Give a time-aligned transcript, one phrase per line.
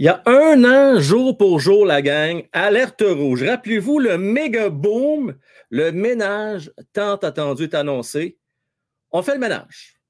[0.00, 3.42] Il y a un an, jour pour jour, la gang, alerte rouge.
[3.42, 5.36] Rappelez-vous le méga boom,
[5.68, 8.38] le ménage tant attendu est annoncé.
[9.10, 10.00] On fait le ménage.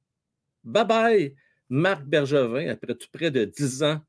[0.62, 1.34] Bye bye,
[1.68, 4.00] Marc Bergevin, après tout près de 10 ans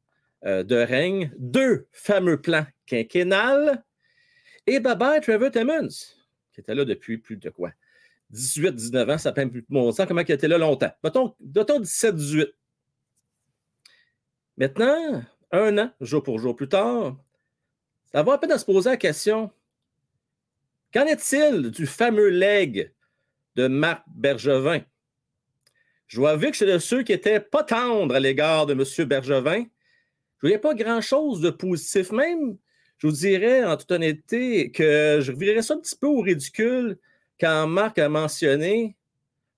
[0.45, 3.83] euh, de règne, deux fameux plans quinquennales.
[4.67, 5.89] Et bye bye, Trevor Timmons,
[6.53, 7.71] qui était là depuis plus de quoi?
[8.29, 10.05] 18, 19 ans, ça fait plus de mon temps.
[10.05, 10.91] Comment il était là longtemps?
[11.03, 12.49] Mettons, 17, 18.
[14.57, 17.17] Maintenant, un an, jour pour jour plus tard,
[18.11, 19.51] ça va à peine à se poser la question
[20.93, 22.91] qu'en est-il du fameux leg
[23.55, 24.81] de Marc Bergevin?
[26.07, 29.07] Je vois vu que c'est de ceux qui n'étaient pas tendres à l'égard de M.
[29.07, 29.59] Bergevin.
[29.59, 32.11] Je ne voyais pas grand-chose de positif.
[32.11, 32.57] Même,
[32.97, 36.97] je vous dirais en toute honnêteté que je revirais ça un petit peu au ridicule
[37.39, 38.97] quand Marc a mentionné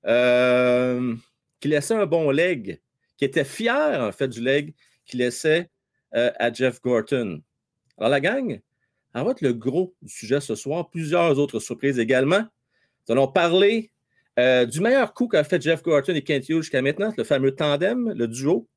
[0.06, 1.16] euh,
[1.60, 2.80] qu'il laissait un bon leg,
[3.18, 5.70] qu'il était fier en fait du leg qu'il laissait
[6.16, 7.42] euh, à Jeff Gorton.
[7.98, 8.62] Alors, la gang,
[9.14, 10.90] ça va être le gros du sujet ce soir.
[10.90, 12.42] Plusieurs autres surprises également.
[13.08, 13.92] Nous allons parler
[14.40, 17.54] euh, du meilleur coup qu'a fait Jeff Gorton et Kent Hughes jusqu'à maintenant, le fameux
[17.56, 18.68] tandem, le duo,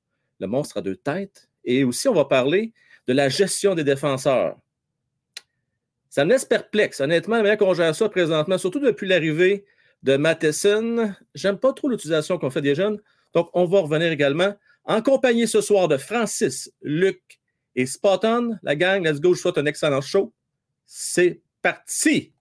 [0.41, 1.49] le monstre à deux têtes.
[1.65, 2.73] Et aussi, on va parler
[3.07, 4.57] de la gestion des défenseurs.
[6.11, 7.01] Ça me laisse perplexe.
[7.01, 9.65] Honnêtement, la qu'on gère ça présentement, surtout depuis l'arrivée
[10.03, 13.01] de Matheson, j'aime pas trop l'utilisation qu'on fait des jeunes.
[13.35, 14.55] Donc, on va revenir également
[14.87, 17.41] en compagnie ce soir de Francis, Luc
[17.75, 18.59] et Spotton.
[18.63, 20.33] La gang, let's go, je souhaite un excellent show.
[20.87, 22.33] C'est parti!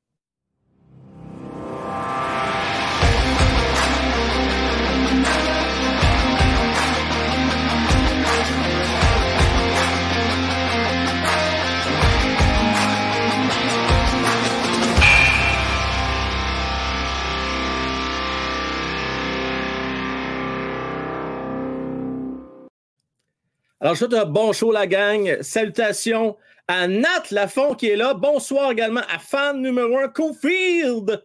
[23.85, 25.39] Alors, je souhaite un bon show, la gang.
[25.41, 28.15] Salutations à Nat Lafont qui est là.
[28.15, 31.23] Bonsoir également à fan numéro un, Cofield.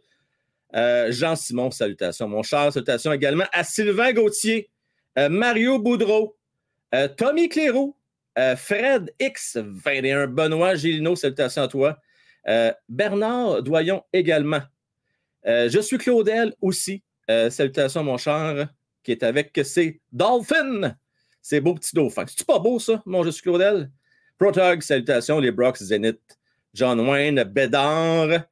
[0.74, 2.70] Euh, Jean-Simon, salutations, mon cher.
[2.70, 4.68] Salutations également à Sylvain Gauthier,
[5.18, 6.36] euh, Mario Boudreau,
[6.94, 7.96] euh, Tommy Cléroux,
[8.58, 11.96] Fred X21, Benoît Gélino, salutations à toi.
[12.90, 14.60] Bernard Doyon également.
[15.46, 17.02] je suis Claudel aussi.
[17.26, 18.68] salutations, mon cher,
[19.02, 20.94] qui est avec ses Dolphins.
[21.42, 22.24] C'est beau petit dauphin.
[22.26, 23.90] C'est-tu pas beau, ça, mon je suis Claudel?
[24.38, 26.20] Protog, salutations, les Brox, Zenith,
[26.72, 28.44] John Wayne, Bédard,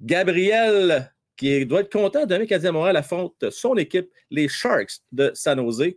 [0.00, 5.58] Gabriel, qui doit être content de Canadien Montréal affronte son équipe, les Sharks de San
[5.58, 5.94] Jose,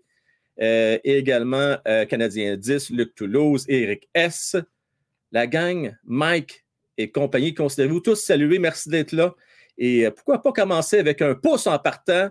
[0.59, 4.55] euh, et également euh, Canadien 10, Luc Toulouse, Eric S.
[5.31, 6.65] La gang, Mike
[6.97, 8.59] et compagnie, considérez-vous tous salués.
[8.59, 9.35] Merci d'être là.
[9.77, 12.29] Et euh, pourquoi pas commencer avec un pouce en partant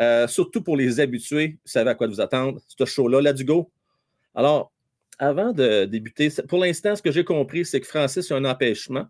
[0.00, 2.60] euh, surtout pour les habitués, vous savez à quoi vous attendre.
[2.66, 3.70] Ce show-là, là, du go.
[4.34, 4.72] Alors,
[5.18, 9.06] avant de débuter, pour l'instant, ce que j'ai compris, c'est que Francis a un empêchement.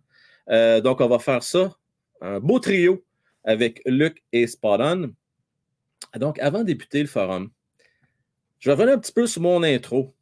[0.49, 1.77] Euh, donc, on va faire ça,
[2.23, 3.05] un beau trio
[3.45, 4.81] avec Luc et Spot
[6.17, 7.51] Donc, avant de débuter le forum,
[8.59, 10.15] je vais revenir un petit peu sur mon intro.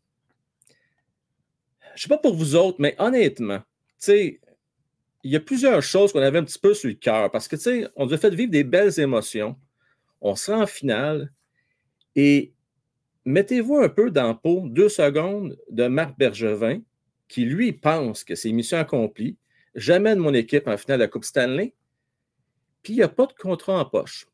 [0.70, 3.64] Je ne sais pas pour vous autres, mais honnêtement, tu
[3.98, 4.40] sais,
[5.22, 7.56] il y a plusieurs choses qu'on avait un petit peu sur le cœur parce que,
[7.56, 9.56] tu sais, on nous a fait vivre des belles émotions
[10.20, 11.32] on sera en finale
[12.14, 12.54] et
[13.24, 16.80] mettez-vous un peu dans le peau, deux secondes, de Marc Bergevin,
[17.28, 19.36] qui lui pense que c'est mission accomplie.
[19.74, 21.74] J'amène mon équipe en finale de la Coupe Stanley,
[22.82, 24.26] puis il n'y a pas de contrat en poche.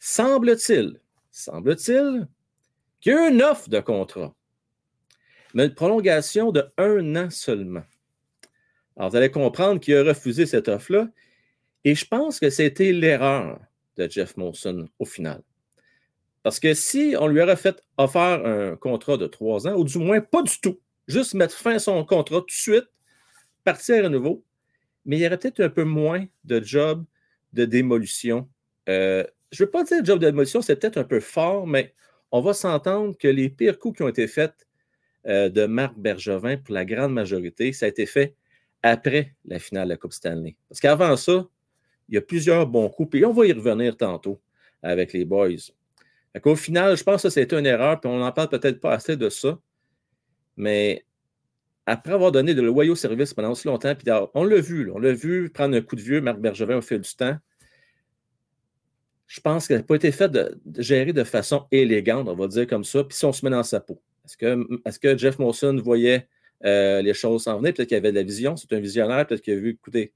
[0.00, 1.00] Semble-t-il,
[1.30, 2.28] semble-t-il
[3.00, 4.34] qu'il y a une offre de contrat,
[5.54, 7.84] mais une prolongation de un an seulement.
[8.96, 11.08] Alors, vous allez comprendre qu'il a refusé cette offre-là,
[11.84, 13.58] et je pense que c'était l'erreur
[13.96, 15.42] de Jeff Molson au final.
[16.42, 19.98] Parce que si on lui aurait fait offert un contrat de trois ans, ou du
[19.98, 22.86] moins pas du tout, juste mettre fin à son contrat tout de suite,
[23.64, 24.42] partir à nouveau,
[25.04, 27.04] mais il y aurait peut-être un peu moins de job
[27.52, 28.48] de démolition.
[28.88, 31.94] Euh, je ne veux pas dire job de démolition, c'est peut-être un peu fort, mais
[32.32, 34.66] on va s'entendre que les pires coups qui ont été faits
[35.26, 38.34] euh, de Marc Bergevin, pour la grande majorité, ça a été fait
[38.82, 40.56] après la finale de la Coupe Stanley.
[40.68, 41.46] Parce qu'avant ça,
[42.10, 43.16] il y a plusieurs bons coups.
[43.18, 44.40] Et on va y revenir tantôt
[44.82, 45.48] avec les boys.
[46.44, 49.16] Au final, je pense que c'était une erreur, puis on n'en parle peut-être pas assez
[49.16, 49.58] de ça.
[50.56, 51.04] Mais
[51.86, 55.12] après avoir donné de loyaux services pendant aussi longtemps, puis on l'a vu, on l'a
[55.12, 57.36] vu prendre un coup de vieux, Marc Bergevin, au fil du temps.
[59.26, 62.66] Je pense qu'elle n'a pas été fait de, gérer de façon élégante, on va dire
[62.66, 63.04] comme ça.
[63.04, 66.28] Puis si on se met dans sa peau, est-ce que, Jeff Molson voyait
[66.64, 67.72] euh, les choses s'en venir?
[67.74, 70.12] Peut-être qu'il avait de la vision, c'est un visionnaire, peut-être qu'il a vu, écoutez,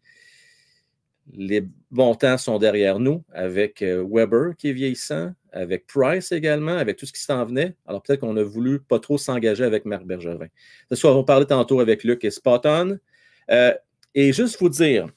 [1.32, 6.76] Les bons temps sont derrière nous avec euh, Weber qui est vieillissant, avec Price également,
[6.76, 7.74] avec tout ce qui s'en venait.
[7.86, 10.48] Alors peut-être qu'on a voulu pas trop s'engager avec Marc Bergevin.
[10.92, 12.98] Ce qu'on va parler tantôt avec Luc et Spotton.
[13.50, 13.74] Euh,
[14.14, 15.08] et juste vous dire,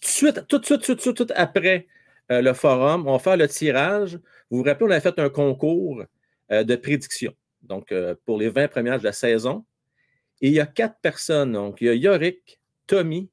[0.00, 1.86] tout de suite, tout de suite, tout après
[2.30, 4.18] euh, le forum, on va faire le tirage.
[4.50, 6.04] Vous vous rappelez, on a fait un concours
[6.50, 7.34] de prédiction.
[7.62, 7.92] Donc,
[8.24, 9.66] pour les 20 premières de la saison.
[10.40, 11.52] Et il y a quatre personnes.
[11.52, 13.28] Donc, il y a Yorick, Tommy,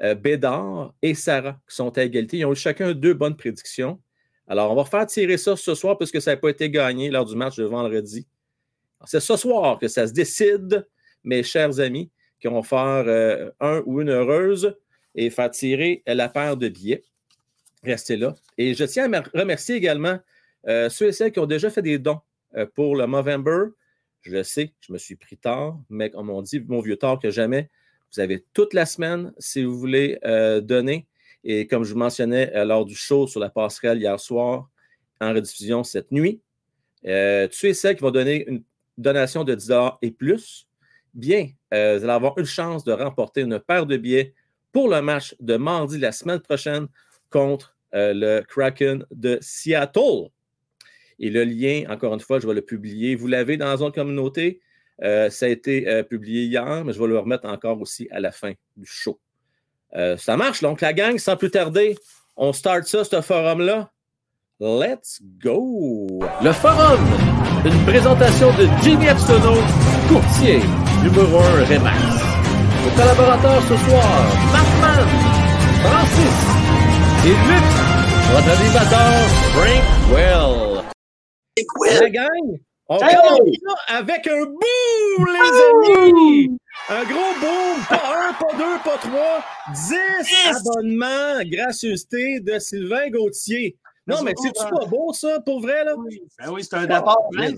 [0.00, 2.38] Bédard et Sarah qui sont à égalité.
[2.38, 4.00] Ils ont eu chacun deux bonnes prédictions.
[4.46, 7.24] Alors, on va faire tirer ça ce soir puisque ça n'a pas été gagné lors
[7.24, 8.26] du match de vendredi.
[9.04, 10.86] C'est ce soir que ça se décide,
[11.24, 12.10] mes chers amis,
[12.40, 14.76] qui vont faire euh, un ou une heureuse
[15.14, 17.04] et faire tirer la paire de billets.
[17.82, 18.34] Restez là.
[18.56, 20.18] Et je tiens à remercier également
[20.66, 22.20] euh, ceux et celles qui ont déjà fait des dons
[22.74, 23.66] pour le Movember.
[24.22, 27.18] Je le sais, je me suis pris tard, mais comme on dit, mon vieux tard
[27.18, 27.70] que jamais,
[28.12, 31.06] vous avez toute la semaine si vous voulez euh, donner.
[31.44, 34.68] Et comme je vous mentionnais euh, lors du show sur la passerelle hier soir,
[35.20, 36.40] en rediffusion cette nuit,
[37.06, 38.62] euh, tu es celles qui vont donner une
[38.96, 39.72] donation de 10
[40.02, 40.66] et plus,
[41.14, 44.34] bien, vous allez avoir une chance de remporter une paire de billets
[44.72, 46.88] pour le match de mardi la semaine prochaine
[47.30, 50.30] contre le Kraken de Seattle.
[51.18, 53.14] Et le lien, encore une fois, je vais le publier.
[53.14, 54.60] Vous l'avez dans la zone communauté.
[55.02, 58.20] Euh, ça a été euh, publié hier, mais je vais le remettre encore aussi à
[58.20, 59.18] la fin du show.
[59.94, 61.96] Euh, ça marche, donc la gang, sans plus tarder,
[62.36, 63.90] on start ça, ce forum-là.
[64.60, 66.20] Let's go!
[66.42, 67.00] Le forum,
[67.64, 69.54] une présentation de Jimmy Epsono,
[70.08, 70.60] courtier,
[71.04, 71.98] numéro 1 Remax.
[72.84, 74.10] Nos collaborateurs ce soir,
[74.52, 75.08] Batman,
[75.84, 76.38] Francis
[77.24, 77.68] et Luc,
[78.32, 79.12] votre animateur
[79.54, 80.84] Frank Well.
[82.00, 86.58] La gang, on commence ça avec un boom, les amis!
[86.88, 93.76] Un gros boom, pas un, pas deux, pas trois, dix abonnements, gracieuseté de Sylvain Gauthier.
[94.06, 95.94] Non, mais c'est-tu pas beau, ça, pour vrai, là?
[95.96, 97.52] Oui, ben oui c'est un apport, hein?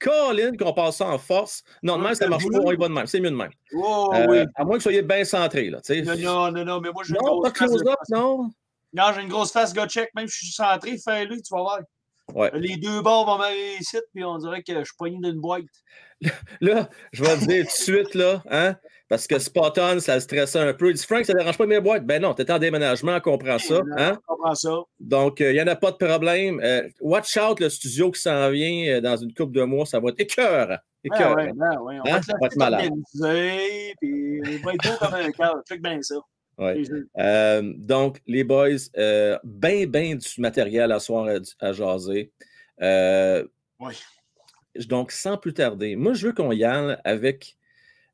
[0.00, 1.62] Colin, qu'on passe ça en force.
[1.82, 3.06] Non, de même, ça marche pas, on y va de même.
[3.06, 3.50] C'est mieux de même.
[3.74, 4.44] Oh, oui.
[4.54, 5.80] À moins que vous soyez bien centré, là.
[5.88, 7.72] Non, non, non, non, mais moi, j'ai une grosse face.
[7.72, 8.50] Up, non?
[8.92, 10.10] Non, j'ai une grosse face, go check.
[10.14, 11.80] Même si je suis centré, fais-le, tu vas voir.
[12.34, 12.50] Ouais.
[12.54, 15.64] Les deux bords vont m'arriver ici, puis on dirait que je suis poigné d'une boîte.
[16.60, 18.76] Là, je vais te dire tout de suite, là, hein,
[19.08, 20.90] parce que Spot On, ça stressait un peu.
[20.90, 22.04] Il dit Frank, ça ne dérange pas mes boîtes?
[22.04, 23.80] Ben non, tu es en déménagement, on comprend ça.
[23.96, 24.18] Hein?
[24.28, 24.76] On comprend ça.
[25.00, 26.60] Donc, il euh, n'y en a pas de problème.
[26.62, 30.00] Euh, watch out, le studio qui s'en vient euh, dans une couple de mois, ça
[30.00, 30.78] va être écœur.
[31.04, 31.36] Écœur.
[31.36, 31.98] Ben ouais, ben ouais.
[32.04, 32.20] On hein?
[32.40, 32.90] va être malade.
[34.00, 35.62] Puis il va être beau comme un cœur.
[35.66, 36.16] Check bien ça.
[36.58, 36.82] Ouais.
[37.18, 42.32] Euh, donc, les boys, euh, ben, ben du matériel à soir à, à jaser.
[42.82, 43.46] Euh,
[43.78, 43.94] oui.
[44.86, 47.56] Donc, sans plus tarder, moi, je veux qu'on y aille avec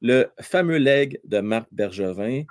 [0.02, 2.44] le fameux leg de Marc Bergevin.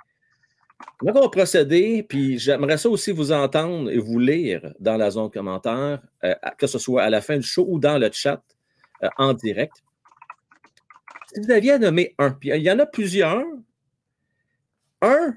[1.02, 2.02] On va procéder?
[2.02, 6.66] Puis j'aimerais ça aussi vous entendre et vous lire dans la zone commentaire, euh, que
[6.66, 8.42] ce soit à la fin du show ou dans le chat
[9.02, 9.82] euh, en direct.
[11.32, 13.44] Si vous aviez à nommer un, puis il y en a plusieurs,
[15.00, 15.36] un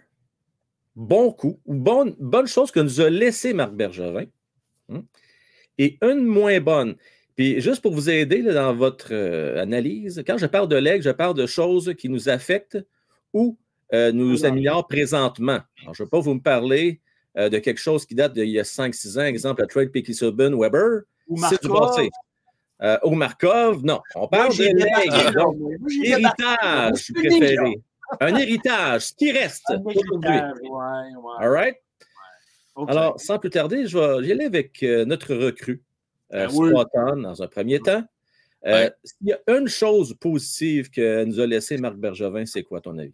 [0.98, 4.26] bon coup ou bonne, bonne chose que nous a laissé Marc Bergevin
[4.90, 5.04] hein,
[5.78, 6.96] et une moins bonne.
[7.36, 11.04] Puis juste pour vous aider là, dans votre euh, analyse, quand je parle de leg,
[11.04, 12.80] je parle de choses qui nous affectent
[13.32, 13.58] ou
[13.94, 15.60] euh, nous améliorent présentement.
[15.84, 17.00] Alors, je ne vais pas vous me parler
[17.38, 20.16] euh, de quelque chose qui date d'il y a 5-6 ans, exemple le trade Picky
[20.16, 21.02] Subban Weber.
[21.28, 22.10] Ou Markov.
[23.04, 24.02] ou Markov, non.
[24.16, 25.10] On parle Moi, de des leg.
[25.12, 25.36] Markov.
[25.36, 25.58] donc,
[26.04, 27.82] héritage Moi, je suis préféré.
[28.22, 30.30] Un héritage, ce qui reste Un aujourd'hui.
[30.30, 31.34] héritage, Ouais, ouais.
[31.40, 31.76] All right?
[32.88, 35.82] Alors, sans plus tarder, je vais y aller avec euh, notre recrue,
[36.34, 37.22] euh, Ben oui.
[37.24, 38.04] Dans un premier temps.
[38.66, 38.92] Euh, Ouais.
[39.04, 42.82] S'il y a une chose positive que nous a laissé Marc Bergevin, c'est quoi, à
[42.82, 43.14] ton avis?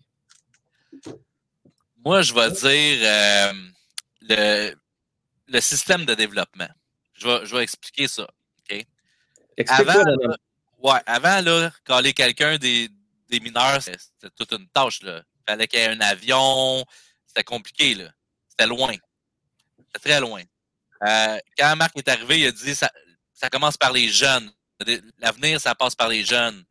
[2.04, 3.54] Moi, je vais dire euh,
[4.22, 4.74] le,
[5.48, 6.68] le système de développement.
[7.14, 8.28] Je vais, je vais expliquer ça.
[9.56, 10.30] Explique-moi, Avant, Madame.
[10.32, 10.36] là,
[10.82, 12.90] ouais, avant, là, caler quelqu'un des,
[13.34, 15.00] des mineurs, c'était toute une tâche.
[15.02, 16.86] Il fallait qu'il y ait un avion.
[17.26, 17.96] C'était compliqué.
[17.96, 18.12] là.
[18.48, 18.94] C'était loin.
[19.78, 20.44] C'était très loin.
[21.06, 22.92] Euh, quand Marc est arrivé, il a dit ça,
[23.34, 24.52] ça commence par les jeunes.
[25.18, 26.64] L'avenir, ça passe par les jeunes.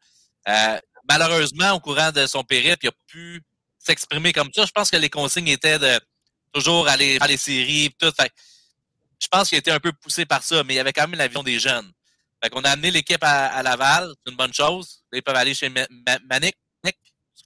[0.49, 0.79] Euh,
[1.09, 3.43] malheureusement, au courant de son périple, il a pu
[3.79, 4.65] s'exprimer comme ça.
[4.65, 6.01] Je pense que les consignes étaient de
[6.53, 8.13] toujours aller faire les séries et tout.
[8.19, 8.33] Fait
[9.21, 11.07] je pense qu'il a été un peu poussé par ça, mais il y avait quand
[11.07, 11.91] même l'avion des jeunes.
[12.43, 15.02] Fait qu'on a amené l'équipe à, à Laval, c'est une bonne chose.
[15.13, 16.97] Ils peuvent aller chez Ma- Ma- Manic, Nick,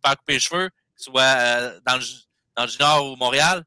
[0.02, 2.04] couper les cheveux, soit euh, dans, le,
[2.56, 3.64] dans le junior ou Montréal.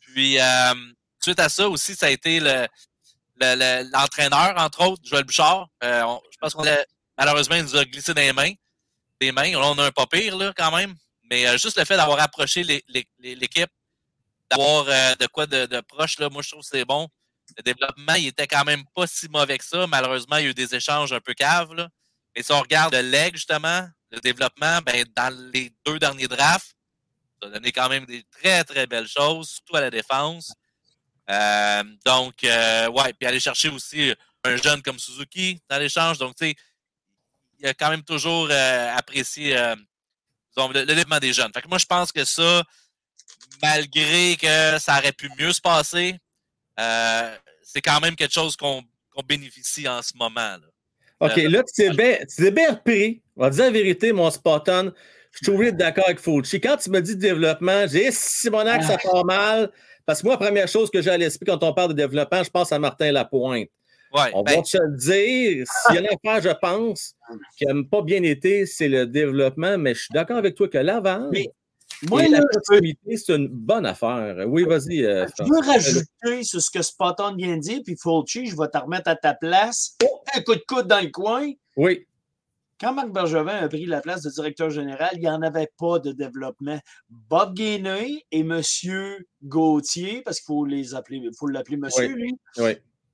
[0.00, 0.74] Puis, euh,
[1.22, 2.66] suite à ça aussi, ça a été le,
[3.40, 5.68] le- l'entraîneur, entre autres, Joël Bouchard.
[5.84, 6.76] Euh, je pense qu'on a,
[7.18, 8.52] malheureusement, il nous a glissé les mains.
[9.20, 9.50] Des mains.
[9.52, 10.94] Là, on a un pas pire, là, quand même.
[11.30, 13.70] Mais juste le fait d'avoir approché l'équipe,
[14.50, 17.08] d'avoir de quoi de, de proche, là, moi, je trouve que c'est bon.
[17.56, 19.86] Le développement, il était quand même pas si mauvais que ça.
[19.86, 21.72] Malheureusement, il y a eu des échanges un peu caves.
[21.74, 21.88] Là.
[22.36, 26.76] Mais si on regarde le leg, justement, le développement, ben, dans les deux derniers drafts,
[27.40, 30.52] ça a donné quand même des très, très belles choses, surtout à la défense.
[31.30, 34.14] Euh, donc, euh, ouais, puis aller chercher aussi
[34.44, 36.18] un jeune comme Suzuki dans l'échange.
[36.18, 36.54] Donc, tu sais,
[37.58, 39.54] il a quand même toujours euh, apprécié
[40.54, 41.52] disons, le, développement des jeunes.
[41.54, 42.62] Fait que moi, je pense que ça,
[43.62, 46.18] malgré que ça aurait pu mieux se passer,
[46.76, 50.58] c'est quand même quelque chose qu'on qu'on bénéficie en ce moment.
[50.58, 50.66] Là.
[51.20, 53.22] OK, là, tu t'es bien, bien repris.
[53.36, 54.90] On va dire la vérité, mon Spartan.
[55.32, 56.60] Je suis obligé d'accord avec Fauci.
[56.60, 59.70] Quand tu me dis développement, j'ai dit, Simonac, ça part mal.
[60.06, 62.42] Parce que moi, la première chose que j'ai à l'esprit quand on parle de développement,
[62.42, 63.68] je pense à Martin Lapointe.
[64.14, 65.66] Ouais, On ben, va te le dire.
[65.66, 67.14] S'il y a une affaire, je pense,
[67.58, 69.76] qui n'a pas bien été, c'est le développement.
[69.78, 71.48] Mais je suis d'accord avec toi que l'avance Mais
[72.10, 72.40] Moi, là,
[72.70, 74.44] je c'est une bonne affaire.
[74.46, 75.04] Oui, vas-y.
[75.04, 78.68] euh, je veux rajouter sur ce que Spotton vient de dire, puis Fulci, je vais
[78.68, 79.96] te remettre à ta place.
[80.04, 81.50] Oh, un coup de coude dans le coin.
[81.76, 82.06] Oui.
[82.78, 85.98] Quand Marc Bergevin a pris la place de directeur général, il n'y en avait pas
[85.98, 86.78] de développement.
[87.08, 88.60] Bob Gainey et M.
[89.42, 92.72] Gauthier, parce qu'il faut les appeler, faut l'appeler monsieur, lui, Oui.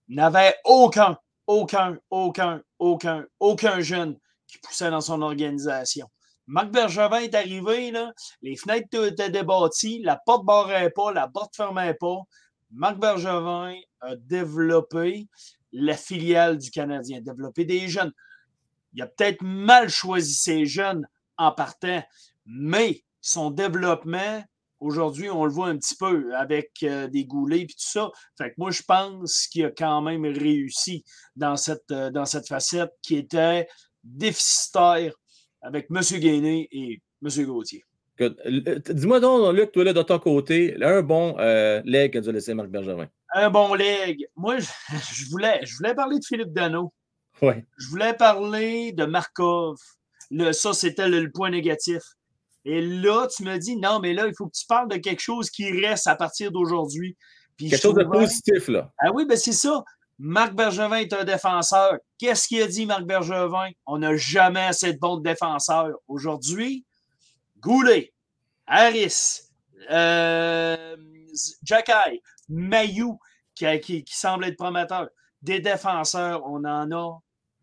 [0.08, 4.16] n'avaient aucun, aucun, aucun, aucun, aucun jeune
[4.48, 6.08] qui poussait dans son organisation.
[6.46, 11.28] Marc Bergevin est arrivé, là, les fenêtres étaient débâties, la porte ne barrait pas, la
[11.28, 12.18] porte ne fermait pas.
[12.72, 15.28] Marc Bergevin a développé
[15.72, 18.12] la filiale du Canadien, développé des jeunes.
[18.94, 21.06] Il a peut-être mal choisi ses jeunes
[21.38, 22.02] en partant,
[22.44, 24.44] mais son développement,
[24.80, 28.10] aujourd'hui, on le voit un petit peu avec euh, des goulets et tout ça.
[28.36, 31.04] Fait que moi, je pense qu'il a quand même réussi
[31.36, 33.68] dans cette, euh, dans cette facette qui était
[34.02, 35.14] déficitaire
[35.62, 36.00] avec M.
[36.20, 37.46] Gainé et M.
[37.46, 37.84] Gauthier.
[38.20, 42.28] Euh, Dis-moi donc, Luc, toi, là, de ton côté, un bon euh, leg que tu
[42.28, 43.08] as laissé Marc Bergevin.
[43.34, 44.26] Un bon leg.
[44.36, 44.66] Moi, je,
[45.14, 46.92] je voulais, je voulais parler de Philippe Dano.
[47.40, 47.54] Oui.
[47.78, 49.76] Je voulais parler de Markov.
[50.30, 52.02] Le, ça, c'était le, le point négatif.
[52.64, 55.20] Et là, tu me dis, non, mais là, il faut que tu parles de quelque
[55.20, 57.16] chose qui reste à partir d'aujourd'hui.
[57.58, 58.92] Quelque chose de positif, là.
[58.98, 59.84] Ah oui, ben c'est ça.
[60.18, 61.98] Marc Bergevin est un défenseur.
[62.18, 63.70] Qu'est-ce qu'il a dit, Marc Bergevin?
[63.86, 65.90] On n'a jamais assez de bons défenseurs.
[66.06, 66.84] Aujourd'hui,
[67.58, 68.12] Goulet,
[68.66, 69.40] Harris,
[69.90, 70.96] euh,
[72.48, 73.18] Mayou,
[73.54, 75.08] qui semble être prometteur.
[75.40, 77.18] Des défenseurs, on en a.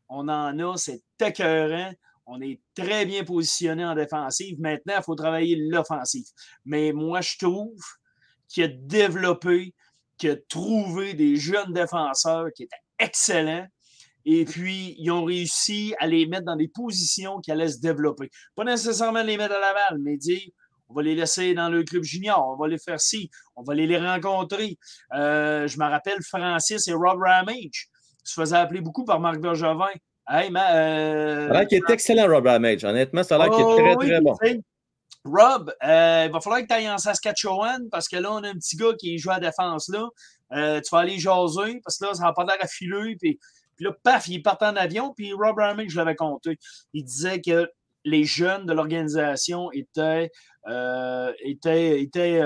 [0.09, 1.91] On en a, c'est écœurant.
[2.25, 4.59] On est très bien positionné en défensive.
[4.59, 6.25] Maintenant, il faut travailler l'offensive.
[6.65, 7.79] Mais moi, je trouve
[8.47, 9.73] qu'il a développé,
[10.19, 13.65] qu'il a trouvé des jeunes défenseurs qui étaient excellents.
[14.25, 18.29] Et puis, ils ont réussi à les mettre dans des positions qui allaient se développer.
[18.55, 20.41] Pas nécessairement les mettre à Laval, mais dire
[20.89, 23.75] on va les laisser dans le club junior, on va les faire ci, on va
[23.75, 24.77] les, les rencontrer.
[25.13, 27.89] Euh, je me rappelle Francis et Rob Ramage
[28.23, 29.89] se faisaient appeler beaucoup par Marc Bergevin.
[30.27, 32.83] Hey, ma, euh, Ça a l'air qu'il est excellent, Rob Ramage.
[32.83, 34.35] Honnêtement, ça a l'air qu'il Oh, est très, oui, très bon.
[35.25, 38.49] Rob, euh, il va falloir que tu ailles en Saskatchewan parce que là, on a
[38.49, 40.07] un petit gars qui joue à la défense là.
[40.53, 43.15] Euh, tu vas aller jaser parce que là, ça n'a pas l'air à filer.
[43.19, 43.39] Puis,
[43.75, 45.13] puis là, paf, il part en avion.
[45.13, 46.57] Puis Rob Ramage, je l'avais compté.
[46.93, 47.69] Il disait que
[48.05, 50.31] les jeunes de l'organisation étaient,
[50.67, 52.41] euh, étaient, étaient,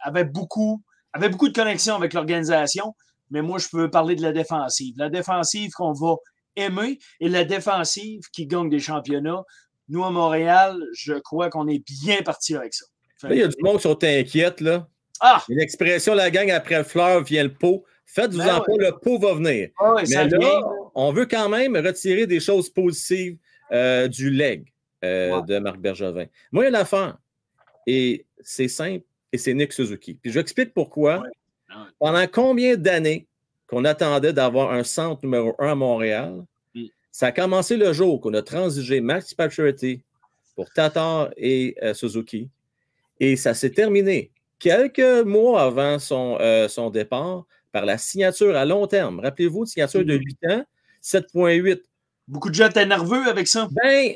[0.00, 2.94] avaient, beaucoup, avaient beaucoup de connexions avec l'organisation.
[3.30, 4.94] Mais moi, je peux parler de la défensive.
[4.98, 6.16] La défensive qu'on va
[6.56, 9.42] aimer et la défensive qui gagne des championnats.
[9.90, 12.86] Nous, à Montréal, je crois qu'on est bien parti avec ça.
[13.24, 14.88] Là, il y a du monde qui sont inquiètes, là.
[15.20, 15.44] Ah!
[15.48, 17.84] L'expression la gang après le fleur vient le pot.
[18.06, 19.68] Faites-vous Ben en pas, le pot va venir.
[19.78, 20.60] Ah ouais, Mais là, vient.
[20.94, 23.36] on veut quand même retirer des choses positives
[23.72, 24.72] euh, du leg
[25.04, 26.26] euh, de Marc Bergevin.
[26.50, 27.18] Moi, il y a l'affaire.
[27.86, 30.14] Et c'est simple, et c'est Nick Suzuki.
[30.14, 31.18] Puis je vous explique pourquoi.
[31.18, 31.28] Ouais.
[31.68, 31.86] Ah.
[31.98, 33.26] Pendant combien d'années
[33.66, 36.42] qu'on attendait d'avoir un centre numéro un à Montréal.
[37.12, 40.02] Ça a commencé le jour qu'on a transigé Max Pacioretty
[40.54, 42.48] pour Tatar et euh, Suzuki.
[43.18, 48.64] Et ça s'est terminé quelques mois avant son, euh, son départ par la signature à
[48.64, 49.20] long terme.
[49.20, 50.22] Rappelez-vous, signature de Mhm.
[50.24, 50.64] 8 ans,
[51.00, 51.82] 7,8.
[52.28, 53.68] Beaucoup de gens étaient nerveux avec ça.
[53.72, 54.14] Ben,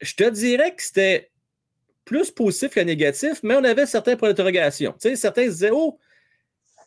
[0.00, 1.30] je te dirais que c'était
[2.04, 4.92] plus positif que négatif, mais on avait certains points d'interrogation.
[5.00, 5.98] Tu sais, certains se disaient, oh,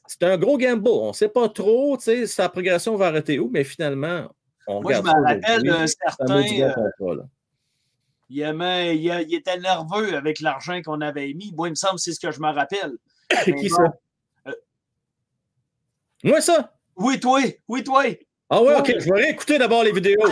[0.08, 0.88] c'est un gros gamble.
[0.90, 4.30] On ne sait pas trop, tu sais, sa progression va arrêter où, mais finalement,
[4.68, 6.36] on Moi, je regarde me rappelle aujourd'hui, d'un c'est un certain.
[6.36, 6.62] maudit
[7.00, 7.24] bon euh,
[8.30, 11.54] il, aimait- il, il était nerveux avec l'argent qu'on avait mis.
[11.56, 12.94] Moi, il me semble que c'est ce que je me rappelle.
[13.44, 13.84] C'est qui ça?
[14.48, 14.52] Euh,
[16.24, 16.74] Moi, ça?
[16.98, 18.04] Oui, toi, oui, toi.
[18.50, 19.00] Ah ouais, ok, Ouais.
[19.00, 20.18] je vais réécouter d'abord les vidéos.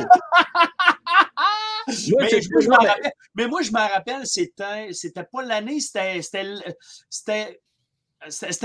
[1.88, 7.62] Moi, mais, moi, je rappelle, mais moi, me rappelle, c'était, c'était pas l'année, c'était, c'était,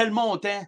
[0.06, 0.64] le montant.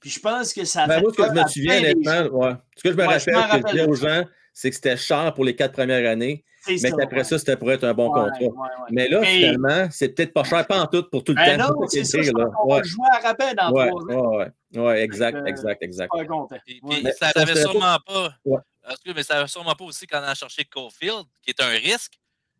[0.00, 2.52] Puis je pense que ça Ben, fait moi, ce que je me souviens, honnêtement, ouais.
[2.76, 3.90] ce que je me Ouais, je rappelle, que je rappelle.
[3.90, 4.24] aux gens,
[4.58, 7.24] c'est que c'était cher pour les quatre premières années, mais ça, ouais.
[7.24, 8.38] ça, c'était pour être un bon Ouais, contrat.
[8.40, 8.88] ouais, ouais.
[8.90, 11.58] Mais là, Et- finalement, c'est peut-être pas cher, pas en tout, pour tout le Ben
[11.58, 11.74] temps.
[11.78, 12.46] non, C'est ça, là.
[12.66, 14.36] va jouer à rappel dans ouais, trois ans.
[14.38, 16.10] ouais, ouais, ouais, exact, exact, exact.
[16.10, 16.56] Pas content.
[16.64, 16.94] Puis, Ouais.
[16.94, 18.34] puis Mais ça n'avait sûrement pas.
[18.46, 18.58] Ouais.
[18.90, 21.68] Excuse, mais ça n'avait sûrement pas aussi quand on a cherché Caulfield, qui est un
[21.68, 22.14] risque,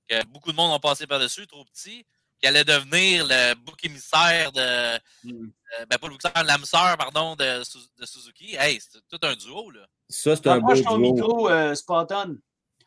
[0.06, 2.04] que beaucoup de monde ont passé par-dessus, trop petit,
[2.38, 4.96] qui allait devenir le bouc émissaire de.
[5.24, 5.48] Mm.
[5.80, 7.62] euh, ben, pas le bouc émissaire, l'âme-sœur, pardon, de
[8.04, 8.54] Suzuki.
[8.58, 9.86] Hey, c'est tout un duo, là.
[10.08, 11.12] Ça, c'est un beau Approche ton duo.
[11.12, 12.36] micro, euh, Spotton.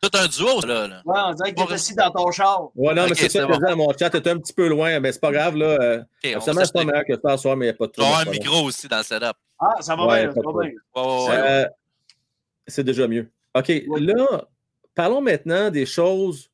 [0.02, 0.88] Tout un duo, là.
[0.88, 1.02] là.
[1.06, 2.70] Ouais, on dirait que t'es assis dans ton char.
[2.76, 4.54] Ouais, non, mais c'est ça c'est que je disais à mon chat, t'es un petit
[4.54, 5.66] peu loin, mais c'est pas grave, là.
[5.82, 7.78] Euh, OK, on absolument, c'est pas meilleur que ça ce soir, mais il n'y a
[7.78, 9.34] pas de un trouble, c'est pas micro aussi dans le setup.
[9.60, 10.62] Ah, ça va Ouais, bien, ça va bien.
[10.62, 11.30] Ouais, ouais, grave.
[11.30, 11.50] ouais.
[11.50, 11.66] Euh,
[12.68, 13.30] c'est déjà mieux.
[13.56, 14.48] OK, là,
[14.96, 16.50] parlons maintenant des choses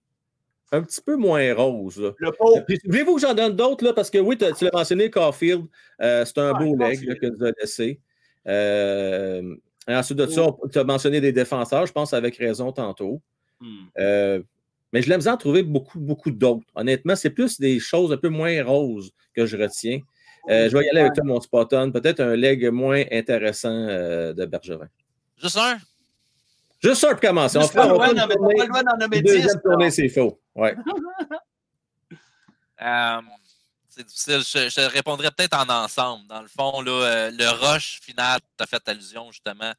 [0.71, 2.13] un petit peu moins roses.
[2.17, 2.57] Le pot.
[2.85, 3.93] Voulez-vous que j'en donne d'autres, là?
[3.93, 5.65] Parce que oui, tu l'as mentionné, Caulfield,
[6.01, 7.99] euh, c'est un beau leg là, que nous a laissé.
[8.47, 9.55] Euh,
[9.87, 13.21] et ensuite de ça, tu as mentionné des défenseurs, je pense avec raison tantôt.
[13.59, 13.85] Hmm.
[13.99, 14.41] Euh,
[14.91, 16.65] mais je l'aime bien trouver beaucoup, beaucoup d'autres.
[16.75, 19.99] Honnêtement, c'est plus des choses un peu moins roses que je retiens.
[20.49, 21.91] Euh, je vais y aller avec toi, mon Spotton.
[21.91, 24.87] Peut-être un leg moins intéressant euh, de Bergevin.
[25.37, 25.77] Juste un?
[26.79, 27.57] Juste ça pour commencer.
[27.57, 29.33] On Juste pas on fait d'en pas nommer une 10.
[29.33, 30.39] deuxième tournée, c'est faux.
[30.55, 30.75] Ouais.
[33.95, 34.41] c'est difficile.
[34.43, 36.27] Je, je répondrais peut-être en ensemble.
[36.27, 39.73] Dans le fond, là, euh, le rush final, tu as fait allusion justement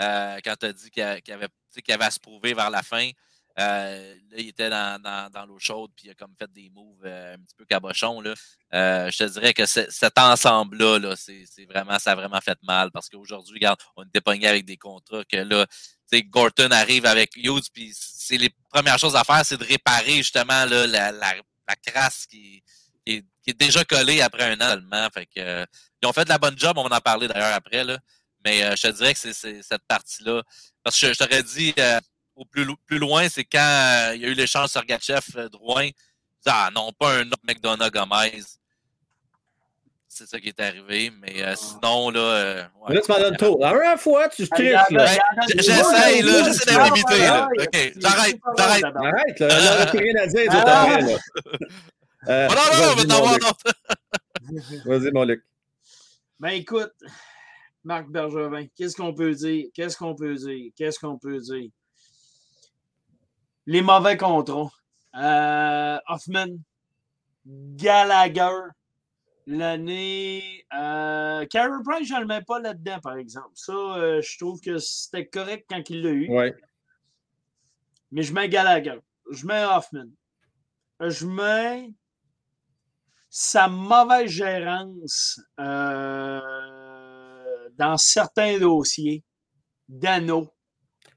[0.00, 3.10] euh, quand tu as dit qu'il y avait, à se prouver vers la fin.
[3.58, 5.00] Euh, là, il était dans,
[5.32, 8.20] dans, l'eau chaude, puis il a comme fait des moves un petit peu cabochons.
[8.20, 8.34] Là.
[8.72, 13.08] Je te dirais que cet ensemble-là, là, c'est vraiment, ça a vraiment fait mal parce
[13.08, 15.66] qu'aujourd'hui, regarde, on était pogné avec des contrats que là,
[16.26, 20.66] Gorton arrive avec Hughes, puis c'est les premières choses à faire, c'est de réparer justement
[20.66, 21.34] là, la, la,
[21.66, 22.62] la crasse qui,
[23.06, 25.08] qui, est, qui est déjà collée après un an seulement.
[25.14, 25.64] Fait que, euh,
[26.02, 27.84] ils ont fait de la bonne job, on va en parler d'ailleurs après.
[27.84, 27.98] Là.
[28.44, 30.42] Mais euh, je te dirais que c'est c'est cette partie-là.
[30.82, 31.98] Parce que je, je t'aurais dit euh,
[32.34, 35.48] au plus, lo- plus loin, c'est quand euh, il y a eu l'échange Sergachev euh,
[35.48, 35.88] Drouin.
[36.46, 38.40] Ah non, pas un autre McDonough Gomez.
[40.08, 41.10] C'est ça qui est arrivé.
[41.20, 42.20] Mais euh, sinon, là.
[42.20, 42.68] euh, ouais.
[42.90, 43.58] Mais là, tu m'en donnes trop.
[43.60, 44.76] La première fois, tu triches.
[45.56, 46.22] J'essaie ouais,
[47.58, 48.82] OK, c'est- j'arrête, j'arrête.
[48.82, 49.06] bon, d'abord.
[49.06, 49.48] Arrête, là.
[49.48, 51.18] Là, rien à dire,
[52.28, 53.40] Euh, Oh non, non, non, Luc.
[53.42, 53.56] d'autres.
[54.86, 55.44] Vas-y, mon Luc.
[56.38, 56.92] Ben écoute,
[57.82, 59.68] Marc Bergevin, qu'est-ce qu'on peut dire?
[59.72, 60.70] Qu'est-ce qu'on peut dire?
[60.76, 61.70] Qu'est-ce qu'on peut dire?
[63.64, 64.70] Les mauvais contrats.
[65.14, 66.58] Euh, Hoffman,
[67.46, 68.68] Gallagher,
[69.46, 70.66] l'année.
[70.74, 73.52] Euh, Carey Price, je ne le mets pas là-dedans, par exemple.
[73.54, 76.28] Ça, euh, je trouve que c'était correct quand il l'a eu.
[76.28, 76.54] Ouais.
[78.12, 79.00] Mais je mets Gallagher.
[79.30, 80.08] Je mets Hoffman.
[81.00, 81.90] Je mets
[83.38, 86.40] sa mauvaise gérance euh,
[87.76, 89.22] dans certains dossiers.
[89.86, 90.48] Dano.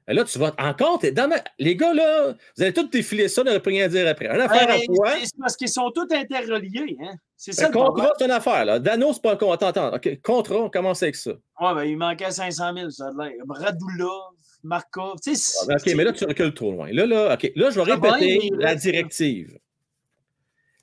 [0.06, 1.00] Et là, tu vas encore.
[1.14, 4.06] dans ma- Les gars, là, vous allez tous défiler ça, on plus rien à dire
[4.06, 4.26] après.
[4.26, 5.12] Une affaire à Ben, fois.
[5.24, 6.98] c'est parce qu'ils sont tous interreliés.
[7.02, 7.14] Hein?
[7.38, 8.66] C'est ça le contrat, c'est une affaire.
[8.66, 8.80] Là.
[8.80, 9.70] Dano, c'est pas un contrat.
[9.70, 11.32] Attends, Contrat, on commence avec ça.
[11.32, 13.32] Ouais, ben, il manquait 500 000, ça a l'air.
[13.48, 15.16] Radulov, Markov.
[15.26, 16.92] Ah, OK, mais là, tu recules trop loin.
[16.92, 17.50] Là, là, OK.
[17.56, 19.58] Là, je vais Ah, ben, répéter la directive.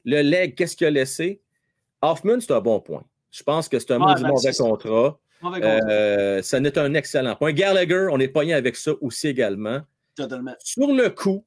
[0.07, 1.41] Le leg, qu'est-ce qu'il a laissé?
[2.01, 3.05] Hoffman, c'est un bon point.
[3.33, 5.19] Je pense que c'est un maudit ben, mauvais contrat.
[5.43, 7.53] mauvais contrat, Euh, ça n'est un excellent point.
[7.53, 9.81] Gallagher, on est pogné avec ça aussi également.
[10.15, 10.55] totalement.
[10.61, 11.45] Sur le coup,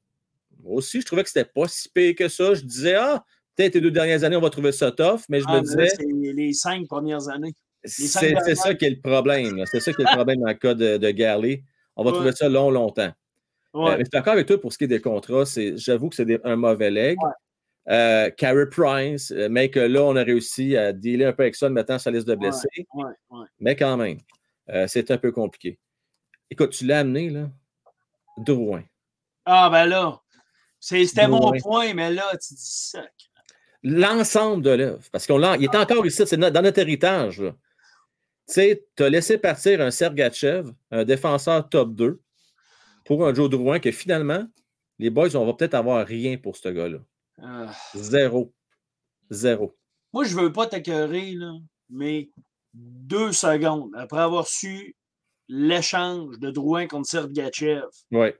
[0.62, 2.54] moi aussi, je trouvais que c'était pas si pire que ça.
[2.54, 3.24] Je disais, ah,
[3.56, 5.66] peut-être les deux dernières années, on va trouver ça tough, mais je Ah, me mais
[5.76, 7.54] là, disais, c'est les cinq premières années.
[7.82, 8.06] c'est
[8.54, 9.64] ça qui est le problème.
[9.72, 11.64] C'est ça qui est le problème dans le cas de, de Garley.
[11.96, 12.16] On va Ouais.
[12.16, 13.10] trouver ça long, longtemps.
[13.72, 13.80] Ouais.
[13.86, 15.46] Euh, mais je suis d'accord avec toi pour ce qui est des contrats.
[15.46, 17.16] c'est- J'avoue que c'est un mauvais leg.
[17.90, 21.56] Euh, Carey Price, euh, mais que là, on a réussi à dealer un peu avec
[21.56, 22.68] ça, en mettant sa liste de blessés.
[22.94, 23.46] ouais, ouais.
[23.58, 24.18] Mais quand même,
[24.68, 25.80] euh, c'est un peu compliqué.
[26.50, 27.50] Écoute, tu l'as amené, là,
[28.38, 28.84] Drouin.
[29.44, 30.20] Ah, ben là,
[30.78, 33.04] c'était mon point, mais là, tu dis ça.
[33.82, 35.02] L'ensemble de l'œuvre.
[35.10, 37.40] Parce qu'il est encore ici, c'est dans notre héritage.
[37.40, 37.52] là.
[38.46, 42.20] Tu sais, tu as laissé partir un Sergachev, un défenseur top 2,
[43.04, 44.46] pour un Joe Drouin que finalement,
[44.98, 46.98] les boys, on va peut-être avoir rien pour ce gars-là.
[47.94, 48.52] Zéro.
[49.30, 49.76] Zéro.
[50.12, 51.52] moi, je veux pas là,
[51.88, 52.30] mais
[52.74, 54.96] deux secondes après avoir su
[55.48, 58.38] l'échange de Drouin contre Sergachev, Ouais.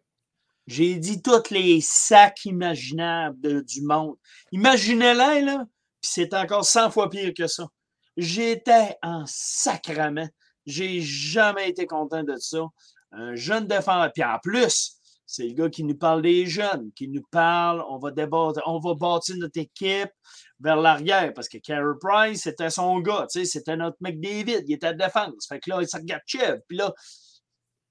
[0.66, 4.16] j'ai dit tous les sacs imaginables de- du monde.
[4.52, 5.64] Imaginez-les, là,
[6.00, 7.68] puis c'est encore 100 fois pire que ça.
[8.16, 10.28] J'étais en sacrament.
[10.66, 12.64] J'ai jamais été content de ça.
[13.12, 14.12] Un jeune défenseur.
[14.12, 14.96] Puis en plus,
[15.30, 18.80] C'est le gars qui nous parle des jeunes, qui nous parle, on va débattre, on
[18.80, 20.10] va bâtir notre équipe
[20.58, 24.88] vers l'arrière, parce que Carey Price, c'était son gars, c'était notre mec David, il était
[24.88, 25.46] à défense.
[25.48, 26.92] Fait que là, Sergachev, puis là,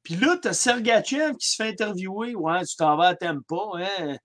[0.04, 4.18] puis là, t'as Sergachev qui se fait interviewer, ouais, tu t'en vas à Tempa, hein.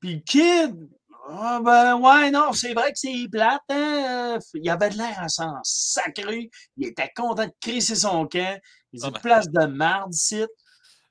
[0.00, 0.88] Puis le kid,
[1.28, 4.40] ah ben ouais, non, c'est vrai que c'est plate, hein?
[4.54, 6.50] Il avait de l'air à s'en sacré.
[6.76, 8.58] Il était content de crisser son camp.
[8.92, 9.20] Il dit ben.
[9.20, 10.44] place de marde ici.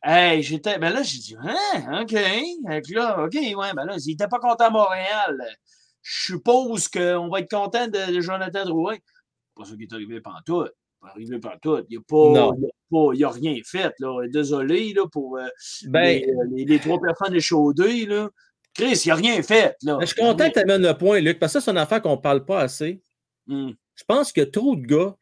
[0.09, 0.79] Hey, j'étais.
[0.79, 2.13] Ben là, j'ai dit, hein, OK.
[2.91, 5.37] là, OK, ouais, ben là, il n'était pas content à Montréal.
[6.01, 8.95] Je suppose qu'on va être content de, Jonathan Drouin.
[9.53, 10.65] Pas ça qui est arrivé pendant tout.
[11.01, 11.85] Pas arrivé pendant tout.
[11.89, 11.99] Il
[13.19, 13.93] n'a a, rien fait.
[13.99, 14.25] Là.
[14.29, 15.47] Désolé là, pour euh,
[15.87, 16.23] ben
[16.55, 18.05] les, les, trois personnes échaudées.
[18.05, 18.29] Là.
[18.73, 19.75] Chris, il n'a rien fait.
[19.81, 19.97] Là.
[19.99, 22.01] Je suis content que tu amènes le point, Luc, parce que ça, c'est une affaire
[22.01, 23.01] qu'on ne parle pas assez.
[23.45, 23.71] Hmm.
[23.93, 25.17] Je pense qu'il y a trop de gars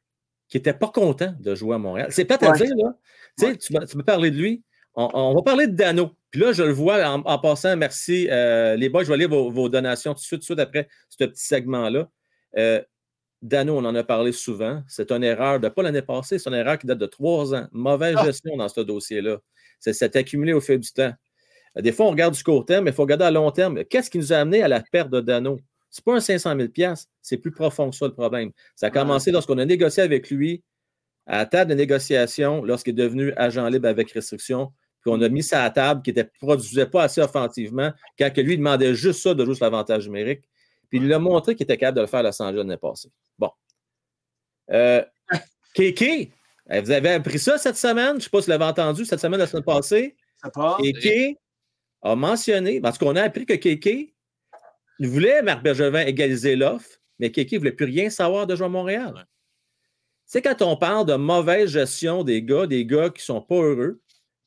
[0.47, 2.09] qui n'étaient pas contents de jouer à Montréal.
[2.11, 2.95] C'est peut-être à dire, là.
[3.39, 4.63] Tu sais, tu me parler de lui.
[4.95, 6.11] On, va parler de Dano.
[6.31, 8.27] Puis là, je le vois en, passant, merci.
[8.29, 10.87] Euh, les boys, je vais lire vos, donations tout de suite, tout de suite après
[11.09, 12.09] ce petit segment-là.
[12.57, 12.81] Euh,
[13.41, 14.81] Dano, on en a parlé souvent.
[14.87, 17.67] C'est une erreur de pas l'année passée, c'est une erreur qui date de trois ans.
[17.71, 18.25] Mauvaise ah!
[18.25, 19.37] gestion dans ce dossier-là.
[19.79, 21.13] Ça s'est accumulé au fil du temps.
[21.75, 23.83] Des fois, on regarde du court terme, mais il faut regarder à long terme.
[23.83, 25.59] Qu'est-ce qui nous a amené à la perte de Dano?
[25.89, 28.51] Ce n'est pas un 500 000 c'est plus profond que ça le problème.
[28.75, 30.63] Ça a commencé lorsqu'on a négocié avec lui
[31.25, 34.71] à la table de négociation, lorsqu'il est devenu agent libre avec restriction,
[35.05, 38.33] puis on a mis ça à la table qui ne produisait pas assez offensivement, quand
[38.33, 40.41] que lui demandait juste ça de jouer sur l'avantage numérique.
[40.89, 43.11] Puis il a montré qu'il était capable de le faire à Los Angeles l'année passée.
[43.37, 43.51] Bon.
[44.71, 45.03] Euh,
[45.75, 46.31] Kéké,
[46.71, 48.13] eh, vous avez appris ça cette semaine?
[48.13, 50.15] Je ne sais pas si vous l'avez entendu cette semaine, la semaine passée.
[50.81, 51.37] Kéké
[52.01, 54.15] a mentionné, parce qu'on a appris que Kéké
[54.99, 56.89] voulait Marc Bergevin égaliser l'offre,
[57.19, 59.27] mais Kéké ne voulait plus rien savoir de jouer à Montréal.
[60.25, 63.61] C'est quand on parle de mauvaise gestion des gars, des gars qui ne sont pas
[63.61, 64.01] heureux,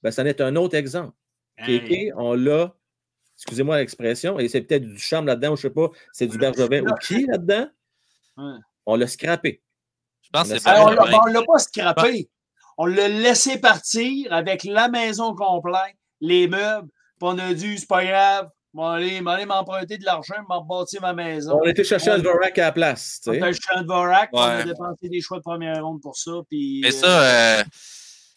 [0.09, 1.13] ben, ça n'est un autre exemple.
[1.65, 2.75] Kéké, on l'a,
[3.37, 6.83] excusez-moi l'expression, et c'est peut-être du charme là-dedans, je ne sais pas, c'est du Bergevin
[6.83, 7.69] ou qui là-dedans?
[8.87, 9.61] On l'a scrappé.
[10.23, 12.31] Je pense on ne l'a pas scrappé.
[12.77, 17.89] On l'a laissé partir avec la maison complète, les meubles, puis on a dit, c'est
[17.89, 21.59] pas grave, je vais aller m'emprunter de l'argent, m'en bâtir ma maison.
[21.61, 23.21] On était chercher un Dvorak à la place.
[23.27, 26.31] On était chercher un Dvorak, on a dépensé des choix de première ronde pour ça.
[26.49, 27.65] Puis, Mais ça, euh,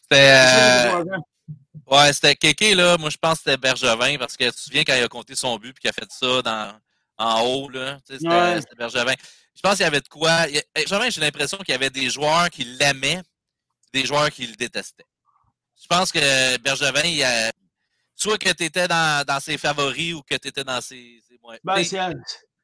[0.02, 0.34] c'était.
[0.96, 1.04] Euh,
[1.92, 2.98] ouais, c'était Kéké, là.
[2.98, 5.36] Moi, je pense que c'était Bergevin parce que tu te souviens quand il a compté
[5.36, 6.74] son but puis qu'il a fait ça dans,
[7.18, 8.00] en haut, là.
[8.06, 8.28] C'était
[8.78, 9.14] Bergevin.
[9.56, 10.48] Je pense qu'il y avait de quoi.
[10.48, 13.22] J'ai l'impression qu'il y avait des joueurs qui l'aimaient,
[13.94, 15.06] des joueurs qui le détestaient.
[15.82, 17.52] Je pense que Bergevin, il a,
[18.16, 21.40] soit que tu étais dans, dans, ses favoris ou que tu étais dans ses, ses.
[21.64, 21.84] Ben,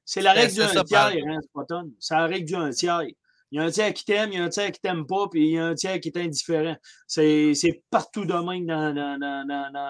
[0.05, 3.01] c'est la règle du un tiers, hein, C'est la règle du un tiers.
[3.51, 5.27] Il y a un tiers qui t'aime, il y a un tiers qui t'aime pas,
[5.29, 6.75] puis il y a un tiers qui est indifférent.
[7.07, 9.47] C'est partout de même dans, dans, dans,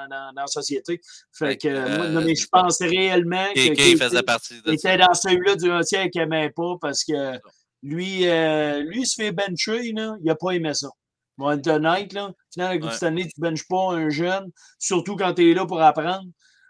[0.09, 1.01] dans, la société.
[1.33, 3.91] Fait que, euh, moi, mais je pense réellement que.
[3.91, 7.39] il faisait partie de était dans celui-là du un tiers qui n'aimait pas parce que
[7.81, 10.89] lui, euh, lui, il se fait bencher, là, il n'a pas aimé ça.
[11.37, 12.31] Bon, être honnête, là.
[12.51, 15.81] Finalement, cette année, tu ne benches pas un jeune, surtout quand tu es là pour
[15.81, 16.25] apprendre.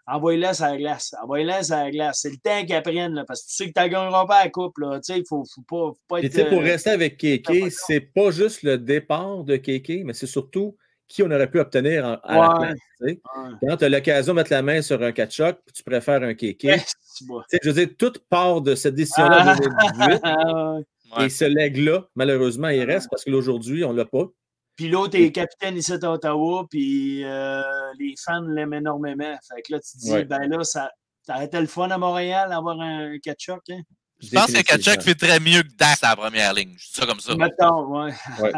[0.07, 1.13] Envoie-le à la glace.
[1.21, 2.19] Envoie-le à la glace.
[2.21, 4.43] C'est le temps qu'ils apprennent, là, parce que tu sais que tu ne gagneras pas
[4.45, 4.73] la coupe.
[4.77, 6.49] Il ne faut, faut, pas, faut pas être.
[6.49, 11.23] pour rester avec Kéké, c'est pas juste le départ de Kéké, mais c'est surtout qui
[11.23, 12.55] on aurait pu obtenir à la
[12.99, 13.17] place.
[13.61, 16.77] Quand tu as l'occasion de mettre la main sur un catch-up, tu préfères un Kéké.
[17.61, 20.83] je veux dire, toute part de cette décision-là de 2018.
[21.21, 24.25] Et ce leg-là, malheureusement, il reste parce qu'aujourd'hui, on ne l'a pas.
[24.77, 27.63] Puis l'autre est capitaine ici à Ottawa, puis euh,
[27.97, 29.35] les fans l'aiment énormément.
[29.49, 30.91] Fait que là, tu te dis, ben là, ça,
[31.43, 33.59] été le fun à Montréal d'avoir un Kachuk.
[33.71, 33.81] Hein?
[34.21, 36.75] Je pense que Kachuk fait très mieux que Dax à la première ligne.
[36.77, 37.35] Je dis ça comme ça.
[37.35, 38.13] Mettons, ouais.
[38.39, 38.51] ouais.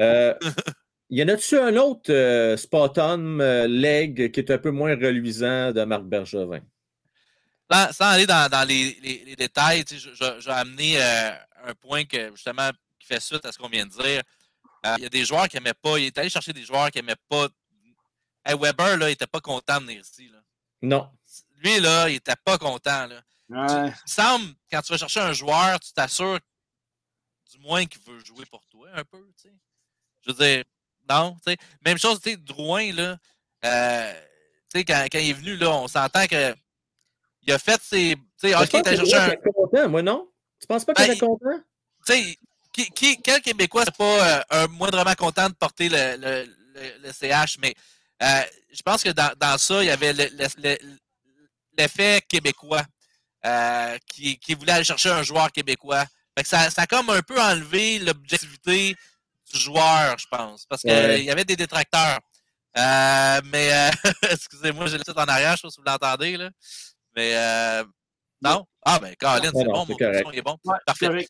[0.00, 0.34] Euh,
[1.10, 5.84] y en a-tu un autre euh, spot-on leg qui est un peu moins reluisant de
[5.84, 6.60] Marc Bergevin?
[7.70, 12.68] Sans, aller dans, dans les, les, les, détails, je, vais amener un point que, justement
[12.98, 14.22] qui fait suite à ce qu'on vient de dire.
[14.84, 15.98] Euh, il y a des joueurs qui n'aimaient pas.
[15.98, 17.48] Il est allé chercher des joueurs qui n'aimaient pas.
[18.44, 20.28] Hey, Weber, là, il n'était pas content de venir ici.
[20.28, 20.38] Là.
[20.82, 21.10] Non.
[21.58, 23.06] Lui, là, il n'était pas content.
[23.06, 23.22] Là.
[23.48, 23.92] Ouais.
[24.06, 26.40] il semble, quand tu vas chercher un joueur, tu t'assures
[27.52, 29.24] du moins qu'il veut jouer pour toi un peu.
[29.36, 29.54] Tu sais.
[30.22, 30.64] Je veux dire,
[31.08, 31.36] non.
[31.46, 31.56] Tu sais.
[31.84, 33.16] Même chose, tu sais, Drouin, là.
[33.64, 34.12] Euh,
[34.70, 36.54] tu sais, quand, quand, il est venu, là, on s'entend que
[37.42, 38.16] il a fait ses.
[38.40, 39.36] Tu sais, ok, t'as cherché un.
[39.36, 40.28] content, moi, non?
[40.60, 41.60] Tu penses pas qu'il ben, est content?
[42.06, 42.38] Tu sais,
[42.72, 46.46] qui, quel Québécois n'est pas euh, un moindrement content de porter le, le,
[47.02, 47.74] le, CH, mais
[48.22, 50.12] euh, je pense que dans, dans, ça, il y avait
[51.76, 52.84] l'effet québécois
[53.44, 56.04] euh, qui, qui, voulait aller chercher un joueur québécois.
[56.36, 58.96] Fait que ça, ça a comme un peu enlevé l'objectivité
[59.52, 62.20] du joueur, je pense, parce qu'il y avait des détracteurs.
[62.78, 63.90] Euh, mais, euh,
[64.30, 66.50] excusez-moi, j'ai le titre en arrière, je sais pas si vous l'entendez, là.
[67.14, 67.84] Mais, euh,
[68.40, 68.66] non?
[68.84, 70.56] Ah, ben, Colin, c'est bon, mon son est bon.
[70.64, 71.28] Ouais, Parfait.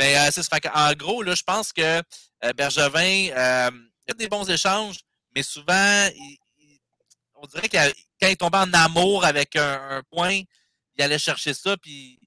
[0.00, 0.56] Mais euh, c'est ça.
[0.72, 3.70] En gros, là, je pense que euh, Bergevin, euh,
[4.08, 5.00] a des bons échanges,
[5.36, 6.08] mais souvent,
[7.34, 7.76] on dirait que
[8.18, 10.40] quand il tombait en amour avec un, point,
[10.96, 12.18] il allait chercher ça, puis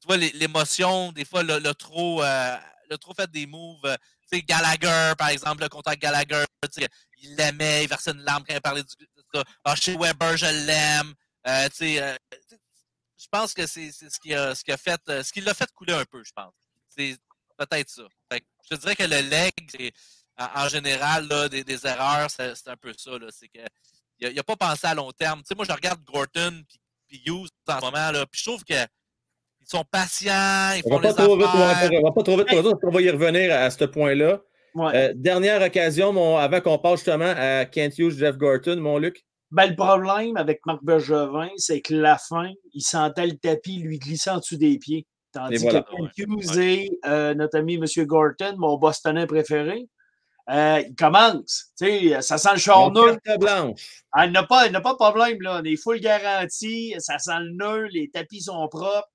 [0.00, 2.56] tu vois, l'émotion, des fois, le, trop, euh,
[2.98, 3.84] trop fait des moves.
[3.84, 3.96] euh,
[4.30, 6.44] tu sais, Gallagher, par exemple, le contact Gallagher,
[7.18, 9.44] il l'aimait, il versait une larme quand il parlait du, de ça.
[9.62, 11.12] Ah, chez Weber, je l'aime.
[11.46, 12.16] Euh, tu sais, euh,
[13.18, 15.52] je pense que c'est ce qui a, ce qui a fait, euh, ce qui l'a
[15.52, 16.54] fait couler un peu, je pense.
[16.96, 17.16] C'est
[17.56, 18.02] peut-être ça.
[18.30, 19.92] Fait que je te dirais que le leg, c'est,
[20.38, 23.18] en, en général, là, des, des erreurs, c'est c'est un peu ça.
[23.18, 23.26] là.
[23.30, 23.60] C'est que
[24.20, 25.40] il n'a pas pensé à long terme.
[25.40, 26.62] Tu sais, moi, je regarde Gorton
[27.08, 30.90] puis, Hughes en ce moment, là, puis je trouve que ils sont patients, ils On
[30.90, 32.70] font va les pas trop vite, on va on va pas trop vite pour autres,
[32.72, 34.42] parce qu'on va y revenir à, à ce point-là.
[34.74, 34.94] Ouais.
[34.94, 39.24] Euh, dernière occasion, mon, avant qu'on passe justement à Kent Hughes, Jeff Gorton, mon Luc.
[39.50, 43.98] Ben, le problème avec Marc Bergevin, c'est que la fin, il sentait le tapis lui
[43.98, 45.06] glisser en dessous des pieds.
[45.34, 45.82] Tandis voilà.
[45.82, 48.06] que Ken Hughes et euh, notre ami M.
[48.06, 49.88] Gorton, mon Bostonais préféré,
[50.48, 51.72] euh, il commence.
[52.20, 53.18] Ça sent le charneux.
[53.38, 54.04] Blanche.
[54.12, 55.60] Ah, il n'a pas, pas de problème, là.
[55.60, 56.94] On est full garantie.
[56.98, 57.88] Ça sent le nœud.
[57.90, 59.10] Les tapis sont propres.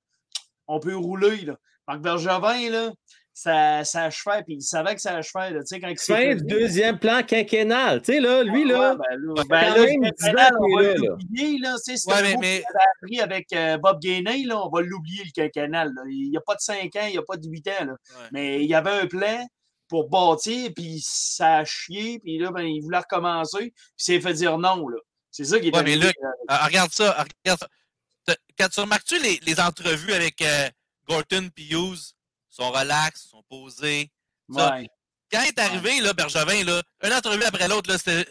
[0.68, 1.56] On peut rouler, là.
[1.88, 2.92] Marc Bergevin, là,
[3.42, 5.60] ça, ça achevait, puis il savait que ça achevait, là.
[5.62, 8.02] Tu sais, quand il s'est Fin fait- du deuxième plan quinquennal.
[8.02, 10.32] Tu sais, là, lui, là, Ouais, ben là, ben quand là, même le 10 ans
[10.32, 11.00] quinquennal, on va est là, là.
[11.10, 11.76] l'oublier, là.
[11.78, 12.64] C'est Ouais, un mais-
[13.02, 14.62] appris avec euh, Bob Gainey, là.
[14.66, 16.02] On va l'oublier, le quinquennal, là.
[16.10, 17.92] Il n'y a pas de 5 ans, il n'y a pas de 8 ans, là.
[17.94, 18.28] Ouais.
[18.32, 19.48] Mais il y avait un plan
[19.88, 24.22] pour bâtir, puis ça a chié, puis là, ben, il voulait recommencer, puis il s'est
[24.22, 24.98] fait dire non, là.
[25.32, 27.68] C'est ça qui est Ouais, mais Luc, euh, Ah, regarde ça, ah, regarde ça.
[28.58, 30.68] Quand tu remarques-tu les, les entrevues avec euh,
[31.08, 32.14] Gorton et Hughes,
[32.60, 34.12] sont relax, sont posés.
[34.50, 34.90] ouais.
[35.32, 38.28] Quand il est arrivé, là, Bergevin, là, une entrevue après l'autre, c'était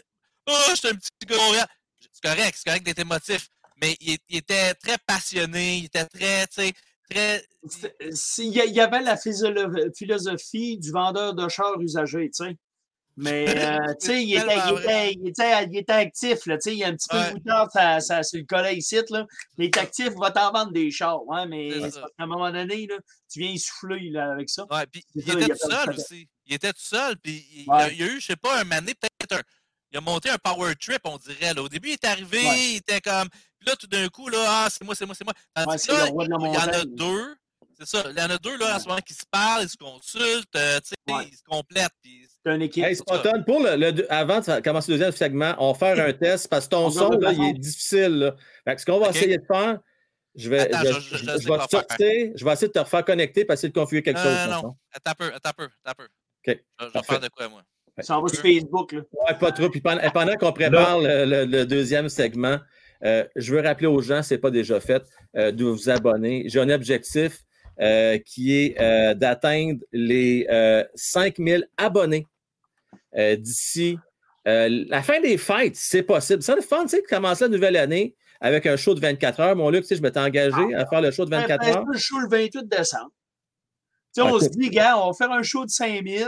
[0.47, 1.67] Oh, je suis un petit gars.
[2.11, 3.47] C'est correct, c'est correct d'être émotif.
[3.81, 6.73] Mais il, il était très passionné, il était très, tu sais,
[7.09, 7.45] très.
[7.69, 9.15] C'est- Il y avait la
[9.95, 12.57] philosophie du vendeur de chars usagés, tu sais.
[13.21, 16.61] Mais, euh, tu sais, il était, il, était, il, était, il était actif, là, tu
[16.61, 17.29] sais, il y a un petit peu Ouais.
[17.29, 19.25] de moutarde ça, ça, sur le collet ici, là.
[19.57, 22.49] Mais il est actif, il va t'en vendre des chars, ouais, mais qu'à un moment
[22.51, 22.95] donné, là,
[23.31, 24.65] tu viens souffler, là, avec ça.
[24.71, 26.27] Ouais, puis il était tout seul aussi.
[26.45, 27.95] Il était tout seul, puis il, il a, Ouais.
[27.95, 29.41] il a eu, je sais pas, un donné, peut-être un.
[29.91, 31.53] Il a monté un power trip, on dirait.
[31.53, 31.63] Là.
[31.63, 33.27] Au début, il est arrivé, il était comme.
[33.59, 35.33] Puis là, tout d'un coup, là, ah, c'est moi, c'est moi, c'est moi.
[35.55, 37.35] Là, il y en a deux.
[37.79, 38.03] C'est ça.
[38.09, 40.55] Il y en a deux, là, en ce moment, qui se parlent, ils se consultent,
[40.55, 41.23] euh, tu sais, Ouais.
[41.31, 41.91] ils se complètent.
[42.03, 42.27] Puis...
[42.45, 42.83] C'est une équipe.
[42.83, 42.95] Hey,
[43.45, 46.71] pour le, avant de commencer le deuxième segment, on va faire un test parce que
[46.71, 48.17] ton On son, là, il est difficile.
[48.19, 48.35] Là.
[48.65, 49.79] Fait que ce qu'on va essayer de faire,
[50.35, 51.69] je vais, Attends, je, je- je- je- je je sais vais faire.
[51.69, 54.49] sortir, je vais essayer de te refaire connecter pour essayer de configurer quelque Non, chose.
[54.49, 54.75] non, non.
[54.93, 56.03] Attends un peu, attends un peu, attends un peu.
[56.51, 56.63] OK.
[56.79, 57.61] Je, je vais faire de quoi, moi?
[58.01, 59.01] Ça en va sur Facebook, là.
[59.27, 59.69] Ouais, pas trop.
[59.69, 62.57] Puis pendant, pendant qu'on prépare le, le- le deuxième segment,
[63.03, 65.03] euh, je veux rappeler aux gens, ce n'est pas déjà fait,
[65.35, 66.43] euh, de vous abonner.
[66.47, 67.39] J'ai un objectif
[67.81, 72.25] euh, qui est euh, d'atteindre les euh, 5000 abonnés
[73.17, 73.97] euh, d'ici
[74.47, 76.41] euh, la fin des fêtes, si c'est possible.
[76.41, 79.39] C'est le fun, tu sais, de commencer la nouvelle année avec un show de 24
[79.41, 79.55] heures.
[79.55, 81.85] Mon Luc, tu sais, je m'étais engagé à faire le show de 24 Ben, heures.
[81.85, 83.11] le show le 28 décembre.
[84.15, 86.27] Tu sais, on se dit, gars, on va faire un show de 5000,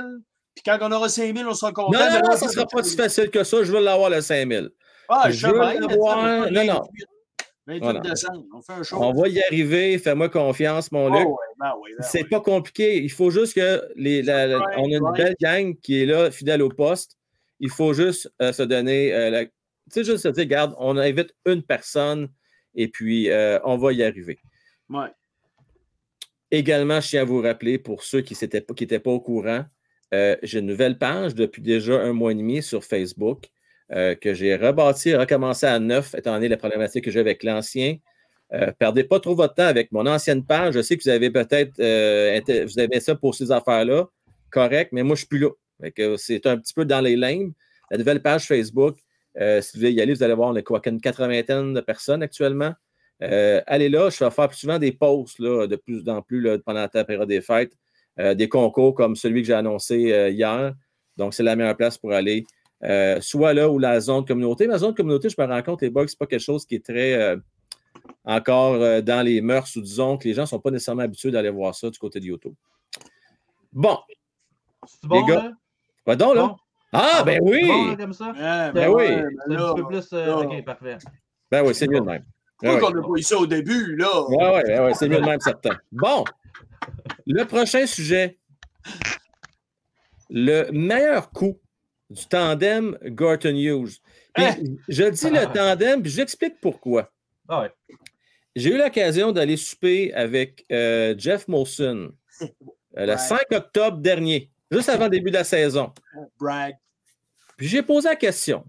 [0.53, 1.97] puis quand on aura 5000, on sera content.
[1.97, 3.63] Non, non, non, ça ne c'est sera pas si facile que ça.
[3.63, 4.69] Je veux l'avoir le 5000.
[5.09, 6.21] Ah, Je veux l'avoir.
[6.45, 6.81] ça, Non, non.
[7.67, 7.99] 28, 28 Voilà.
[8.01, 8.97] décembre, on fait un show.
[8.99, 9.97] On va y arriver.
[9.99, 11.27] Fais-moi confiance, mon Oh, Luc.
[11.27, 12.29] ouais, ben oui, ben C'est oui.
[12.29, 12.97] pas compliqué.
[12.97, 16.05] Il faut juste que les, la- la- Right, on a une belle gang qui est
[16.05, 17.17] là, fidèle au poste.
[17.59, 19.13] Il faut juste euh, se donner.
[19.13, 19.51] euh, la- Tu
[19.91, 22.29] sais, juste se dire, regarde, on invite une personne
[22.75, 24.39] et puis euh, on va y arriver.
[24.89, 25.09] Ouais.
[26.49, 29.19] Également, je tiens à vous rappeler, pour ceux qui n'étaient pas, qui étaient pas au
[29.21, 29.65] courant,
[30.11, 33.47] j'ai une nouvelle page depuis déjà un mois et demi sur Facebook
[33.93, 37.97] euh, que j'ai rebâti, recommencé à neuf, étant donné la problématique que j'ai avec l'ancien.
[38.53, 40.75] Euh, perdez pas trop votre temps avec mon ancienne page.
[40.75, 44.07] Je sais que vous avez peut-être euh, vous avez ça pour ces affaires-là.
[44.49, 46.17] Correct, mais moi, je ne suis plus là.
[46.17, 47.53] C'est un petit peu dans les limbes.
[47.89, 48.97] La nouvelle page Facebook,
[49.35, 49.41] si
[49.73, 52.73] vous voulez y aller, vous allez voir, on a quoi, une quatre-vingtaine de personnes actuellement.
[53.19, 56.57] Allez là, je vais faire plus souvent des posts là, de plus en plus là,
[56.59, 57.73] pendant la période des fêtes,
[58.17, 59.97] des concours comme celui que j'ai annoncé
[60.31, 60.73] hier.
[61.17, 62.45] Donc, c'est la meilleure place pour aller.
[62.83, 64.65] Euh, soit là ou la zone communauté.
[64.65, 66.65] Mais la zone communauté, je me rends compte, les bugs, ce n'est pas quelque chose
[66.65, 67.37] qui est très euh,
[68.25, 71.29] encore euh, dans les mœurs ou disons que les gens ne sont pas nécessairement habitués
[71.31, 72.53] d'aller voir ça du côté de YouTube.
[73.71, 73.99] Bon,
[74.87, 75.51] C'est bon, gars, là?
[76.07, 76.41] va donc là.
[76.47, 76.55] Bon?
[76.93, 77.61] Ah, ben oui!
[77.67, 78.33] bon, là, comme ça?
[78.37, 79.07] Ah, Ben oui.
[79.07, 80.11] ben un là, petit peu plus.
[80.11, 80.37] là.
[80.39, 80.97] Ok, parfait.
[81.51, 82.25] Ben oui, c'est mieux de même.
[82.57, 84.07] Pourquoi Ouais, qu'on n'a pas eu ça au début, là?
[84.27, 85.77] Oui, ouais, ouais, ouais, c'est mieux de même, certain.
[85.91, 86.23] Bon,
[87.27, 88.39] le prochain sujet.
[90.29, 91.59] Le meilleur coup
[92.11, 94.01] du tandem Gorton Hughes.
[94.35, 94.55] Hein?
[94.87, 97.11] je dis le tandem, puis j'explique pourquoi.
[97.47, 97.71] Ah ouais.
[98.55, 102.47] J'ai eu l'occasion d'aller souper avec euh, Jeff Molson euh,
[102.97, 103.17] le Ouais.
[103.17, 105.93] 5 octobre dernier, juste avant le début de la saison.
[106.37, 106.75] Brag.
[107.57, 108.65] Puis j'ai posé la question.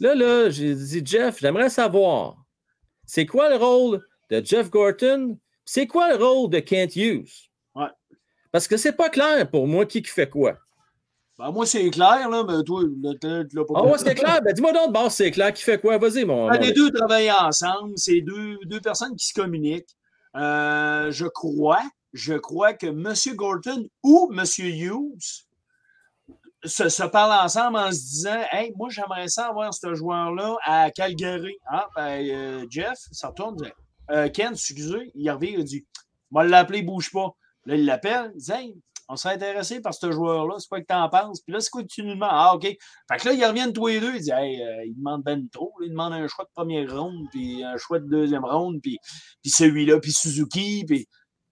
[0.00, 2.36] Là, là, j'ai dit, Jeff, j'aimerais savoir,
[3.06, 5.38] c'est quoi le rôle de Jeff Gorton?
[5.64, 7.50] C'est quoi le rôle de Kent Hughes?
[7.74, 7.88] Ouais.
[8.52, 10.58] Parce que c'est pas clair pour moi qui qui fait quoi.
[11.38, 12.82] Ben, moi, c'est clair, là, mais toi,
[13.20, 14.40] tu l'as pas Ah ouais, c'est clair?
[14.42, 15.98] Ben dis-moi donc base, c'est clair qui fait quoi?
[15.98, 16.48] Vas-y, mon.
[16.48, 17.92] Ben, les deux travaillent ensemble.
[17.96, 19.94] C'est deux, deux personnes qui se communiquent.
[20.34, 21.82] Euh, je crois,
[22.14, 23.14] je crois que M.
[23.34, 24.44] Gorton ou M.
[24.58, 25.46] Hughes
[26.64, 30.90] se, se parlent ensemble en se disant Hey, moi, j'aimerais ça avoir ce joueur-là à
[30.90, 31.56] Calgary.
[31.66, 33.56] Ah, ben, euh, Jeff, ça retourne.
[34.10, 35.86] Euh, Ken, excusez, il revient, il a dit
[36.30, 37.34] va l'appeler, bouge pas.
[37.66, 38.76] Là, il l'appelle, il dit Hey,
[39.08, 41.40] on serait intéressé par ce joueur-là, c'est quoi que t'en penses?
[41.40, 42.30] Puis là, c'est quoi que tu nous demandes?
[42.32, 42.62] Ah, OK.
[42.62, 44.14] Fait que là, ils reviennent tous les deux.
[44.14, 45.46] Ils disent, hey, euh, ils demandent ben.
[45.82, 48.98] Ils demandent un choix de première ronde, puis un choix de deuxième ronde, puis,
[49.42, 51.06] puis celui-là, puis Suzuki, puis.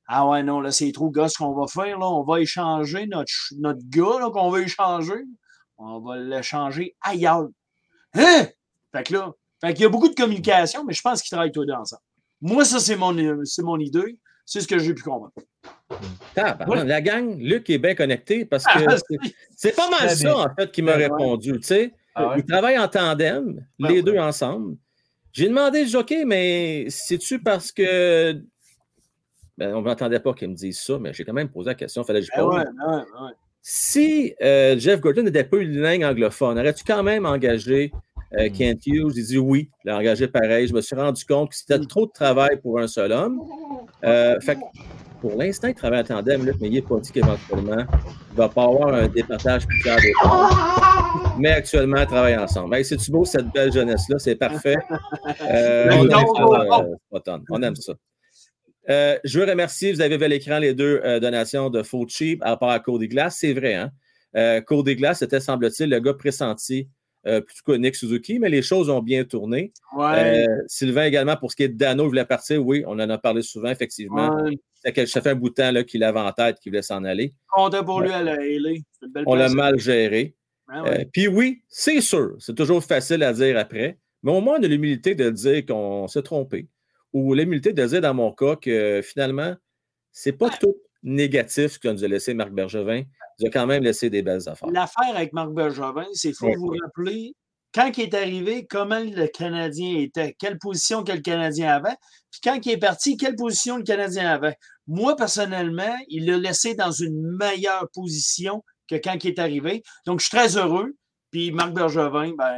[0.07, 1.99] Ah ouais, non, là, c'est trop gosse qu'on va faire.
[1.99, 2.07] Là.
[2.07, 5.25] On va échanger notre, notre gars qu'on veut échanger.
[5.79, 7.49] On va l'échanger ailleurs.
[8.14, 8.47] Hein?
[8.93, 11.53] Fait que là, fait qu'il y a beaucoup de communication, mais je pense qu'ils travaillent
[11.53, 12.03] tous les deux ensemble.
[12.43, 14.19] Moi, ça, c'est mon, c'est mon idée.
[14.45, 15.33] C'est ce que j'ai pu comprendre.
[16.37, 18.96] La gang, Luc est bien connecté parce que Ah,
[19.57, 21.05] c'est- pas mal ça, en fait, qui m'a Ouais.
[21.09, 21.53] répondu.
[21.61, 22.35] Tu sais, Ah ouais?
[22.38, 24.03] ils travaillent en tandem, Ouais, les ouais.
[24.03, 24.77] deux ensemble.
[25.33, 28.40] J'ai demandé, j'ai dit, OK, mais c'est-tu parce que.
[29.57, 31.74] Ben, on ne m'attendait pas qu'ils me disent ça, mais j'ai quand même posé la
[31.77, 33.31] question, il fallait que je Ben ben ben ouais.
[33.62, 37.92] Si euh, Jeff Gordon n'était pas unilingue anglophone, aurais-tu quand même engagé
[38.38, 38.53] euh, Mm.
[38.53, 39.12] Kent Hughes?
[39.14, 40.66] J'ai dit oui, il l'a engagé pareil.
[40.66, 43.40] Je me suis rendu compte que c'était trop de travail pour un seul homme.
[44.05, 44.61] Euh, fait que
[45.20, 48.37] pour l'instant, il travaille en tandem, Luc, mais il n'est pas dit qu'éventuellement, il ne
[48.37, 50.12] va pas avoir un départage plus clair des.
[51.38, 52.75] Mais actuellement, ils travaillent ensemble.
[52.75, 54.18] Hey, C'est-tu beau, cette belle jeunesse-là?
[54.18, 54.77] C'est parfait.
[55.40, 57.94] Euh, on, aime ça, euh, on aime ça.
[58.90, 62.07] Euh, je veux remercier, vous avez vu à l'écran les deux euh, donations de Faux
[62.07, 63.38] Cheap à part à Cody Glass.
[63.40, 63.90] C'est vrai, hein?
[64.37, 66.88] Euh, Cody Glass était, semble-t-il, le gars pressenti
[67.26, 69.72] euh, plutôt que Nick Suzuki, mais les choses ont bien tourné.
[69.96, 72.64] Ouais, Euh, Sylvain également, pour ce qui est de Dano, il voulait partir.
[72.64, 74.34] Oui, on en a parlé souvent, effectivement.
[74.42, 74.58] ouais.
[75.06, 77.32] Ça fait- un bout de temps là, qu'il avait en tête, qu'il voulait s'en aller.
[77.48, 78.37] Comptait pour lui à la
[79.24, 80.34] On l'a mal géré.
[80.68, 81.00] Ouais.
[81.00, 84.62] Euh, Puis oui, c'est sûr, c'est toujours facile à dire après, mais au moins on
[84.62, 86.68] a l'humilité de dire qu'on s'est trompé.
[87.14, 89.54] Ou l'humilité de dire dans mon cas que finalement,
[90.12, 90.74] c'est pas tout
[91.05, 93.03] négatif que nous a laissé Marc Bergevin.
[93.38, 94.69] Il a quand même laissé des belles affaires.
[94.71, 96.57] L'affaire avec Marc Bergevin, c'est qu'il faut Ouais.
[96.57, 97.35] vous rappeler
[97.75, 101.97] quand il est arrivé, comment le Canadien était, quelle position que le Canadien avait,
[102.31, 104.55] puis quand il est parti, quelle position le Canadien avait.
[104.87, 109.83] Moi, personnellement, il l'a laissé dans une meilleure position que quand il est arrivé.
[110.07, 110.93] Donc, je suis très heureux.
[111.33, 112.55] Puis Marc Bergevin, ben,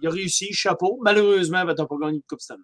[0.00, 0.98] il a réussi, chapeau.
[1.02, 2.62] Malheureusement, ben, tu n'as pas gagné de Coupe Stanley.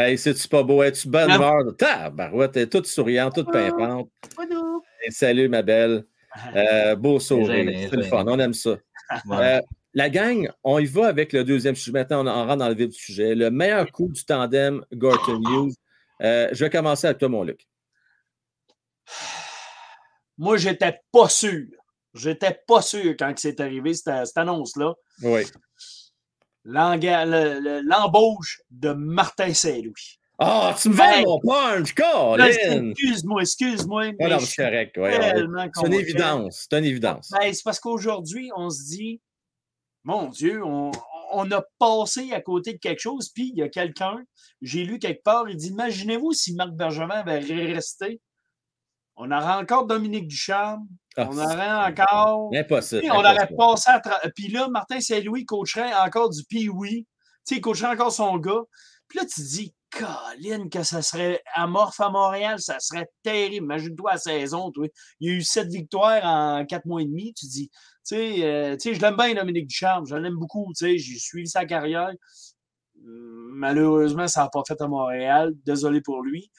[0.00, 0.80] Hey, c'est-tu pas beau?
[0.84, 1.76] Es-tu bonne humeur?
[1.76, 4.08] Tabarouette, t'es toute souriante, toute pimpante.
[5.02, 6.04] Hey, salut, ma belle.
[6.54, 7.88] Euh, beau sourire.
[7.90, 8.76] C'est le fun, on aime ça.
[9.32, 9.60] Euh,
[9.94, 11.92] la gang, on y va avec le deuxième sujet.
[11.92, 13.34] Maintenant, on, rentre dans le vif du sujet.
[13.34, 15.74] Le meilleur coup du tandem Gorton Hughes.
[16.22, 17.66] Euh, je vais commencer avec toi, mon Luc.
[20.38, 21.66] Moi, j'étais pas sûr.
[22.14, 24.92] J'étais pas sûr quand c'est arrivé, cette, cette annonce-là.
[25.22, 25.42] Oui.
[26.68, 30.18] L'embauche de Martin Saint-Louis.
[30.40, 32.46] Ah, tu me vends mon punch, Colin!
[32.46, 34.12] Excuse-moi, excuse-moi.
[34.20, 34.96] Ah non, c'est suis correct.
[34.96, 35.32] ouais, ouais.
[35.32, 36.66] tellement C'est une évidence.
[36.70, 37.30] C'est une évidence.
[37.32, 39.20] Ben, c'est parce qu'aujourd'hui, on se dit,
[40.04, 40.92] mon Dieu, on,
[41.32, 44.22] on a passé à côté de quelque chose, puis il y a quelqu'un,
[44.62, 47.40] j'ai lu quelque part, il dit Imaginez-vous si Marc Bergevin avait
[47.72, 48.20] resté.
[49.20, 52.50] On aurait encore Dominique Ducharme, Ah, on aurait encore.
[52.54, 53.02] Impossible.
[53.10, 57.04] On aurait passé à tra- Puis là, Martin Saint-Louis coacherait encore du Pee-Wee.
[57.04, 57.08] Tu
[57.44, 58.62] sais, il coacherait encore son gars.
[59.08, 63.64] Puis là, tu te dis, Colin, que ça serait amorphe à Montréal, ça serait terrible.
[63.64, 64.86] Imagine-toi la saison, toi.
[65.18, 67.32] Il y a eu sept victoires en quatre mois et demi.
[67.34, 70.06] Tu te dis, tu sais, euh, tu sais, je l'aime bien, Dominique Ducharme.
[70.06, 70.70] Je l'aime beaucoup.
[70.78, 72.10] Tu sais, j'ai suivi sa carrière.
[73.02, 75.52] Malheureusement, ça n'a pas fait à Montréal.
[75.64, 76.50] Désolé pour lui.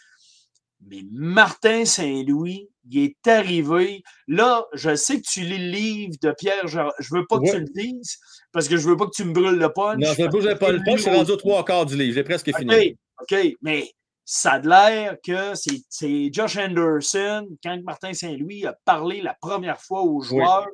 [0.88, 4.02] Mais Martin Saint-Louis, il est arrivé.
[4.28, 6.68] Là, je sais que tu lis le livre de Pierre.
[6.68, 6.80] Je
[7.12, 7.52] veux pas que Ouais.
[7.52, 8.18] tu le dises
[8.52, 10.00] parce que je veux pas que tu me brûles le punch.
[10.00, 10.98] Non, je ne que pas le punch.
[10.98, 12.14] Je suis rendu aux trois quarts du livre.
[12.16, 12.96] J'ai presque fini.
[13.20, 13.92] OK, OK, mais
[14.26, 19.82] ça a l'air que c'est- c'est Josh Anderson, quand Martin Saint-Louis a parlé la première
[19.82, 20.68] fois aux joueurs,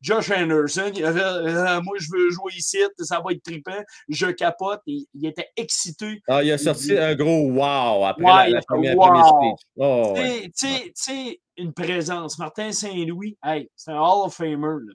[0.00, 3.82] Josh Anderson, il a fait Euh, Moi, je veux jouer ici, ça va être trippant,
[4.08, 4.80] je capote.
[4.86, 6.22] Il était excité.
[6.28, 9.06] Ah, il a sorti un gros wow après Ouais, la, première, wow.
[9.06, 9.66] première speech.
[9.76, 10.50] Oh, Tu ouais.
[10.54, 12.38] sais- tu une présence.
[12.38, 14.56] Martin Saint-Louis, hey, c'est un Hall of Famer.
[14.86, 14.94] là.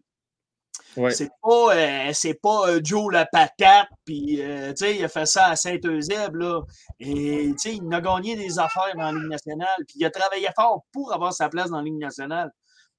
[0.97, 1.11] Ouais.
[1.11, 5.47] C'est pas, euh, c'est pas euh, Joe la patate, puis euh, il a fait ça
[5.47, 6.61] à Saint-Eusèbe, là.
[7.01, 10.83] Et il a gagné des affaires dans la Ligue nationale, puis il a travaillé fort
[10.93, 12.49] pour avoir sa place dans la Ligue nationale.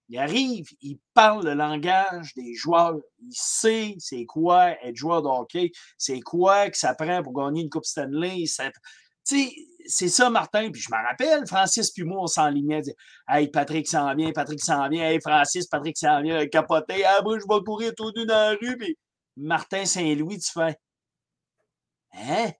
[0.08, 2.96] Il arrive, il parle le langage des joueurs.
[3.20, 7.62] Il sait c'est quoi être joueur de hockey, c'est quoi que ça prend pour gagner
[7.62, 8.46] une Coupe Stanley.
[8.46, 8.70] ça-
[9.28, 9.52] Tu sais,
[9.88, 10.70] c'est ça, Martin.
[10.70, 12.82] Puis je me rappelle, Francis puis moi, on s'enlignait.
[13.28, 15.04] Hey, Patrick s'en vient, Patrick s'en vient.
[15.10, 16.46] Hey, Francis, Patrick s'en vient.
[16.46, 17.04] Capoté.
[17.04, 18.76] Ah, moi, je vais courir tout nu dans la rue.
[18.78, 18.96] Puis
[19.36, 20.76] Martin Saint-Louis, tu fais.
[22.12, 22.52] Hein?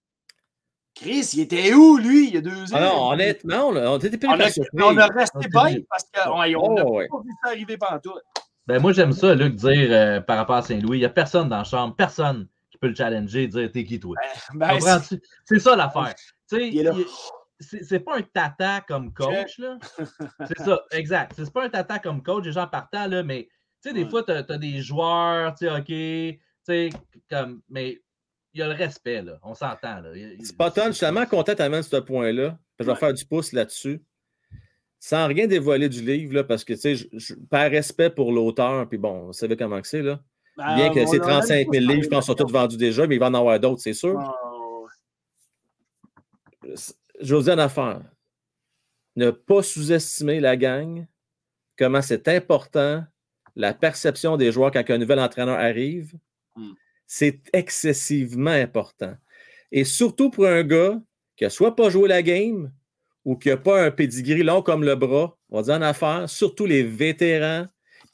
[0.96, 2.76] Chris, il était où, lui, il y a deux ans?
[2.76, 6.04] Ah non, honnêtement, on, on était plus on a, on a resté On bien parce
[6.12, 7.06] qu'on n'a Oh, ouais.
[7.08, 8.22] pas vu ça arriver pantoute.
[8.66, 11.48] Ben, moi, j'aime ça, Luc, dire euh, par rapport à Saint-Louis, il n'y a personne
[11.50, 14.16] dans la chambre, personne qui peut le challenger et dire T'es qui, toi?
[14.54, 15.22] Ben, c'est- Comprends-tu?
[15.44, 16.14] C'est ça l'affaire.
[17.60, 19.78] C'est pas un tata comme coach, là.
[20.46, 21.32] C'est ça, exact.
[21.36, 23.48] C'est pas un tata comme coach, les gens partant, là, mais
[23.82, 24.10] tu sais, des Ouais.
[24.10, 26.90] fois, tu as, des joueurs, tu sais, OK, tu sais,
[27.30, 28.00] comme, mais
[28.56, 29.38] il y a le respect, là.
[29.42, 30.12] On s'entend, là.
[30.42, 32.58] Spotton, je suis tellement content que ce point-là.
[32.80, 32.98] Je vais Ouais.
[32.98, 34.02] faire du pouce là-dessus.
[34.98, 38.96] Sans rien dévoiler du livre, là, parce que, tu sais, par respect pour l'auteur, puis
[38.96, 40.20] bon, vous savez comment que c'est, là.
[40.56, 42.50] Bien Ben, que on ces en a 35 000 tous livres, je pense, sont tous
[42.50, 44.14] vendus déjà, mais il va en avoir d'autres, c'est sûr.
[44.14, 44.32] parlé.
[47.20, 48.00] Je vous dis une affaire.
[49.16, 51.06] Ne pas sous-estimer la gang,
[51.78, 53.04] comment c'est important,
[53.54, 56.14] la perception des joueurs quand un nouvel entraîneur arrive.
[56.54, 56.72] Hmm.
[57.06, 59.14] C'est excessivement important.
[59.72, 61.00] Et surtout pour un gars
[61.36, 62.72] qui n'a soit pas joué la game
[63.24, 66.28] ou qui n'a pas un pedigree long comme le bras, on va dire en affaire,
[66.28, 67.66] surtout les vétérans,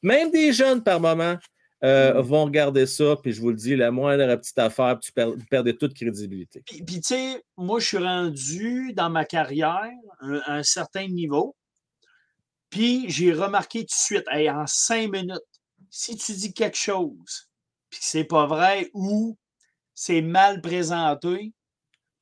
[0.03, 1.37] même des jeunes par moment,
[1.85, 5.47] euh, vont regarder ça, puis je vous le dis, la moindre petite affaire, puis tu
[5.49, 6.63] perds, toute crédibilité.
[6.65, 9.91] Puis, puis, tu sais, moi, je suis rendu dans ma carrière
[10.21, 11.57] un- à un certain niveau.
[12.71, 15.41] Puis, j'ai remarqué tout de suite, hey, en cinq minutes,
[15.91, 17.51] si tu dis quelque chose,
[17.93, 19.37] puis que c'est pas vrai ou
[19.95, 21.53] c'est mal présenté,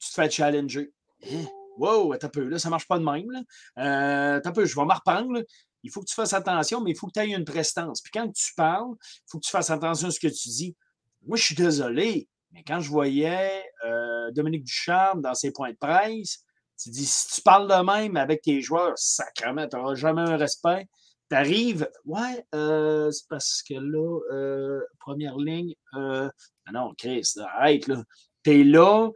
[0.01, 0.93] tu te fais challenger.
[1.25, 1.45] Hein?
[1.79, 3.45] Wow, un peu, là, ça marche pas de même.
[3.79, 5.43] Euh, un peu, je vais m'en reprendre.
[5.85, 8.03] Il faut que tu fasses attention, mais il faut que tu aies une prestance.
[8.03, 10.77] Puis quand tu parles, il faut que tu fasses attention à ce que tu dis.
[11.25, 15.77] Moi, je suis désolé, mais quand je voyais euh, Dominique Ducharme dans ses points de
[15.77, 16.45] presse,
[16.83, 20.37] tu dis si tu parles de même avec tes joueurs, sacrément, tu n'auras jamais un
[20.37, 20.89] respect.
[21.31, 26.29] Tu arrives, ouais, euh, c'est parce que là, euh, première ligne, euh,
[26.67, 28.03] ah non, Chris, arrête, là.
[28.43, 29.11] Tu es là,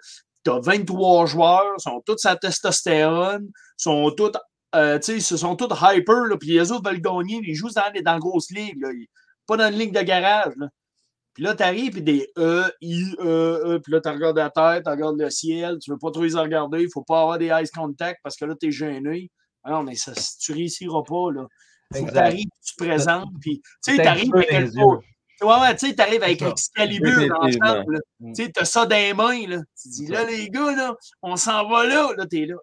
[0.44, 4.32] tu as 23 joueurs, sont tous à testostérone, sont tous,
[4.76, 7.92] euh, tu sais, sont tous hyper, là, puis les autres veulent gagner, ils jouent dans,
[7.92, 8.90] dans la grosse ligue, là,
[9.46, 10.54] pas dans une ligne de garage.
[10.56, 10.68] Là.
[11.34, 14.50] Puis là, tu arrives, puis des E, I, E, E, puis là, tu regardes la
[14.50, 17.38] terre, tu regardes le ciel, tu veux pas trop les regarder, il faut pas avoir
[17.38, 19.30] des eyes contact parce que là, tu es gêné.
[19.64, 21.46] Ah non, mais ça, tu réussiras pas, là.
[21.94, 22.12] Exact.
[22.12, 24.82] tu arrives, tu te présentes, puis tu sais, T'as tu un arrives peu avec yeux.
[25.42, 26.40] Ouais, ouais, tu sais, t'arrives avec.
[26.42, 27.94] Excalibur ensemble.
[27.94, 28.00] là.
[28.34, 29.58] Tu sais, t'as ça dans les mains, là.
[29.82, 32.10] Tu dis, là, les gars, là, on s'en va là.
[32.16, 32.54] Là, t'es là.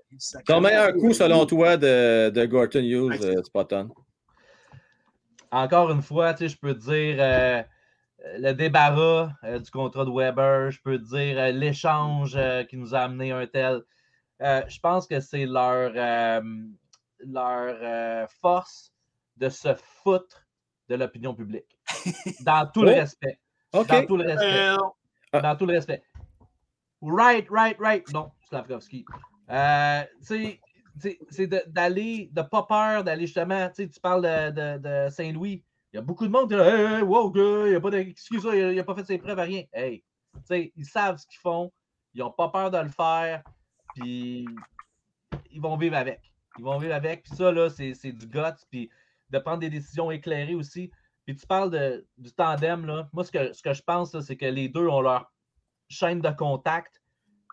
[0.45, 3.25] Ton meilleur coup, selon toi, de, de Gorton Hughes, Ouais.
[3.25, 3.89] euh, Spotton?
[5.51, 7.61] Encore une fois, tu sais, je peux te dire euh,
[8.39, 12.77] le débarras euh, du contrat de Weber, je peux te dire euh, l'échange euh, qui
[12.77, 13.81] nous a amené un tel.
[14.41, 16.41] Euh, je pense que c'est leur, euh,
[17.19, 18.90] leur euh, force
[19.41, 20.45] de se foutre
[20.87, 21.77] de l'opinion publique.
[22.41, 22.95] Dans tout le Oh.
[22.95, 23.39] respect.
[23.73, 24.69] Dans tout le respect.
[24.69, 24.77] Euh,
[25.33, 25.39] Ah.
[25.41, 26.03] Dans tout le respect.
[27.01, 28.07] Right, right, right.
[28.13, 29.05] Non, Slavkovski.
[29.49, 30.59] Euh, tu
[30.99, 35.09] sais, c'est d'aller, de pas peur d'aller justement, tu sais, tu parles de, de- de
[35.09, 35.63] Saint-Louis.
[35.93, 37.81] Il y a beaucoup de monde qui dit Hey, hey, wow, gars, il n'y a
[37.81, 39.63] pas d'excuse, il n'a pas fait ses preuves à rien.
[39.73, 40.03] Hey,
[40.35, 41.71] tu sais, ils savent ce qu'ils font,
[42.13, 43.41] ils n'ont pas peur de le faire,
[43.95, 44.45] puis
[45.49, 46.21] ils vont vivre avec.
[46.59, 48.89] Ils vont vivre avec, puis ça, là, c'est c'est du guts, puis
[49.31, 50.91] de prendre des décisions éclairées aussi.
[51.25, 53.07] Puis tu parles de, du tandem, là.
[53.13, 55.31] Moi, ce que, ce que je pense, là, c'est que les deux ont leur
[55.89, 57.01] chaîne de contact.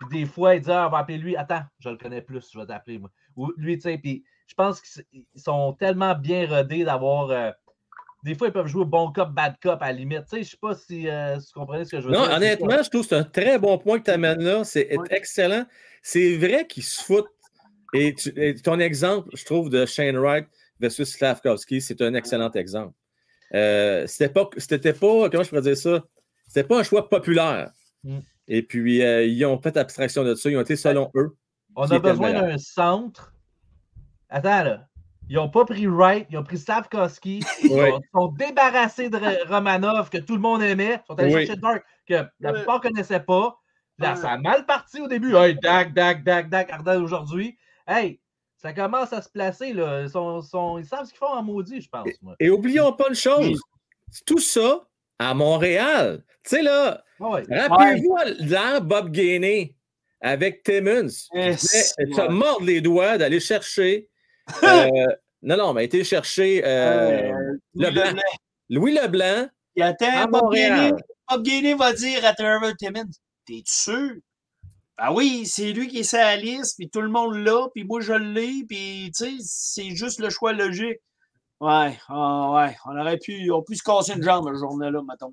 [0.00, 1.36] Puis des fois, ils disent Ah, on va appeler lui.
[1.36, 3.10] Attends, je le connais plus, je vais t'appeler, moi.
[3.36, 7.30] Ou lui, tu sais, puis je pense qu'ils sont tellement bien rodés d'avoir.
[7.30, 7.50] euh,
[8.24, 10.22] des fois, ils peuvent jouer bon cop, bad cop à la limite.
[10.24, 12.36] Tu sais, je sais pas si, euh, vous comprenez ce que je veux Non, dire.
[12.36, 14.64] honnêtement, je trouve que c'est un très bon point que tu amènes là.
[14.64, 15.06] C'est Ouais.
[15.10, 15.66] excellent.
[16.02, 17.28] C'est vrai qu'ils se foutent.
[17.94, 20.46] Et, tu- et ton exemple, je trouve, de Shane Wright
[20.80, 22.94] versus Slavkovski, c'est un excellent exemple.
[23.54, 26.02] Euh, c'était pas, c'était pas, comment je pourrais dire ça?
[26.46, 27.70] C'était pas un choix populaire.
[28.04, 28.18] Mm.
[28.48, 30.50] Et puis, euh, ils ont fait abstraction de ça.
[30.50, 31.36] Ils ont été selon eux.
[31.76, 33.34] On a besoin d'un centre.
[34.28, 34.84] Attends, là.
[35.30, 37.42] Ils n'ont pas pris Wright, ils ont pris Slavkovski.
[37.62, 37.90] Ils Oui.
[37.90, 40.94] sont, sont débarrassés de Romanov, que tout le monde aimait.
[40.94, 41.46] Ils sont allés Oui.
[41.46, 43.58] chercher Dark, que la plupart ne connaissaient pas.
[43.98, 44.16] Là, Ouais.
[44.16, 45.34] ça a mal parti au début.
[45.34, 47.58] Hey, Dak, Dak, Dak, Dak, Ardal aujourd'hui.
[47.86, 48.20] Hey,
[48.60, 49.72] ça commence à se placer.
[49.72, 50.02] Là.
[50.02, 52.08] Ils, sont- sont- ils savent ce qu'ils font en maudit, je pense.
[52.22, 52.34] Moi.
[52.40, 53.60] Et oublions pas une chose.
[54.26, 54.86] Tout ça,
[55.18, 56.24] à Montréal.
[56.44, 57.42] Tu sais, là, ouais.
[57.50, 59.74] rappelez-vous l'an Bob Gainey
[60.20, 61.08] avec Timmons.
[61.34, 61.94] Yes.
[62.12, 64.08] Tu as mordre les doigts d'aller chercher.
[64.64, 64.88] euh,
[65.42, 68.04] non, non, mais été chercher euh, Euh, Louis Leblanc.
[68.04, 68.22] Leblanc.
[68.70, 70.54] Louis Leblanc Puis attends, à Bob.
[71.30, 73.10] Bob Gainey va dire à Trevor Timmons
[73.46, 74.12] T'es sûr
[75.00, 78.00] Ah oui, c'est lui qui est la liste, puis tout le monde l'a, puis moi
[78.00, 80.98] je l'ai, puis tu sais, c'est juste le choix logique.
[81.60, 85.32] Ouais, ah, ouais, on aurait pu, on pu se casser une jambe la journée-là, mettons.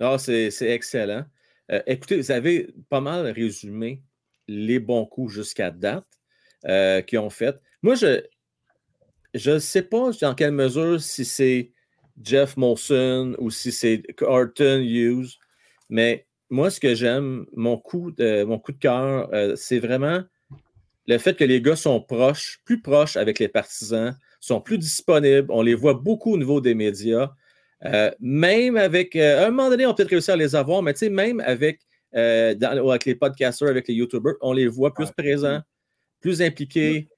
[0.00, 1.24] Non, c'est c'est excellent.
[1.70, 4.02] Euh, écoutez, vous avez pas mal résumé
[4.46, 6.06] les bons coups jusqu'à date
[6.66, 7.60] euh, qu'ils ont fait.
[7.82, 11.72] Moi, je ne sais pas dans quelle mesure si c'est
[12.22, 15.38] Jeff Molson ou si c'est Carlton Hughes,
[15.88, 20.22] mais moi, ce que j'aime, mon coup de, mon coup de cœur, euh, c'est vraiment
[21.06, 25.48] le fait que les gars sont proches, plus proches avec les partisans, sont plus disponibles.
[25.50, 27.30] On les voit beaucoup au niveau des médias.
[27.84, 30.82] Euh, même avec, euh, à un moment donné, on peut peut-être réussir à les avoir,
[30.82, 31.80] mais tu sais, même avec,
[32.12, 35.60] dans- avec les podcasters, avec les YouTubers, on les voit plus présents,
[36.20, 37.08] plus impliqués.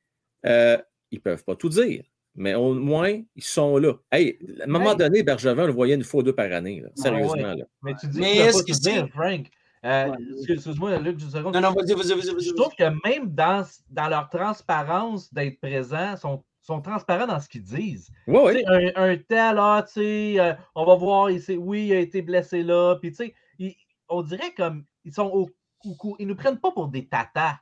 [0.45, 0.81] Ils
[1.13, 2.03] ne peuvent pas tout dire,
[2.39, 3.93] mais au moins, ils sont là.
[4.11, 4.97] Hey, à un moment Hey.
[4.97, 7.55] donné, Bergevin le voyait une fois ou deux par année, là, sérieusement.
[7.55, 7.65] là.
[7.83, 9.47] Mais tu dis Mais est-ce pas que c'est- dire, Frank.
[9.85, 10.17] Euh, Ouais.
[10.33, 11.55] excuse- Excuse-moi, Luc, juste une seconde.
[11.55, 12.45] Non, non, vas-y, vas-y, vas-y.
[12.45, 17.49] Je trouve que même dans, dans leur transparence d'être présents, sont, sont transparents dans ce
[17.49, 18.11] qu'ils disent.
[18.27, 21.93] Tu sais, Un, un tel, ah, tu sais, euh, on va voir, il oui, il
[21.93, 22.97] a été blessé là.
[23.01, 23.77] Puis, tu sais, ils-
[24.09, 25.49] on dirait comme ils sont au,
[25.85, 27.59] au cou- Ils nous prennent pas pour des tatas.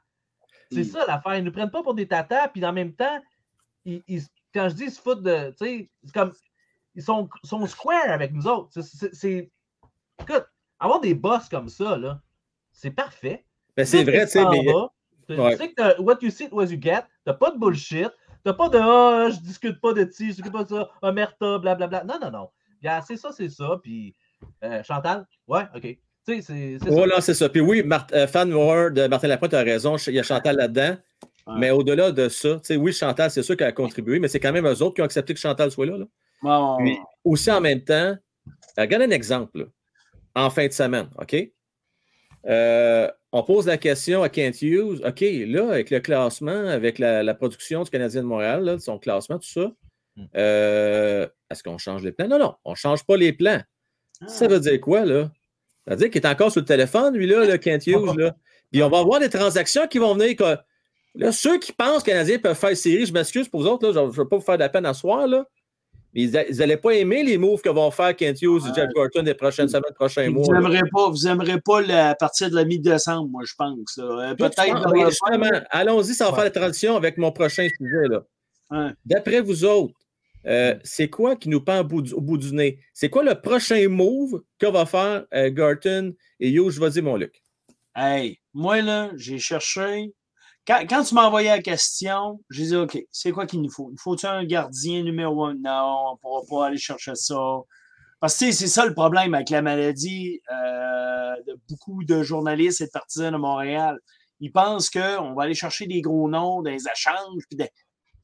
[0.73, 0.85] C'est Mm.
[0.85, 1.37] ça l'affaire.
[1.37, 2.49] Ils nous prennent pas pour des tatas.
[2.49, 3.21] Puis, en même temps,
[3.85, 4.23] ils, ils-
[4.59, 5.51] quand je dis se foutent de.
[5.51, 6.33] Tu sais, c'est comme.
[6.95, 8.81] Ils sont, sont square avec nous autres.
[8.81, 9.51] C'est-
[10.21, 10.47] Écoute,
[10.81, 12.21] avoir des boss comme ça, là,
[12.73, 13.45] c'est parfait.
[13.77, 14.65] Ben, c'est vrai, tu sais, mais
[15.29, 15.51] Tu Ouais.
[15.53, 17.03] tu sais que what you see, what you get.
[17.25, 18.09] T'as pas de bullshit.
[18.45, 21.59] T'as pas de Ah, je discute pas de ti, je discute pas de ça, Omerta,
[21.59, 22.05] blablabla.
[22.05, 22.49] Non, non, non.
[22.81, 23.79] Regarde, c'est ça, c'est ça.
[23.83, 24.15] Puis
[24.65, 25.83] euh, Chantal, ouais, ok.
[25.83, 26.91] Tu sais, c'est c'est ça.
[26.91, 27.49] Voilà, c'est ça.
[27.49, 29.97] Puis oui, Mart- euh, fan de Martin Lapointe a raison.
[29.97, 30.97] Il y a Chantal là-dedans.
[31.47, 31.55] Ouais.
[31.59, 34.41] Mais au-delà de ça, tu sais, oui, Chantal, c'est sûr qu'elle a contribué, mais c'est
[34.41, 35.97] quand même eux autres qui ont accepté que Chantal soit là.
[35.99, 36.05] là.
[36.43, 38.17] Bon, Puis aussi en même temps,
[38.77, 39.59] regarde un exemple.
[39.61, 39.65] là.
[40.35, 41.37] En fin de semaine, OK?
[42.49, 45.01] Euh, on pose la question à Kent Hughes.
[45.05, 48.99] OK, là, avec le classement, avec la, la production du Canadien de Montréal, là, son
[48.99, 49.73] classement, tout ça,
[50.19, 50.25] Hmm.
[50.35, 52.27] euh, est-ce qu'on change les plans?
[52.27, 53.61] Non, non, on ne change pas les plans.
[54.23, 54.29] Ah.
[54.29, 55.31] Ça veut dire quoi, là?
[55.87, 58.35] Ça veut dire qu'il est encore sur le téléphone, lui, là, le Kent Hughes, là.
[58.73, 60.35] Puis on va avoir des transactions qui vont venir.
[61.17, 63.87] Là, ceux qui pensent que les Canadiens peuvent faire série, je m'excuse pour vous autres,
[63.87, 65.45] là, je ne veux pas vous faire de la peine à soir, là.
[66.15, 69.23] Mais ils n'allaient pas aimer les moves que vont faire Kent Hughes et Jeff Gorton
[69.23, 70.55] les prochaines semaines, prochains vous mois.
[70.55, 70.61] là.
[70.61, 73.99] n'aimerez pas, vous aimerez pas la, à partir de la mi-décembre, moi, je pense.
[73.99, 74.61] Euh, Peut-être.
[75.71, 76.35] allons-y, ça va Ouais.
[76.37, 78.09] faire la transition avec mon prochain sujet.
[78.09, 78.23] là.
[78.71, 78.91] Ouais.
[79.05, 79.95] D'après vous autres,
[80.47, 82.79] euh, c'est quoi qui nous pend au bout, du, au bout du nez?
[82.95, 86.79] C'est quoi le prochain move que va faire euh, Garton et Hughes?
[86.79, 87.43] Vas-y, mon Luc.
[87.95, 90.13] Hey, moi, là, j'ai cherché.
[90.67, 93.91] Quand, tu m'as envoyé la question, j'ai dit, OK, c'est quoi qu'il nous faut?
[93.93, 95.55] Il faut-tu un gardien numéro un?
[95.55, 97.37] Non, on ne pourra pas aller chercher ça.
[98.19, 102.87] Parce que c'est ça le problème avec la maladie euh, de beaucoup de journalistes et
[102.87, 103.99] de partisans de Montréal.
[104.41, 107.45] Ils pensent qu'on va aller chercher des gros noms, des échanges.
[107.53, 107.71] des-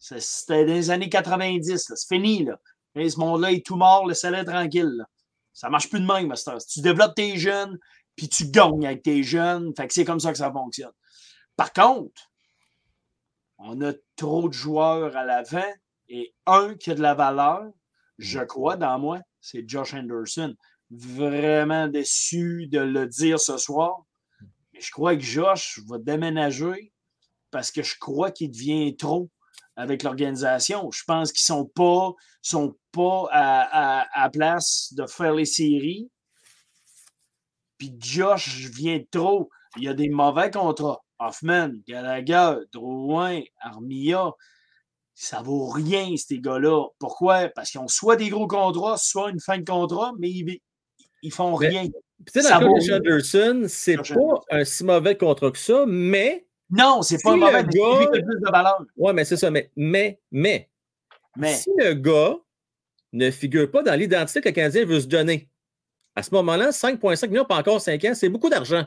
[0.01, 1.97] C'était dans les années 90, là.
[1.97, 2.45] c'est fini.
[2.45, 2.59] Là.
[2.97, 4.93] Et ce monde-là est tout mort, laissez-le tranquille.
[4.97, 5.05] là.
[5.53, 6.57] Ça marche plus de même, Master.
[6.59, 7.78] Tu développes tes jeunes,
[8.16, 9.72] puis tu gagnes avec tes jeunes.
[9.76, 10.90] Fait que c'est comme ça que ça fonctionne.
[11.57, 12.32] Par contre,
[13.65, 15.73] on a trop de joueurs à l'avant
[16.09, 17.65] et un qui a de la valeur,
[18.19, 20.55] je crois, dans moi, c'est Josh Anderson.
[20.91, 24.05] Vraiment déçu de le dire ce soir.
[24.73, 26.93] Mais je crois que Josh va déménager
[27.51, 29.31] parce que je crois qu'il devient trop
[29.77, 30.91] avec l'organisation.
[30.91, 35.47] Je pense qu'ils ne sont pas, sont pas à, à, à place de faire les
[35.47, 36.11] séries.
[37.79, 39.51] Puis Josh vient trop.
[39.77, 41.03] Il y a des mauvais contrats.
[41.27, 44.31] Hoffman, Gallagher, Drouin, Armia,
[45.14, 46.87] ça vaut rien, ces gars-là.
[46.99, 47.49] Pourquoi?
[47.55, 50.59] Parce qu'ils ont soit des gros contrats, soit une fin de contrat, mais ils,
[51.23, 51.85] ils font Mais- rien.
[52.33, 54.41] Tu sais, dans le cas de Anderson, c'est pas Anderson.
[54.51, 56.47] un si mauvais contrat que ça, mais.
[56.70, 58.83] Non, c'est pas Si un le mauvais, gars- lui qui a le plus de valeur.
[58.97, 59.51] Ouais, mais c'est ça.
[59.51, 60.70] Mais, mais, mais,
[61.37, 62.37] Mais si le gars
[63.12, 65.49] ne figure pas dans l'identité que le Canadien veut se donner,
[66.14, 68.85] à ce moment-là, 5,5 millions, pas encore 5 ans, c'est beaucoup d'argent.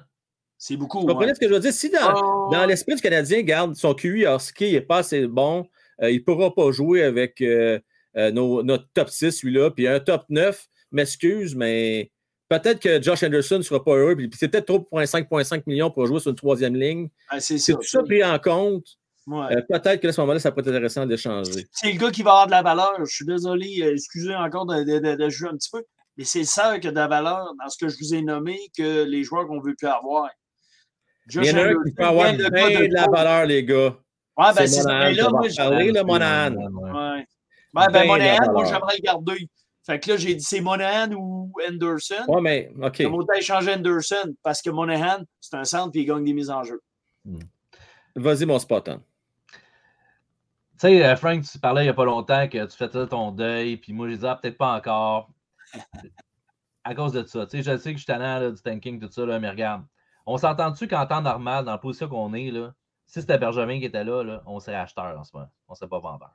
[0.57, 1.01] C'est beaucoup.
[1.01, 1.35] Vous comprenez ouais.
[1.35, 1.73] ce que je veux dire?
[1.73, 5.67] Si dans, Oh, dans l'esprit du Canadien, garde son QI hockey n'est pas assez bon,
[6.01, 7.79] euh, il ne pourra pas jouer avec euh,
[8.17, 12.11] euh, nos- notre top 6, celui-là, puis un top 9, m'excuse, mais
[12.49, 15.63] peut-être que Josh Anderson ne sera pas heureux, puis c'est peut-être trop pour un 5,5
[15.67, 17.09] millions pour jouer sur une troisième ligne.
[17.29, 17.73] ah, c'est ça.
[17.73, 18.85] tout ça pris en compte.
[19.27, 19.55] Ouais.
[19.67, 21.65] peut-être que à ce moment-là, ça peut être intéressant d'échanger.
[21.71, 22.93] C'est le gars qui va avoir de la valeur.
[23.03, 25.83] Je suis désolé, excusez encore de, de- de- de jouer un petit peu.
[26.15, 28.21] mais c'est le seul qui a de la valeur dans ce que je vous ai
[28.21, 30.29] nommé que les joueurs qu'on ne veut plus avoir.
[31.33, 33.97] Il y en a un qui peut avoir bien de, la valeur, les gars.
[34.37, 36.55] Ouais, ben c'est Monahan, là, on va moi, je- parler, le Monahan.
[36.55, 37.27] Ouais.
[37.73, 39.49] Ben ben, Monahan, moi, j'aimerais le garder.
[39.85, 42.25] Fait que là, j'ai dit c'est Monahan ou Anderson?
[42.27, 43.03] Ouais, mais OK.
[43.05, 46.33] On va autant échanger Anderson parce que Monahan, c'est un centre et il gagne des
[46.33, 46.81] mises en jeu.
[48.15, 48.87] Vas-y, mon spot.
[48.89, 49.01] hein.
[50.79, 53.31] Tu sais, euh, Frank, tu parlais il n'y a pas longtemps que tu faisais ton
[53.31, 55.29] deuil, puis moi, j'ai dit, ah, peut-être pas encore.
[56.83, 57.45] à cause de ça.
[57.45, 59.83] Tu sais, je sais que je suis là, du tanking, tout ça, là, mais regarde.
[60.25, 62.73] On s'entend-tu qu'en temps normal, dans la position qu'on est, là,
[63.05, 65.49] si c'était Benjamin qui était là, là on serait acheteur en ce moment.
[65.67, 66.31] On ne serait pas vendeur.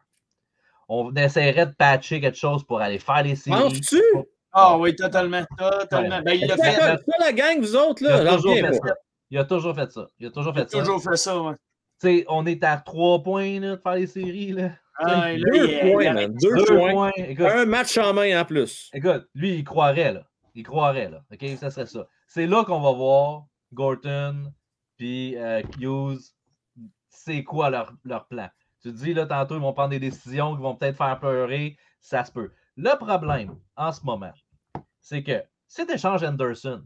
[0.88, 3.60] On essaierait de patcher quelque chose pour aller faire les séries.
[3.60, 4.02] Penses-tu?
[4.52, 5.44] Ah oui, totalement.
[5.56, 6.16] Totalement.
[6.16, 6.22] Ouais.
[6.22, 6.72] Ben, il C'est fait.
[6.80, 8.16] ça, la gang, vous autres, Il là.
[8.16, 8.94] a, j'en toujours fait ça.
[9.30, 10.06] il a toujours fait ça.
[10.18, 10.78] Il a toujours Il a fait ça.
[10.78, 11.40] toujours fait ça.
[11.42, 11.54] ouais.
[12.00, 14.52] Tu sais, on est à trois points là, de faire les séries.
[14.52, 14.70] Là.
[14.96, 16.28] Ah, là, Deux il- il points.
[16.28, 16.92] Deux, Deux points.
[16.92, 17.10] points.
[17.16, 18.90] Écoute, Un match en main en plus.
[18.92, 20.22] Écoute, lui, il croirait, là.
[20.54, 21.22] Il croirait, là.
[21.32, 21.46] OK?
[21.58, 22.06] Ça serait ça.
[22.26, 24.52] C'est là qu'on va voir Gorton
[24.96, 26.20] puis euh, Hughes,
[27.08, 28.50] c'est quoi leur, leur plan?
[28.82, 31.78] Tu te dis, là, tantôt, ils vont prendre des décisions qui vont peut-être faire pleurer.
[32.00, 32.52] Ça se peut.
[32.76, 34.32] Le problème, en ce moment,
[35.00, 36.84] c'est que si tu échanges Anderson,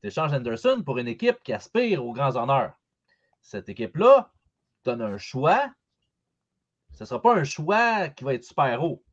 [0.00, 2.74] tu échanges Anderson pour une équipe qui aspire aux grands honneurs.
[3.40, 4.32] Cette équipe-là
[4.84, 5.70] donne un choix.
[6.92, 9.04] Ce ne sera pas un choix qui va être super haut.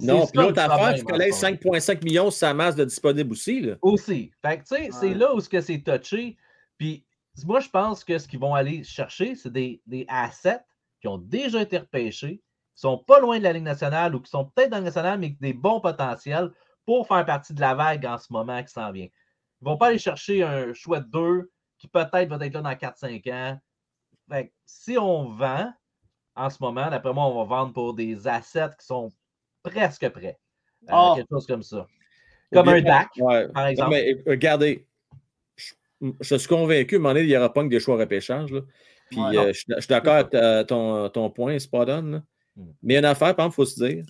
[0.00, 1.18] Non, C'est puis l'autre affaire, ce moment.
[1.18, 3.60] 5,5 millions sur sa masse de disponibles aussi.
[3.60, 3.76] Là.
[3.82, 4.32] Aussi.
[4.42, 6.36] Fait que, tu sais, c'est là où ce que c'est touché.
[6.78, 7.04] Puis,
[7.44, 10.60] moi, je pense que ce qu'ils vont aller chercher, c'est des, des assets
[11.00, 12.36] qui ont déjà été repêchés,
[12.74, 14.86] qui sont pas loin de la Ligue nationale ou qui sont peut-être dans la Ligue
[14.86, 16.50] nationale, mais qui ont des bons potentiels
[16.86, 19.08] pour faire partie de la vague en ce moment qui s'en vient.
[19.60, 22.70] Ils vont pas aller chercher un choix de deux qui peut-être va être là dans
[22.70, 23.58] 4-5 ans.
[24.30, 25.72] Fait que, si on vend
[26.36, 29.10] en ce moment, d'après moi, on va vendre pour des assets qui sont
[29.64, 30.38] presque prêts.
[30.84, 31.12] Euh, Ah.
[31.16, 31.86] Quelque chose comme ça.
[32.52, 33.48] Comme un DAC, Ouais.
[33.48, 33.90] par Non, exemple.
[33.90, 34.86] mais euh, regardez,
[35.56, 35.72] je,
[36.20, 38.52] je suis convaincu, donné, il n'y aura pas que des choix repêchage.
[38.52, 38.60] Là.
[39.10, 39.36] Puis Ouais.
[39.38, 41.58] euh, je, suis- je suis d'accord avec ta- ton, ton point,
[42.12, 42.22] là.
[42.56, 42.66] Hmm.
[42.82, 44.04] Mais il y a une affaire, par exemple, il faut se dire.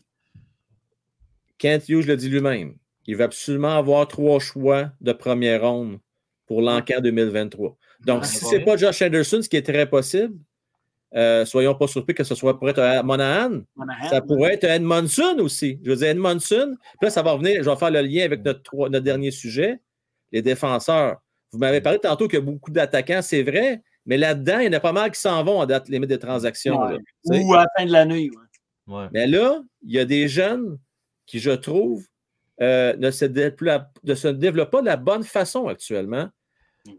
[1.59, 2.77] Kent Hughes le dit lui-même.
[3.07, 5.99] Il va absolument avoir trois choix de première ronde
[6.47, 7.77] pour l'encan 2023.
[8.01, 10.35] Donc, Ouais, si c'est ce n'est pas Josh Anderson, ce qui est très possible,
[11.17, 15.37] euh, soyons pas surpris que ce soit pour être Monahan, Monahan, ça pourrait être Edmondson
[15.39, 15.79] aussi.
[15.85, 16.75] Je veux dire, Edmondson.
[16.99, 17.63] Puis là, ça va revenir.
[17.63, 19.81] Je vais faire le lien avec notre, trois- notre dernier sujet,
[20.33, 21.19] les défenseurs.
[21.53, 24.69] Vous m'avez parlé tantôt qu'il y a beaucoup d'attaquants, c'est vrai, mais là-dedans, il y
[24.69, 26.81] en a pas mal qui s'en vont à date limite des transactions.
[26.81, 26.99] Ouais.
[27.27, 27.39] là.
[27.43, 28.31] Ou à la fin de l'année.
[28.31, 28.95] ouais.
[28.97, 29.07] Ouais.
[29.13, 30.79] Mais là, il y a des jeunes
[31.27, 32.05] qui, je trouve,
[32.61, 36.29] euh, ne, se développent, ne se développent pas de la bonne façon actuellement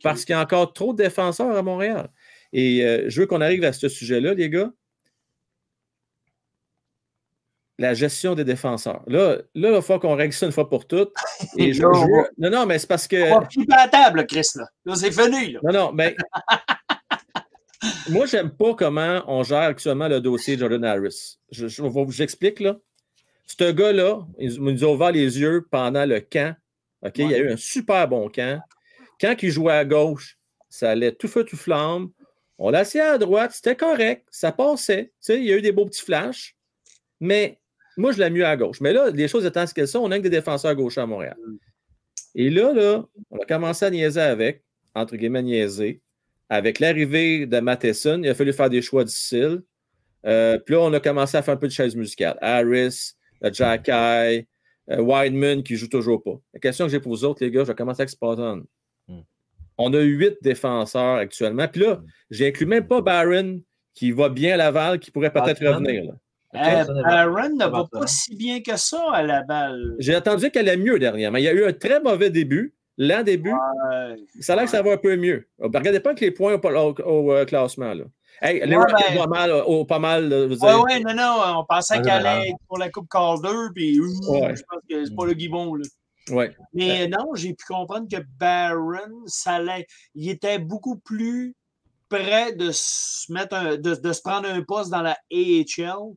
[0.01, 2.09] parce qu'il y a encore trop de défenseurs à Montréal.
[2.57, 4.71] Et euh, je veux qu'on arrive à ce sujet-là, les gars.
[7.77, 9.03] La gestion des défenseurs.
[9.07, 11.13] Là, là, il va falloir qu'on règle ça une fois pour toutes.
[11.57, 13.17] Et je, Là, je on veux- va- Non, non, mais c'est parce que.
[13.33, 14.47] On va à la table, Chris.
[14.55, 15.09] Là, là c'est.
[15.13, 15.59] Là.
[15.63, 16.15] Non, non, mais.
[18.09, 21.37] Moi, j'aime pas comment on gère actuellement le dossier de Jordan Harris.
[21.51, 22.77] Je, je, je- j'explique, là.
[23.45, 26.55] Ce gars-là, il nous a ouvert les yeux pendant le camp.
[27.03, 27.17] OK?
[27.17, 28.61] Il y a eu un super bon camp.
[29.19, 30.37] Quand il jouait à gauche,
[30.69, 32.09] ça allait tout feu, tout flamme.
[32.57, 35.11] On l'a assis à droite, c'était correct, ça passait.
[35.29, 36.55] Il y a eu des beaux petits flashs.
[37.19, 37.59] Mais
[37.97, 38.81] moi, je l'ai mieux à gauche.
[38.81, 41.05] Mais là, les choses étant ce qu'elles sont, on a que des défenseurs gauchers à
[41.05, 41.37] Montréal.
[42.35, 46.01] Et là, là, on a commencé à niaiser avec, entre guillemets, niaiser.
[46.49, 49.63] Avec l'arrivée de Matheson, il a fallu faire des choix difficiles.
[50.25, 52.37] Euh, puis là, on a commencé à faire un peu de chaise musicale.
[52.41, 54.47] Harris, le Jack Eye,
[54.91, 56.39] euh, Wideman qui joue toujours pas.
[56.53, 58.61] La question que j'ai pour vous autres, les gars, je vais commencer avec Spartan.
[59.77, 61.67] On a huit défenseurs actuellement.
[61.67, 63.59] Puis là, j'inclus même pas Barron
[63.93, 66.03] qui va bien à Laval, qui pourrait peut-être revenir.
[66.05, 66.11] là.
[66.55, 69.95] Euh, Aaron ne va pas si bien que ça à la balle.
[69.99, 71.37] J'ai entendu qu'elle allait mieux dernièrement.
[71.37, 72.73] Il y a eu un très mauvais début.
[72.97, 74.15] L'an début, Ouais.
[74.39, 75.49] ça a l'air que ça va un peu mieux.
[75.59, 77.93] Oh, ben, regardez pas que les points au, au- au, euh, classement.
[77.93, 78.05] Là.
[78.41, 80.29] Hey, les Ouais, Rockets ben- vont mal, au, pas mal.
[80.31, 83.67] Ouais, avez- ouais, non, non, on pensait En qu'elle allait être pour la Coupe Calder,
[83.75, 84.55] puis ouh, Ouais.
[84.55, 85.83] je pense que c'est pas le Guibon, là.
[86.29, 86.55] Ouais.
[86.73, 91.55] Mais non, j'ai pu comprendre que Barron, ça allait, il était beaucoup plus
[92.09, 96.15] prêt de se mettre un- de, de se prendre un poste dans la AHL,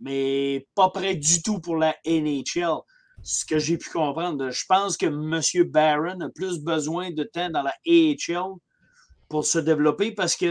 [0.00, 2.76] mais pas prêt du tout pour la NHL.
[3.22, 5.40] Ce que j'ai pu comprendre, je pense que M.
[5.70, 8.54] Barron a plus besoin de temps dans la AHL
[9.28, 10.48] pour se développer parce qu'il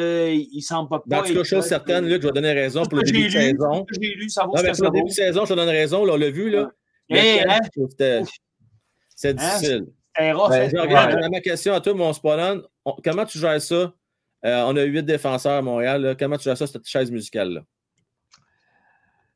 [0.53, 1.01] ne semble pas.
[1.07, 3.29] Ben, en tout cas, chose certaine, Luc, je vais donner raison pour le début de
[3.31, 3.85] saison.
[4.01, 6.03] j'ai lu, ça vaut Non, mais pour le début de saison, je te donne raison.
[6.05, 6.49] Là, on l'a vu.
[6.49, 6.69] Là.
[7.09, 7.59] Le Eh, camp, hein?
[7.89, 8.21] C'était
[9.25, 9.33] Hein?
[9.33, 9.87] difficile.
[10.15, 10.69] C'est rough, Ben, hein?
[10.73, 12.63] je regarde, ma question à toi, mon Spolon.
[13.03, 13.93] Comment tu gères ça?
[14.45, 16.01] Euh, on a huit défenseurs à Montréal.
[16.01, 16.15] là.
[16.15, 17.61] Comment tu gères ça, cette chaise musicale-là?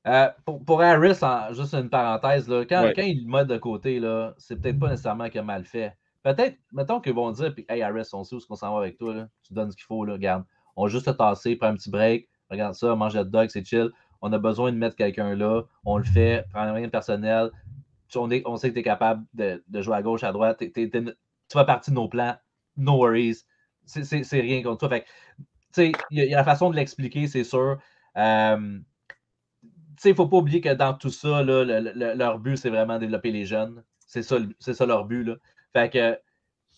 [0.07, 2.93] Euh, pour, pour Harris, en- juste une parenthèse, là, quand, Ouais.
[2.95, 5.95] quand il le met de côté, là, c'est peut-être pas nécessairement qu'il a mal fait.
[6.23, 8.79] Peut-être, mettons qu'ils vont dire, puis, hey Harris, on sait où est-ce qu'on s'en va
[8.81, 9.27] avec toi, là.
[9.43, 10.43] tu donnes ce qu'il faut, là, regarde.
[10.75, 13.65] On va juste te tasser, prends un petit break, regarde ça, mange le dog, c'est
[13.65, 13.89] chill.
[14.23, 17.51] On a besoin de mettre quelqu'un là, on le fait, prends rien de personnel.
[18.15, 20.59] On, est- on sait que tu es capable de, de jouer à gauche, à droite,
[20.59, 22.35] tu fais partie de nos plans,
[22.77, 23.37] no worries.
[23.85, 24.99] C'est- rien contre toi.
[25.77, 27.77] Il y, a- la façon de l'expliquer, c'est sûr.
[28.17, 28.79] Euh,
[30.03, 32.69] il ne faut pas oublier que dans tout ça, là, le- le- leur but, c'est
[32.69, 33.83] vraiment développer les jeunes.
[34.07, 35.23] C'est ça, ça leur but.
[35.23, 35.35] Là.
[35.73, 36.19] Fait que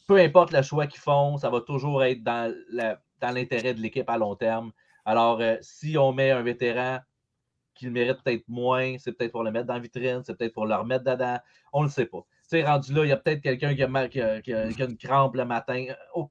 [0.08, 3.80] peu importe le choix qu'ils font, ça va toujours être dans la- dans l'intérêt de
[3.82, 4.72] l'équipe à long terme.
[5.06, 7.00] Alors, euh, si on met un vétéran
[7.84, 10.54] qui le mérite peut-être moins, c'est peut-être pour le mettre dans la vitrine, c'est peut-être
[10.54, 11.38] pour le remettre dedans.
[11.74, 12.22] On ne le sait pas.
[12.44, 14.54] Tu sais, rendu là, il y a peut-être quelqu'un qui, a mal- qui a- qui
[14.54, 15.86] a- qui a une crampe le matin.
[16.16, 16.30] Oh,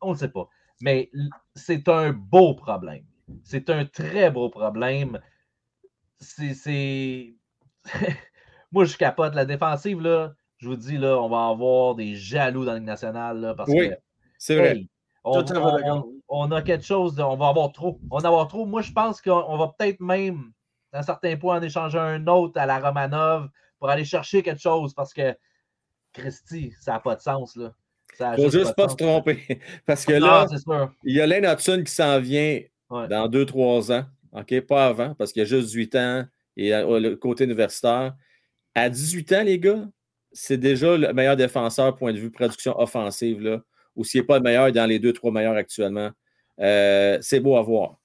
[0.00, 0.48] on ne le sait pas.
[0.80, 1.10] Mais
[1.54, 3.04] c'est un beau problème.
[3.42, 5.18] C'est un très beau problème.
[6.20, 7.34] C'est.
[8.72, 9.34] Moi, je capote.
[9.34, 12.86] La défensive, là, je vous dis, là, on va avoir des jaloux dans la Ligue
[12.86, 13.40] nationale.
[13.40, 13.94] Là, parce Oui, que
[14.38, 14.76] C'est vrai.
[14.76, 14.88] Hey,
[15.24, 16.06] on, on- d'accord.
[16.28, 18.00] on- on a quelque chose, de- on va avoir trop.
[18.10, 18.66] On va avoir trop.
[18.66, 20.52] Moi, je pense qu'on on va peut-être même,
[20.94, 24.60] à un certain point, en échanger un autre à la Romanov pour aller chercher quelque
[24.60, 25.34] chose parce que,
[26.12, 27.56] Christy, ça n'a pas de sens.
[27.56, 27.72] Là.
[28.14, 29.60] Ça Il faut juste pas se tromper.
[29.86, 30.46] Parce que là,
[31.02, 33.08] il y a Lane Hudson qui s'en vient Ouais.
[33.08, 34.04] dans 2-3 ans.
[34.32, 34.60] OK?
[34.60, 36.24] Pas avant, parce qu'il a juste 18 ans
[36.56, 38.14] et euh, le côté universitaire.
[38.74, 39.84] À 18 ans, les gars,
[40.32, 43.40] c'est déjà le meilleur défenseur point de vue production offensive.
[43.40, 43.62] Là,
[43.96, 46.10] ou s'il n'est pas le meilleur, dans les 2-3 meilleurs actuellement.
[46.60, 47.96] Euh, c'est beau à voir.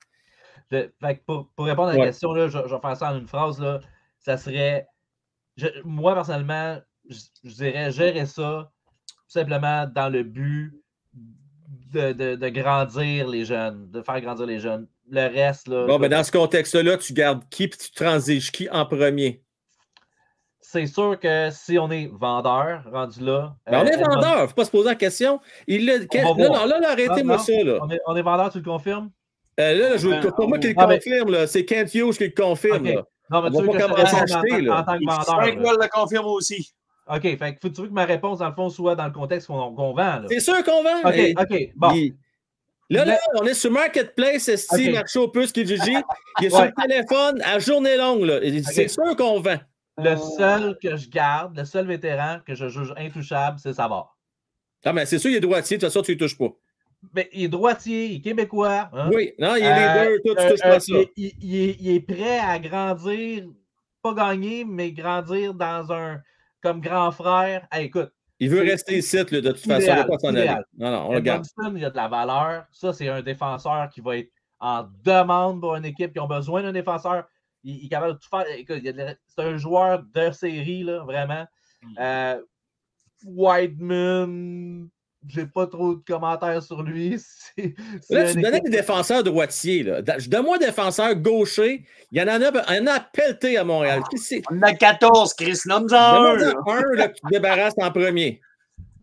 [0.72, 2.06] Je- fait que pour, pour répondre à la Ouais.
[2.08, 3.60] question, là, je, je vais faire ça en une phrase.
[3.60, 3.80] Là,
[4.20, 4.88] ça serait.
[5.58, 8.72] je- moi, personnellement, je, je dirais gérer ça
[9.08, 10.74] tout simplement dans le but
[11.94, 14.88] de, de- de grandir les jeunes, de faire grandir les jeunes.
[15.12, 15.88] Le reste, là.
[15.88, 19.44] Bon, ben dans ce contexte-là, tu gardes qui et tu transiges qui en premier?
[20.62, 23.56] c'est sûr que si on est vendeur, rendu là.
[23.66, 25.40] Ben, on euh, est vendeur, il ne faut pas se poser la question.
[25.66, 27.54] Il l'a- On va non, là, là, arrêtez-moi ça.
[27.64, 27.80] Là.
[27.82, 29.10] On est, on est vendeur, tu le confirmes?
[29.60, 31.48] Euh, là, je, c'est pas moi qui le ah, confirme, là.
[31.48, 32.84] c'est Kent Hughes qui le confirme.
[33.32, 34.80] Non, mais On tu veux pas que je en, acheter, là.
[34.80, 35.26] en tant que vendeur.
[35.26, 36.72] Frank le confirme aussi.
[37.08, 39.12] OK, fait que faut- tu veux que ma réponse, dans le fond, soit dans le
[39.12, 40.22] contexte qu'on vend.
[40.30, 41.00] C'est sûr qu'on vend.
[41.06, 41.92] OK, Hey, OK, bon.
[41.92, 42.16] il-
[42.92, 44.94] Là, là, on est sur Marketplace, Esti, Ok.
[44.96, 45.96] Marcho Plus, Kijiji.
[46.40, 46.72] Il est sur Ouais.
[46.76, 48.40] le téléphone à journée longue.
[48.64, 49.58] C'est sûr qu'on vend.
[49.98, 54.18] Le seul que je garde, le seul vétéran que je juge intouchable, c'est Savard.
[54.86, 55.78] Ah, mais c'est sûr, il est droitier.
[55.78, 56.48] De toute façon, tu ne touches pas.
[57.14, 58.90] Mais il est droitier, il est québécois.
[58.94, 59.10] hein.
[59.14, 60.94] Oui, non, il est Euh, tu euh, touches euh, pas ça.
[60.94, 63.46] il, il- il est, il est prêt à grandir,
[64.02, 66.22] pas gagner, mais grandir dans un
[66.62, 67.66] comme grand frère.
[67.72, 69.70] Hey, écoute, Il veut rester ici, de toute façon.
[69.70, 70.40] Il ne idéal, va pas s'en aller.
[70.42, 70.66] idéal.
[70.78, 71.46] Non, non, on le garde.
[71.76, 72.66] Il a de la valeur.
[72.72, 76.62] Ça, c'est un défenseur qui va être en demande pour une équipe qui a besoin
[76.64, 77.24] d'un défenseur.
[77.64, 78.46] Il, il est capable de tout faire.
[78.46, 81.46] De c'est un joueur de série, là, vraiment.
[81.98, 82.42] Euh,
[83.26, 84.90] Whiteman,
[85.28, 87.18] j'ai pas trop de commentaires sur lui.
[87.58, 89.84] C'est- c'est Là, tu donnais équipe- des défenseurs droitiers.
[89.84, 90.02] Là.
[90.02, 91.84] Donne-moi un défenseur gaucher.
[92.12, 94.02] Il y en a, il y en a pelleté à Montréal.
[94.16, 94.42] C'est?
[94.52, 95.60] On en a 14, Chris.
[95.66, 96.36] Nomme-en un.
[96.38, 96.54] là.
[96.68, 98.40] Un là, que tu te débarrasses en premier.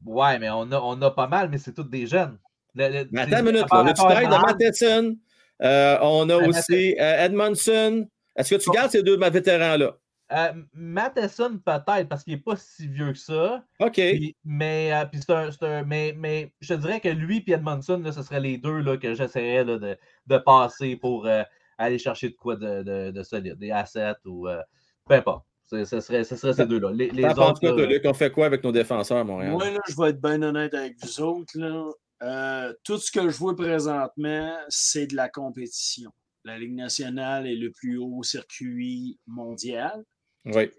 [0.06, 2.38] Ouais, mais on a, on a pas mal, mais c'est tous des jeunes.
[2.74, 3.66] Le- le- Mais c'est- attends une minute.
[3.70, 5.16] Là, Là, tu de Matheson.
[5.62, 8.06] Euh, on a Ah, aussi euh, Edmondson.
[8.36, 9.96] Est-ce que tu gardes ces deux vétérans-là?
[10.32, 13.64] Euh, Matheson, peut-être, parce qu'il n'est pas si vieux que ça.
[13.80, 13.92] OK.
[13.94, 17.44] Puis- mais, euh, puis c'est un, c'est un- mais, mais je te dirais que lui
[17.46, 19.96] et Edmondson, là, ce seraient les deux là, que j'essaierais de,
[20.26, 21.42] de passer pour euh,
[21.78, 24.60] aller chercher de quoi de, de, de solide, des assets ou euh,
[25.08, 25.44] peu importe.
[25.68, 26.92] Ce serait, ce serait ces deux-là.
[26.92, 28.02] Les, les autres, quoi, là, Luc?
[28.04, 29.50] On fait quoi avec nos défenseurs Montréal?
[29.50, 31.58] Moi, là, je vais être bien honnête avec vous autres.
[31.58, 31.90] Là.
[32.22, 36.10] Euh, tout ce que je vois présentement, c'est de la compétition.
[36.44, 40.04] La Ligue nationale est le plus haut circuit mondial.
[40.46, 40.70] Oui.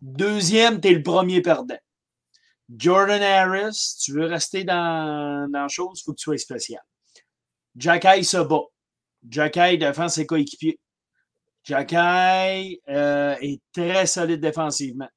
[0.00, 1.78] Deuxième, tu es le premier perdant.
[2.68, 6.82] Jordan Harris, tu veux rester dans, dans chose, il faut que tu sois spécial.
[7.76, 8.64] Jacky se bat.
[9.28, 10.80] Jacky défend ses coéquipiers.
[11.62, 15.08] Jacky euh, est très solide défensivement.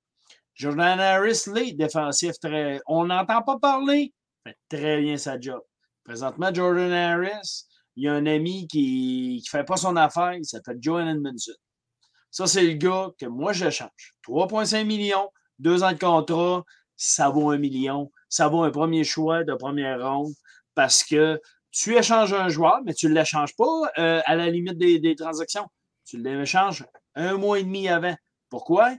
[0.54, 2.82] Jordan Harris, l'est défensif, très.
[2.86, 4.14] On n'entend pas parler,
[4.44, 5.62] fait très bien sa job.
[6.04, 7.66] Présentement, Jordan Harris,
[7.96, 11.54] il y a un ami qui ne fait pas son affaire, il s'appelle Joe Edmondson.
[12.32, 14.16] Ça, c'est le gars que moi, je change.
[14.28, 16.64] 3,5 millions, deux ans de contrat,
[16.96, 18.12] ça vaut un million.
[18.30, 20.34] Ça vaut un premier choix de première ronde
[20.76, 21.40] parce que
[21.72, 25.16] tu échanges un joueur, mais tu ne l'échanges pas euh, à la limite des, des
[25.16, 25.68] transactions.
[26.06, 28.16] Tu l'échanges un mois et demi avant.
[28.50, 28.96] Pourquoi?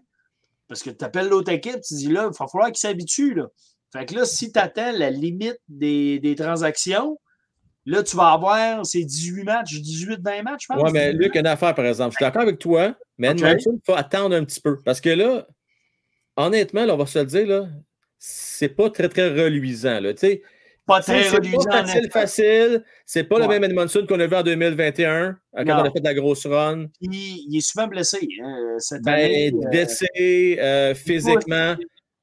[0.68, 3.40] Parce que tu appelles l'autre équipe, tu dis là, il va falloir qu'il s'habitue.
[3.92, 7.18] Fait que là, si tu attends la limite des, des transactions,
[7.86, 10.82] Là, tu vas avoir ces 18 matchs, 18-20 matchs, je pense.
[10.84, 12.12] Oui, mais Luc, une affaire, par exemple.
[12.12, 13.36] Je suis d'accord avec toi, mais Ok.
[13.40, 14.78] Edmondson, il faut attendre un petit peu.
[14.84, 15.46] Parce que là,
[16.36, 17.68] honnêtement, là, on va se le dire, là,
[18.18, 19.98] c'est pas très, très reluisant.
[20.00, 20.12] Là.
[20.12, 20.42] Tu sais,
[20.86, 21.64] pas c'est très c'est reluisant.
[21.70, 22.84] pas facile, facile.
[23.06, 25.74] C'est pas le même Edmondson qu'on a vu en 2021, euh, quand Non.
[25.76, 26.86] on a fait de la grosse run.
[27.00, 28.28] Il est souvent blessé.
[28.44, 29.02] hein, cette.
[29.02, 31.76] Ben, euh, blessé, euh, physiquement,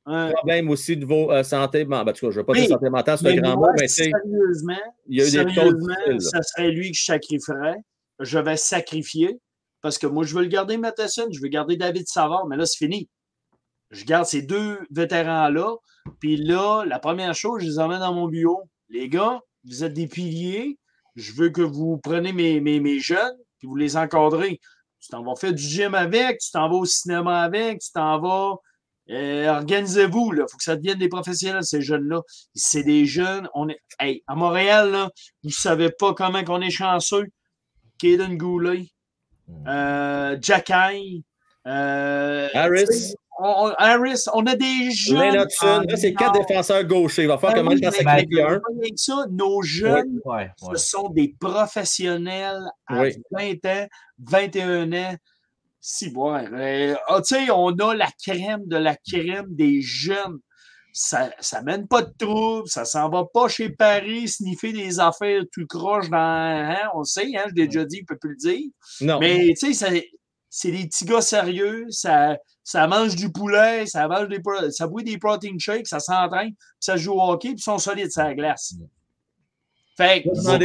[0.08, 0.32] hein.
[0.34, 1.86] problème aussi de vos euh, santé.
[1.86, 3.36] Bon, ben, en tout cas, je ne veux pas Mais- dire santé mentale, c'est un
[3.36, 6.92] grand moi, mot, mais sais, sérieusement, il y a eu des sérieusement, ça serait lui
[6.92, 7.78] que je sacrifierais.
[8.20, 9.40] Je vais sacrifier
[9.82, 12.66] parce que moi, je veux le garder Matheson, je veux garder David Savard, mais là,
[12.66, 13.10] c'est fini.
[13.92, 15.76] Je garde ces deux vétérans-là.
[16.20, 18.64] Puis là, la première chose, je les emmène dans mon bureau.
[18.90, 20.78] Les gars, vous êtes des piliers.
[21.16, 24.60] Je veux que vous preniez mes, mes, mes jeunes puis vous les encadrez.
[25.00, 28.20] Tu t'en vas faire du gym avec, tu t'en vas au cinéma avec, tu t'en
[28.20, 28.56] vas.
[29.10, 32.22] Euh, Organisez-vous, il faut que ça devienne des professionnels, ces jeunes-là.
[32.54, 33.48] C'est des jeunes.
[33.54, 35.10] On est, hey, à Montréal, là,
[35.44, 37.26] vous ne savez pas comment qu'on est chanceux.
[38.00, 38.88] Kaden Goulet,
[39.68, 41.24] euh, Jacky,
[41.66, 43.14] euh, Harris.
[43.40, 45.18] on, on- Harris, on a des jeunes.
[45.36, 47.24] Lane Hudson, là, c'est quatre Ah, défenseurs gauchers.
[47.24, 50.78] Il va falloir ben comment oui, que ça, nos jeunes, Ouais, ce ouais.
[50.78, 53.16] sont des professionnels à Oui.
[53.32, 53.88] 20 ans,
[54.20, 55.16] 21 ans.
[55.80, 60.40] Si, bon, euh, ah, tu sais, on a la crème de la crème des jeunes.
[60.94, 65.44] Ça, ça mène pas de trouble, ça s'en va pas chez Paris sniffer des affaires
[65.54, 66.18] tout croche dans.
[66.18, 68.70] hein, on sait, hein, je l'ai déjà dit, il peut plus le dire.
[69.02, 69.20] Non.
[69.20, 69.92] Mais tu sais, ça-
[70.50, 75.04] c'est des petits gars sérieux, ça, ça mange du poulet, ça mange des ça boit
[75.04, 78.24] des protein shakes, ça s'entraîne, puis ça joue au hockey, puis ils sont solides sur
[78.24, 78.74] la glace.
[79.98, 80.58] Fait que ça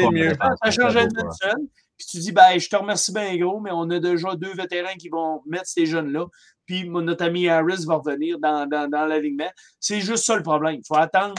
[0.70, 1.68] change défenseur, beau, Edmondson,
[1.98, 4.94] puis tu dis, ben, je te remercie bien gros, mais on a déjà deux vétérans
[4.98, 6.26] qui vont mettre ces jeunes-là,
[6.66, 9.50] puis notre ami Harris va revenir dans, dans, dans l'alignement.
[9.78, 10.76] C'est juste ça le problème.
[10.76, 11.34] Il faut attendre.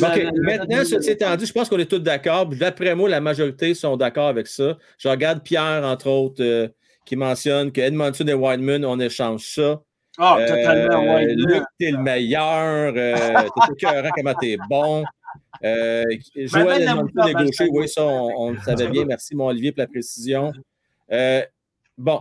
[0.00, 0.08] OK.
[0.08, 2.46] la- la- la- Maintenant, ceci étant dit, je pense qu'on est tous d'accord.
[2.46, 4.76] D'après moi, la majorité sont d'accord avec ça.
[4.98, 6.68] Je regarde Pierre, entre autres, euh,
[7.04, 9.80] qui mentionne que Edmondson et Wideman, on échange ça.
[10.18, 11.34] Ah, Euh, totalement, ouais.
[11.34, 12.92] Luc, t'es le meilleur.
[12.96, 15.04] Euh, t'es écœurant, comment t'es bon.
[15.64, 16.04] Euh,
[16.36, 17.68] Joël est dans le gaucher.
[17.70, 19.04] Oui, ça, on, on le savait bien.
[19.04, 20.52] Merci, mon Olivier, pour la précision.
[21.10, 21.44] Euh,
[21.96, 22.20] bon.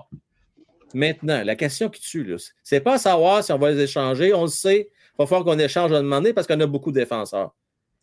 [0.93, 4.34] Maintenant, la question qui tue, c'est pas à savoir si on va les échanger.
[4.34, 4.89] On le sait.
[5.14, 7.55] Il va falloir qu'on échange à demander parce qu'on a beaucoup de défenseurs.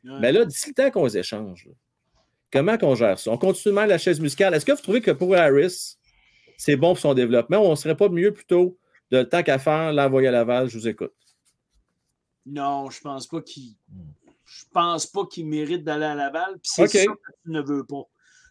[0.04, 0.18] Ouais.
[0.20, 1.68] Mais là, d'ici le temps qu'on les échange,
[2.50, 3.30] comment qu'on gère ça?
[3.30, 4.54] On continue de mettre la chaise musicale.
[4.54, 5.98] Est-ce que vous trouvez que pour Harris,
[6.56, 8.78] c'est bon pour son développement ou on ne serait pas mieux plutôt
[9.11, 10.70] de le temps qu'à faire, l'envoyer à Laval?
[10.70, 11.12] Je vous écoute.
[12.46, 13.74] Non, je pense pas qu'il.
[14.49, 16.55] Je pense pas qu'il mérite d'aller à Laval.
[16.55, 16.90] Puis c'est OK.
[16.90, 18.03] ça que tu ne veux pas.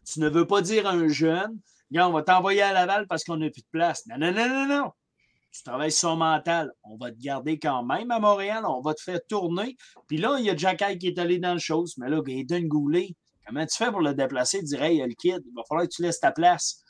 [0.05, 1.59] Tu ne veux pas dire à un jeune,
[1.95, 4.05] on va t'envoyer à Laval parce qu'on n'a plus de place.
[4.07, 4.91] Non, non, non, non, non.
[5.51, 6.71] Tu travailles sur son mental.
[6.83, 8.63] On va te garder quand même à Montréal.
[8.67, 9.75] On va te faire tourner.
[10.07, 11.95] Puis là, il y a Jacky qui est allé dans le chose.
[11.97, 14.61] Mais là, Gaydon Goulet, comment tu fais pour le déplacer?
[14.61, 16.83] Dire, hey, le kid, il va falloir que tu laisses ta place.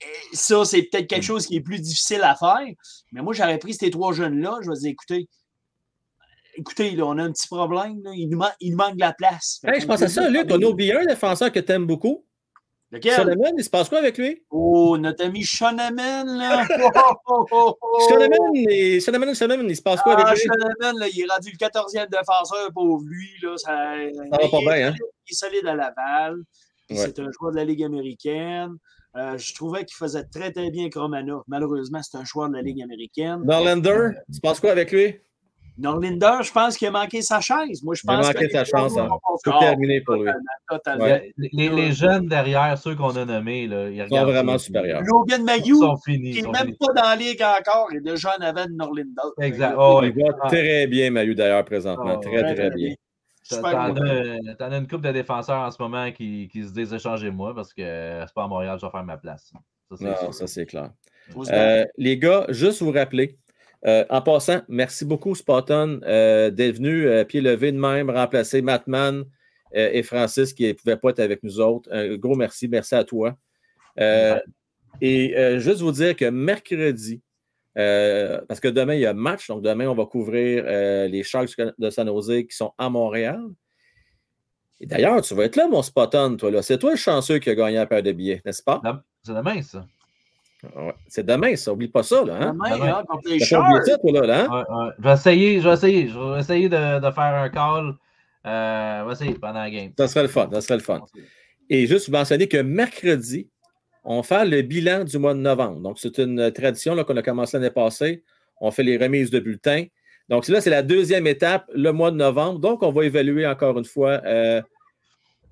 [0.00, 2.66] Et ça, c'est peut-être quelque chose qui est plus difficile à faire.
[3.12, 4.60] Mais moi, j'aurais pris ces trois jeunes-là.
[4.62, 5.28] Je vais dire, écoutez,
[6.56, 8.00] écoutez, là, on a un petit problème.
[8.02, 8.10] là.
[8.14, 9.60] Il, nous man- il nous manque de la place.
[9.64, 10.46] Hey, je pense à ça, Luc.
[10.50, 12.24] On a oublié un défenseur que tu aimes beaucoup.
[12.90, 13.36] Lequel?
[13.58, 14.44] Il se passe quoi avec lui?
[14.50, 16.64] Oh, notre ami Shoneman, là.
[17.26, 19.00] Oh, oh, et...
[19.00, 20.48] Solomon, Solomon, il se passe quoi Ah, avec lui?
[20.48, 23.28] Shoneman, là, il est rendu le 14e défenseur pour lui.
[23.42, 23.70] Là, ça,
[24.14, 24.94] Ça va pas il bien, hein?
[25.26, 26.36] Il est solide à Laval.
[26.90, 26.96] Ouais.
[26.96, 28.76] C'est un joueur de la Ligue américaine.
[29.16, 31.42] Euh, je trouvais qu'il faisait très, très bien avec Romanov.
[31.48, 33.40] Malheureusement, c'est un joueur de la Ligue américaine.
[33.44, 35.16] Norlander, il se passe quoi avec lui?
[35.76, 37.82] Norlinder, je pense qu'il a manqué sa chaise.
[37.82, 39.08] Moi, je Il a pense manqué que- sa chance, hein.
[39.42, 40.24] Tout Ah, terminé pour lui.
[40.26, 41.04] Totalement, totalement.
[41.04, 41.32] Ouais.
[41.52, 45.02] Les, jeunes derrière, ceux qu'on a nommés, là, ils Ils sont regardent vraiment supérieurs.
[45.02, 46.30] Logan Ils Mayou, sont finis.
[46.30, 46.76] qui ils n'est sont même finis.
[46.78, 49.10] pas dans la Ligue encore, est déjà en avant de Norlinder.
[49.40, 49.74] Exact.
[49.78, 52.14] Oh, Il va très bien, Mayu, d'ailleurs, présentement.
[52.16, 52.94] Ah, Très, Très, très bien.
[53.42, 53.72] Super
[54.58, 57.74] t'en as, une couple de défenseurs en ce moment qui, qui se disent échangez-moi parce
[57.74, 59.52] que c'est pas à Montréal, je vais faire ma place.
[59.90, 60.32] Ça, c'est Non, sûr.
[60.34, 60.90] ça, c'est clair.
[61.50, 63.36] Euh, les gars, juste vous rappeler,
[63.86, 68.62] euh, en passant, merci beaucoup, Spotton, euh, d'être venu euh, pied levé de même, remplacer
[68.62, 69.24] Mattman
[69.76, 71.88] euh, et Francis qui ne pouvaient pas être avec nous autres.
[71.92, 73.36] Un gros merci, merci à toi.
[75.00, 77.20] Et juste vous dire que mercredi,
[77.74, 80.64] parce que demain, il y a match, donc demain, on va couvrir
[81.08, 83.40] les Sharks de San Jose qui sont à Montréal.
[84.80, 86.50] Et d'ailleurs, tu vas être là, mon Spotton, toi.
[86.50, 86.62] là.
[86.62, 88.80] C'est toi le chanceux qui a gagné la paire de billets, n'est-ce pas?
[89.22, 89.86] C'est demain, ça.
[90.76, 90.94] Ouais.
[91.08, 91.72] C'est demain, ça.
[91.72, 92.34] Oublie pas ça, là.
[92.40, 92.52] Hein?
[92.52, 92.96] Demain, Demain.
[92.98, 93.88] hein, contre les Sharks.
[93.88, 93.96] hein?
[94.04, 94.90] Ouais, ouais.
[94.98, 96.08] Je vais essayer, je vais essayer.
[96.08, 97.94] Je vais essayer de, de faire un call.
[98.46, 99.92] Euh, on va essayer pendant la game.
[99.96, 101.00] Ça serait le fun, ça serait le fun.
[101.70, 103.48] Et juste mentionner que mercredi,
[104.04, 105.80] on fait le bilan du mois de novembre.
[105.80, 108.22] Donc, c'est une tradition là, qu'on a commencé l'année passée.
[108.60, 109.84] On fait les remises de bulletins.
[110.28, 112.58] Donc, là, c'est la deuxième étape, le mois de novembre.
[112.58, 114.60] Donc, on va évaluer encore une fois euh,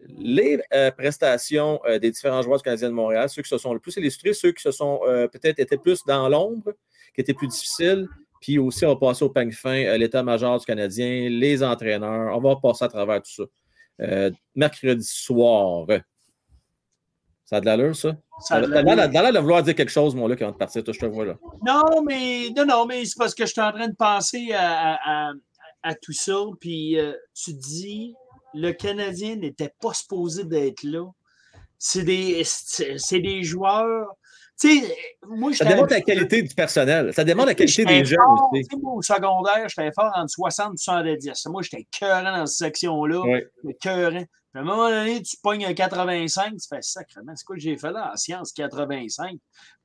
[0.09, 3.73] les euh, prestations euh, des différents joueurs du Canadien de Montréal, ceux qui se sont
[3.73, 6.73] le plus illustrés, ceux qui se sont euh, peut-être été plus dans l'ombre,
[7.15, 8.09] qui étaient plus difficiles,
[8.41, 12.57] puis aussi on va passer au peigne fin, l'état-major du Canadien, les entraîneurs, on va
[12.57, 14.31] passer à travers tout ça.
[14.55, 15.87] Mercredi soir.
[17.45, 18.17] Ça a de l'allure, ça?
[18.41, 19.33] Ça a de l'allure.
[19.33, 20.83] de vouloir dire quelque chose, mon là, avant de partir.
[20.83, 21.39] Toi, je te vois là.
[21.65, 24.95] Non, mais non, non, mais c'est parce que je suis en train de penser à,
[24.95, 25.33] à- à-
[25.83, 26.35] à tout ça.
[26.59, 26.97] Puis
[27.35, 28.15] tu dis,
[28.55, 31.07] le Canadien n'était pas supposé d'être là.
[31.79, 34.17] C'est des, c'est des joueurs.
[35.27, 37.13] Moi, Ça démontre la qualité du personnel.
[37.13, 38.21] Ça démontre la qualité des jeunes
[38.53, 38.69] aussi.
[38.81, 41.47] moi, au secondaire, j'étais fort entre 60 et 70.
[41.47, 43.21] Moi, j'étais cœurant dans cette section-là.
[43.65, 43.75] Oui.
[43.81, 44.25] Cœurant.
[44.53, 47.63] Puis à un moment donné, tu pognes un 85, tu fais sacrément, c'est quoi que
[47.63, 48.13] j'ai fait là?
[48.13, 49.39] En sciences 85?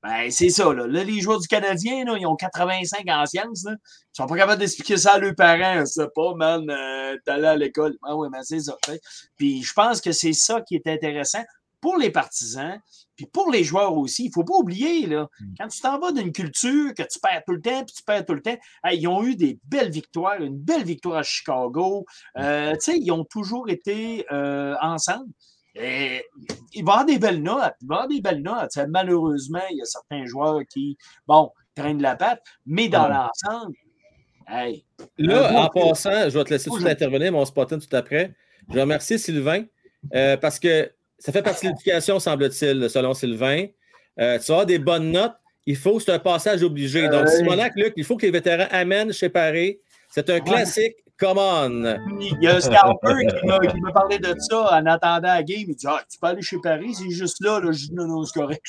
[0.03, 0.85] Ben, c'est ça, là.
[0.85, 3.75] Là, les joueurs du Canadien, là, ils ont 85 en sciences, là.
[3.75, 5.85] Ils sont pas capables d'expliquer ça à leurs parents.
[5.85, 7.95] C'est pas, man, euh, t'allais à l'école.
[8.03, 8.75] Ah oui, mais c'est ça.
[9.37, 11.43] Puis je pense que c'est ça qui est intéressant
[11.79, 12.77] pour les partisans,
[13.17, 14.25] puis pour les joueurs aussi.
[14.25, 15.27] Il faut pas oublier, là,
[15.59, 18.25] quand tu t'en vas d'une culture que tu perds tout le temps, puis tu perds
[18.25, 22.05] tout le temps, hey, ils ont eu des belles victoires, une belle victoire à Chicago.
[22.37, 25.31] Euh, tu sais, ils ont toujours été euh, ensemble.
[25.75, 26.23] Et
[26.73, 27.73] il va y avoir des belles notes.
[27.81, 28.77] Il va y avoir des belles notes.
[28.89, 30.97] Malheureusement, il y a certains joueurs qui,
[31.27, 33.13] bon, traînent la patte, mais dans Ouais.
[33.15, 33.75] l'ensemble,
[34.47, 34.85] hey,
[35.17, 38.33] Là, en passant, je vais te laisser tout intervenir, mon spotting tout après.
[38.69, 39.63] Je vais remercier Sylvain
[40.15, 43.65] euh, parce que ça fait partie de l'éducation, semble-t-il, selon Sylvain.
[44.19, 45.35] Euh, tu vas avoir des bonnes notes.
[45.65, 47.07] Il faut, c'est un passage obligé.
[47.09, 47.37] Donc, Ouais.
[47.37, 49.79] Simonac, Luc, il faut que les vétérans amènent chez Paris.
[50.09, 50.95] C'est un classique.
[51.19, 51.97] Come on!
[52.19, 53.45] Il y a un scalper qui
[53.81, 55.65] m'a, parlé de ça en attendant la game.
[55.67, 57.59] Il dit ah, Tu peux aller chez Paris, c'est juste là.
[57.59, 57.71] là.
[57.71, 58.63] Je dis Non, non, c'est correct.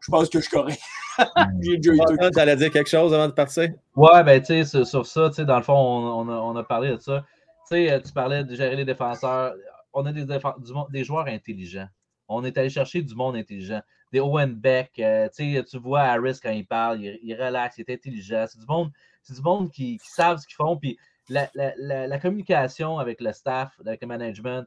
[0.00, 0.80] Je pense que je suis correct.
[1.62, 2.30] J'ai déjà eu tout.
[2.30, 3.68] Tu allais dire quelque chose avant de partir?
[3.94, 6.34] Ouais, ben, tu sais, sur, sur ça, tu sais, dans le fond, on, on a,
[6.34, 7.24] on a parlé de ça.
[7.70, 9.54] Tu sais, euh, tu parlais de gérer les défenseurs.
[9.92, 11.88] On a des, du joueurs intelligents.
[12.28, 13.82] On est allé chercher du monde intelligent.
[14.12, 17.94] Des Owen Beck, euh, tu vois Harris quand il parle, il, il relaxe, il est
[17.94, 18.46] intelligent.
[18.48, 18.90] C'est du monde,
[19.22, 20.76] c'est du monde qui, qui savent ce qu'ils font.
[20.76, 20.96] Puis
[21.28, 24.66] la, la- la- la communication avec le staff, avec le management,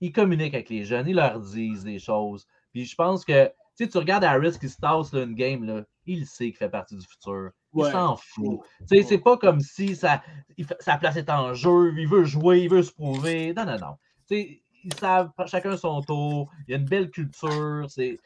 [0.00, 2.46] ils communiquent avec les jeunes, ils leur disent des choses.
[2.72, 6.26] Puis je pense que, tu regardes Harris qui se tasse là, une game, là, il
[6.26, 7.50] sait qu'il fait partie du futur.
[7.74, 7.90] Il Ouais.
[7.92, 8.60] s'en fout.
[8.88, 10.22] Tu sais, c'est pas comme si ça,
[10.56, 13.52] il fait- sa place est en jeu, il veut jouer, il veut se prouver.
[13.54, 13.96] Non, non, non.
[14.28, 16.50] Tu sais, ils savent chacun son tour.
[16.66, 17.86] Il y a une belle culture.
[17.88, 18.18] C'est.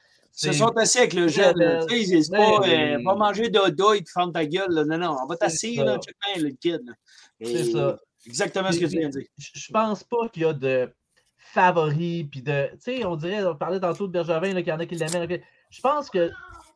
[0.43, 1.57] Ils se sont assis avec le jeune.
[1.59, 1.83] là.
[1.89, 4.71] Sais, c'est pas, euh, pas manger de doigts et puis ferme ta gueule.
[4.71, 4.85] là.
[4.85, 6.81] Non, non, on va t'asseoir, là, check bien le kid.
[7.43, 7.99] C'est ça.
[8.27, 9.27] Exactement ce que tu viens de dire.
[9.39, 10.93] Je pense pas qu'il y a de
[11.39, 12.27] favoris.
[12.31, 12.69] Puis de.
[12.73, 15.25] Tu sais, on dirait, on parlait tantôt de Bergevin, qu'il y en a qui l'aimaient.
[15.25, 15.43] ok.
[15.71, 16.33] Je pense qu'il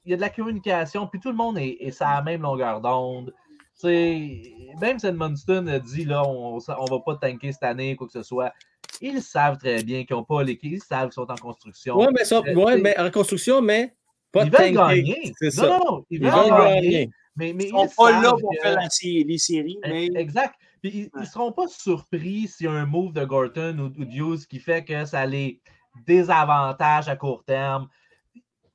[0.07, 2.81] y a de la communication, puis tout le monde est, est sur la même longueur
[2.81, 3.33] d'onde.
[3.81, 4.43] Tu sais,
[4.81, 8.13] même si Edmundston a dit, là, on, on va pas tanker cette année, quoi que
[8.13, 8.53] ce soit.
[9.01, 11.97] Ils savent très bien qu'ils n'ont pas l'équipe, ils savent qu'ils sont en construction.
[11.99, 13.95] Oui, mais, ça, Euh, ouais, mais en construction, mais
[14.33, 15.03] pas ils veulent tanker.
[15.03, 15.33] gagner.
[15.39, 15.67] C'est non, ça.
[15.69, 16.91] non, non, ils Ils veulent veulent gagner.
[16.91, 17.11] gagner.
[17.37, 20.55] Mais, mais Ils sont ils pas là pour que- faire la les séries, mais Exact.
[20.83, 21.27] Puis ils ne Ouais.
[21.27, 24.59] seront pas surpris s'il y a un move de Gorton ou, ou de Hughes qui
[24.61, 25.61] fait que ça les
[26.07, 27.89] désavantage à court terme.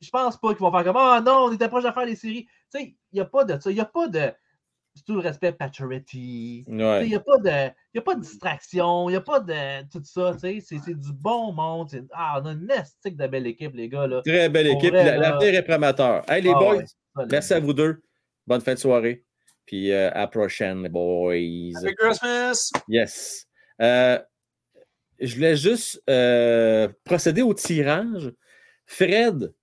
[0.01, 2.15] Je pense pas qu'ils vont faire comme Ah non, on était proche de faire les
[2.15, 2.45] séries.
[2.73, 3.69] Tu sais, il n'y a pas de ça.
[3.69, 4.31] Il n'y a pas de.
[4.95, 6.65] C'est tout le respect Pacioretty.
[6.67, 7.03] Ouais.
[7.05, 9.39] Il n'y a, pas de- il y a pas de distraction, il n'y a pas
[9.39, 10.33] de tout ça.
[10.33, 11.89] tu sais, C'est c'est du bon monde.
[12.11, 14.07] Ah, on a une estique de belle équipe, les gars.
[14.07, 14.21] Là.
[14.25, 14.93] Très belle équipe.
[14.93, 16.23] L'avenir est prémateur.
[16.29, 16.75] Hey, les Ah boys,
[17.15, 18.01] ouais, merci à vous deux.
[18.45, 19.23] Bonne fin de soirée.
[19.65, 21.33] Puis euh, à la prochaine, les boys.
[21.33, 22.71] Happy Christmas!
[22.87, 23.45] Yes.
[23.81, 24.19] Euh,
[25.19, 28.31] je voulais juste euh, procéder au tirage.
[28.87, 29.53] Fred,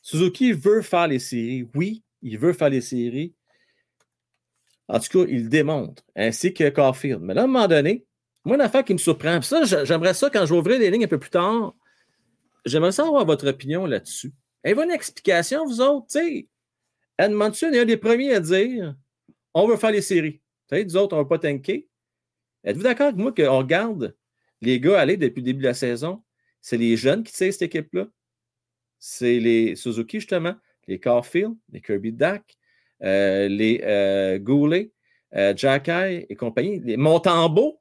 [0.00, 1.68] Suzuki veut faire les séries.
[1.74, 3.34] Oui, il veut faire les séries.
[4.88, 7.20] En tout cas, il le démontre, ainsi que Caulfield.
[7.20, 8.06] Mais là, à un moment donné,
[8.44, 11.08] moi, une affaire qui me surprend, puis ça, j'aimerais ça quand ouvrir les lignes un
[11.08, 11.74] peu plus tard,
[12.64, 14.32] j'aimerais savoir votre opinion là-dessus.
[14.62, 16.06] Avez-vous une explication, vous autres?
[16.08, 16.48] Sais,
[17.18, 18.94] Edmondson est un des premiers à dire
[19.54, 20.40] on veut faire les séries.
[20.68, 21.88] Tu sais, nous autres, on ne veut pas tanker.
[22.62, 24.14] Êtes-vous d'accord avec moi qu'on regarde
[24.60, 26.22] les gars aller depuis le début de la saison?
[26.60, 28.06] C'est les jeunes qui tirent cette équipe-là.
[28.98, 30.54] C'est les Suzuki, justement,
[30.88, 32.56] les Caulfield, les Kirby Dak,
[33.00, 34.90] les euh, Goulet,
[35.34, 37.80] euh, Jacky et compagnie, les Montembeau,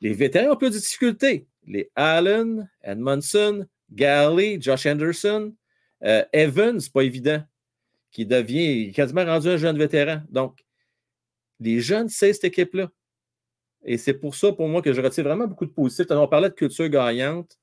[0.00, 1.46] les vétérans ont plus de difficultés.
[1.66, 5.54] Les Allen, Edmondson, Galley, Josh Anderson,
[6.04, 7.42] euh, Evans, c'est pas évident,
[8.10, 10.20] qui devient quasiment rendu un jeune vétéran.
[10.28, 10.64] Donc,
[11.60, 12.90] les jeunes, c'est cette équipe-là.
[13.84, 16.06] Et c'est pour ça, pour moi, que je retire vraiment beaucoup de positifs.
[16.10, 17.58] On parlait de culture gagnante.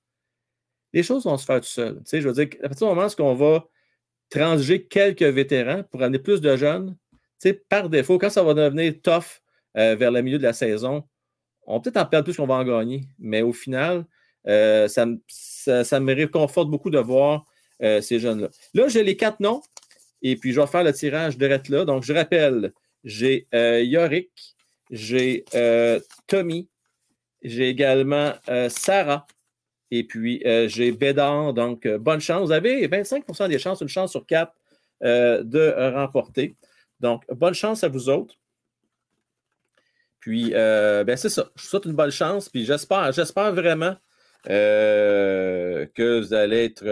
[0.94, 1.96] Les choses vont se faire tout seul.
[1.98, 3.68] Tu sais, je veux dire, à partir du moment où on va
[4.32, 6.98] transiger quelques vétérans pour amener plus de jeunes,
[7.70, 9.42] par défaut, quand ça va devenir tough
[9.78, 11.04] euh, vers le milieu de la saison,
[11.68, 13.08] on peut-être en perdre plus qu'on va en gagner.
[13.20, 14.06] Mais au final,
[14.48, 17.46] Euh, ça, me- réconforte beaucoup de voir
[17.84, 18.50] euh, ces jeunes-là.
[18.74, 19.62] Là, j'ai les quatre noms
[20.24, 21.86] et puis je vais faire le tirage direct là.
[21.86, 22.74] Donc, je rappelle,
[23.04, 24.32] j'ai Yorick,
[24.90, 25.46] j'ai
[26.26, 26.70] Tommy,
[27.44, 28.34] j'ai également
[28.70, 29.28] Sarah
[29.92, 31.54] et puis euh, j'ai Bédard.
[31.54, 32.48] Donc, euh, bonne chance.
[32.48, 34.54] Vous avez 25% des chances, une chance sur quatre
[35.04, 36.56] euh, de remporter.
[37.00, 38.36] Donc, bonne chance à vous autres.
[40.20, 41.50] Puis, ben c'est ça.
[41.56, 42.48] Je vous souhaite une bonne chance.
[42.48, 43.96] Puis, j'espère, j'espère vraiment
[44.46, 46.86] que vous allez être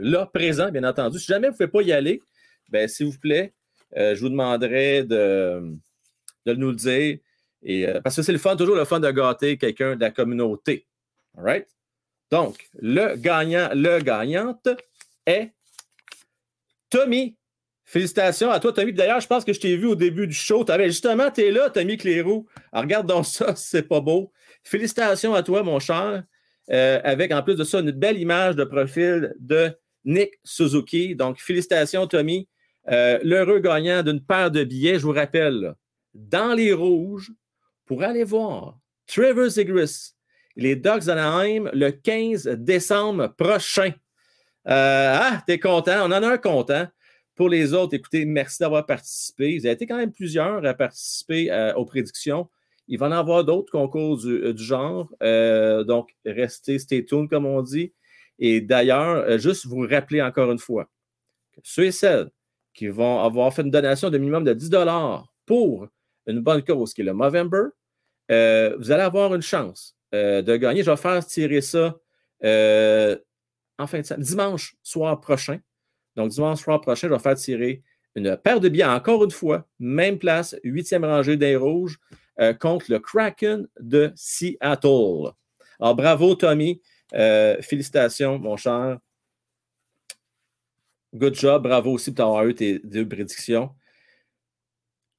[0.00, 1.18] là, présent, bien entendu.
[1.18, 2.22] Si jamais vous ne pouvez pas y aller,
[2.68, 3.54] ben, s'il vous plaît,
[3.96, 5.74] je vous demanderai de,
[6.46, 7.18] de nous le dire.
[7.64, 10.86] Et, parce que c'est le fun, toujours le fun de gâter quelqu'un de la communauté.
[11.36, 11.66] All right?
[12.34, 14.68] Donc, le gagnant, le gagnante
[15.24, 15.52] est
[16.90, 17.36] Tommy.
[17.84, 18.92] Félicitations à toi, Tommy.
[18.92, 20.64] D'ailleurs, je pense que je t'ai vu au début du show.
[20.64, 22.48] T'avais- justement, tu es là, Tommy Clérou.
[22.72, 24.32] Alors, regarde donc ça, c'est pas beau.
[24.64, 26.24] Félicitations à toi, mon cher.
[26.72, 29.70] Euh, avec en plus de ça, une belle image de profil de
[30.04, 31.14] Nick Suzuki.
[31.14, 32.48] Donc, félicitations, Tommy.
[32.90, 35.74] Euh, L'heureux gagnant d'une paire de billets, je vous rappelle,
[36.14, 37.30] dans les rouges,
[37.86, 38.76] pour aller voir
[39.06, 40.13] Trevor Zegris,
[40.56, 43.92] les Ducks d'Anaheim, le 15 décembre prochain.
[44.68, 46.02] Euh, ah, t'es content?
[46.02, 46.86] On en a un content.
[47.34, 49.58] Pour les autres, écoutez, merci d'avoir participé.
[49.58, 52.48] Vous avez été quand même plusieurs à participer euh, aux prédictions.
[52.86, 55.08] Il va en avoir d'autres concours du, euh, genre.
[55.84, 57.92] Donc, restez stay tuned, comme on dit.
[58.38, 60.88] Et d'ailleurs, juste vous rappeler encore une fois
[61.62, 62.30] ceux et celles
[62.72, 64.70] qui vont avoir fait une donation de minimum de 10
[65.46, 65.86] pour
[66.26, 67.68] une bonne cause, qui est le Movember,
[68.28, 70.84] vous allez avoir une chance euh, de gagner.
[70.84, 71.98] Je vais faire tirer ça
[72.44, 73.18] euh,
[73.78, 75.58] en fin de semaine, dimanche soir prochain.
[76.14, 77.82] Donc, dimanche soir prochain, je vais faire tirer
[78.14, 81.98] une paire de billets, encore une fois, même place, huitième rangée des rouges,
[82.38, 85.32] euh, contre le Kraken de Seattle.
[85.80, 86.80] Alors, bravo, Tommy.
[87.60, 88.98] Félicitations, mon cher.
[91.12, 91.62] Good job.
[91.64, 93.70] Bravo aussi pour avoir eu tes deux prédictions.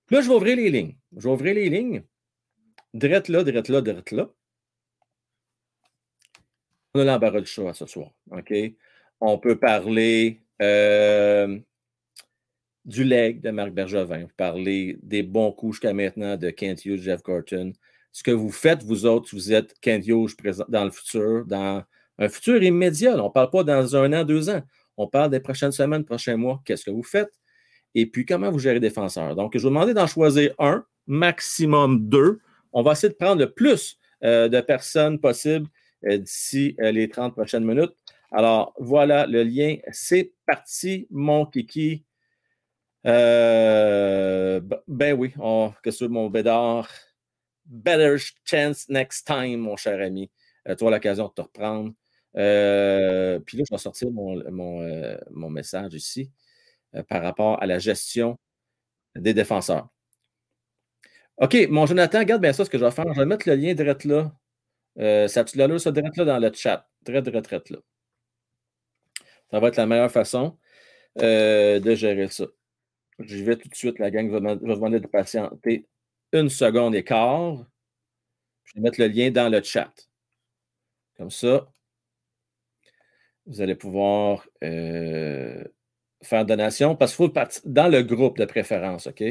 [0.10, 0.96] Là, je vais ouvrir les lignes.
[1.18, 2.04] Je vais ouvrir les lignes.
[2.94, 4.30] Drette là, drette là, drette là.
[6.96, 8.12] On a l'embarras du choix ce soir.
[9.20, 11.60] On peut parler euh,
[12.86, 17.22] du leg de Marc Bergevin, parler des bons coups jusqu'à maintenant de Kent Hughes, Jeff
[17.22, 17.74] Gorton.
[18.14, 20.38] Ce que vous faites, vous autres, vous êtes Kent Hughes
[20.70, 21.84] dans le futur, dans
[22.18, 23.22] un futur immédiat.
[23.22, 24.62] On ne parle pas dans un an, deux ans.
[24.96, 26.62] On parle des prochaines semaines, prochains mois.
[26.64, 27.34] Qu'est-ce que vous faites?
[27.94, 29.36] Et puis, comment vous gérez les défenseurs?
[29.36, 32.40] Donc, je vous demander d'en choisir un, maximum deux.
[32.72, 35.68] On va essayer de prendre le plus euh, de personnes possible
[36.06, 37.96] d'ici euh, les 30 prochaines minutes.
[38.32, 39.78] Alors, voilà le lien.
[39.92, 42.06] C'est parti, mon kiki.
[43.06, 46.90] Euh, ben oui, que mon bédard?
[47.66, 50.30] Better chance next time, mon cher ami.
[50.68, 51.94] Euh, auras l'occasion de te reprendre.
[52.38, 56.32] Euh, puis là, je vais sortir mon, mon, euh, mon message ici
[56.96, 58.38] euh, par rapport à la gestion
[59.16, 59.90] des défenseurs.
[61.38, 63.06] OK, mon Jonathan, regarde bien ça, ce que je vais faire.
[63.14, 64.34] Je vais mettre le lien direct là.
[65.00, 66.88] Euh, ça, tu là, ça direct là dans le chat.
[67.04, 67.80] Direct, direct, direct là.
[69.52, 70.58] Ça va être la meilleure façon
[71.22, 72.46] euh, de gérer ça.
[73.20, 75.88] J'y vais tout de suite, la gang va, demander de patienter
[76.34, 77.66] une seconde et quart.
[78.64, 79.94] Je vais mettre le lien dans le chat.
[81.18, 81.72] Comme ça,
[83.46, 85.64] vous allez pouvoir euh,
[86.24, 89.24] faire donation parce qu'il faut partir dans le groupe de préférence, OK?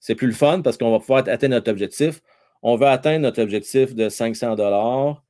[0.00, 2.20] C'est plus le fun parce qu'on va pouvoir atteindre notre objectif.
[2.66, 5.22] On veut atteindre notre objectif de 500 dollars.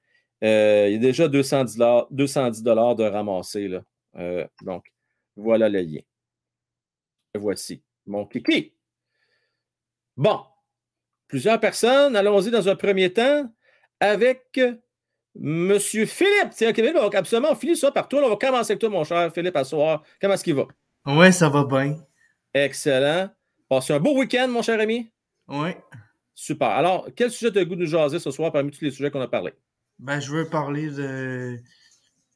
[0.44, 3.66] Euh, il y a déjà 210 dollars 210 dollars de ramasser.
[3.66, 3.80] Là.
[4.16, 4.84] Euh, donc,
[5.36, 6.00] voilà le lien.
[7.34, 7.82] Voici.
[8.06, 8.72] Mon kiki.
[10.16, 10.42] Bon.
[11.26, 12.14] Plusieurs personnes.
[12.14, 13.52] Allons-y dans un premier temps
[13.98, 14.60] avec
[15.34, 16.50] Monsieur Philippe.
[16.52, 18.22] Tiens, OK, donc absolument, on finit ça par toi.
[18.24, 20.04] On va commencer avec toi, mon cher Philippe, à soir.
[20.20, 20.66] Comment est-ce qu'il va?
[21.04, 21.96] Ouais, ça va bien.
[22.52, 23.28] Excellent.
[23.68, 25.10] Passez un beau week-end, mon cher ami.
[25.48, 25.76] Ouais.
[26.34, 26.68] Super.
[26.68, 28.90] Alors, quel sujet tu as le goût de nous jaser ce soir parmi tous les
[28.90, 29.52] sujets qu'on a parlé?
[29.98, 31.56] Ben, je veux parler de,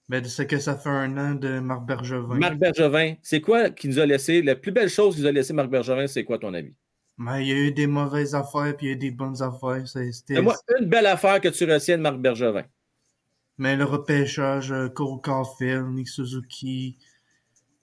[0.08, 2.36] ben, de ce que ça fait un an de Marc Bergevin.
[2.36, 4.42] Marc Bergevin, c'est quoi qui nous a laissé?
[4.42, 6.74] La plus belle chose qui nous a laissé Marc Bergevin, c'est quoi, ton avis?
[7.18, 9.42] Ben, il y a eu des mauvaises affaires puis il y a eu des bonnes
[9.42, 9.82] affaires.
[9.88, 12.64] C'est- C'était, Moi, une belle affaire que tu retiens de Marc Bergevin.
[13.60, 16.96] Mais le repêchage, euh, Cole Caulfield, Nick Suzuki.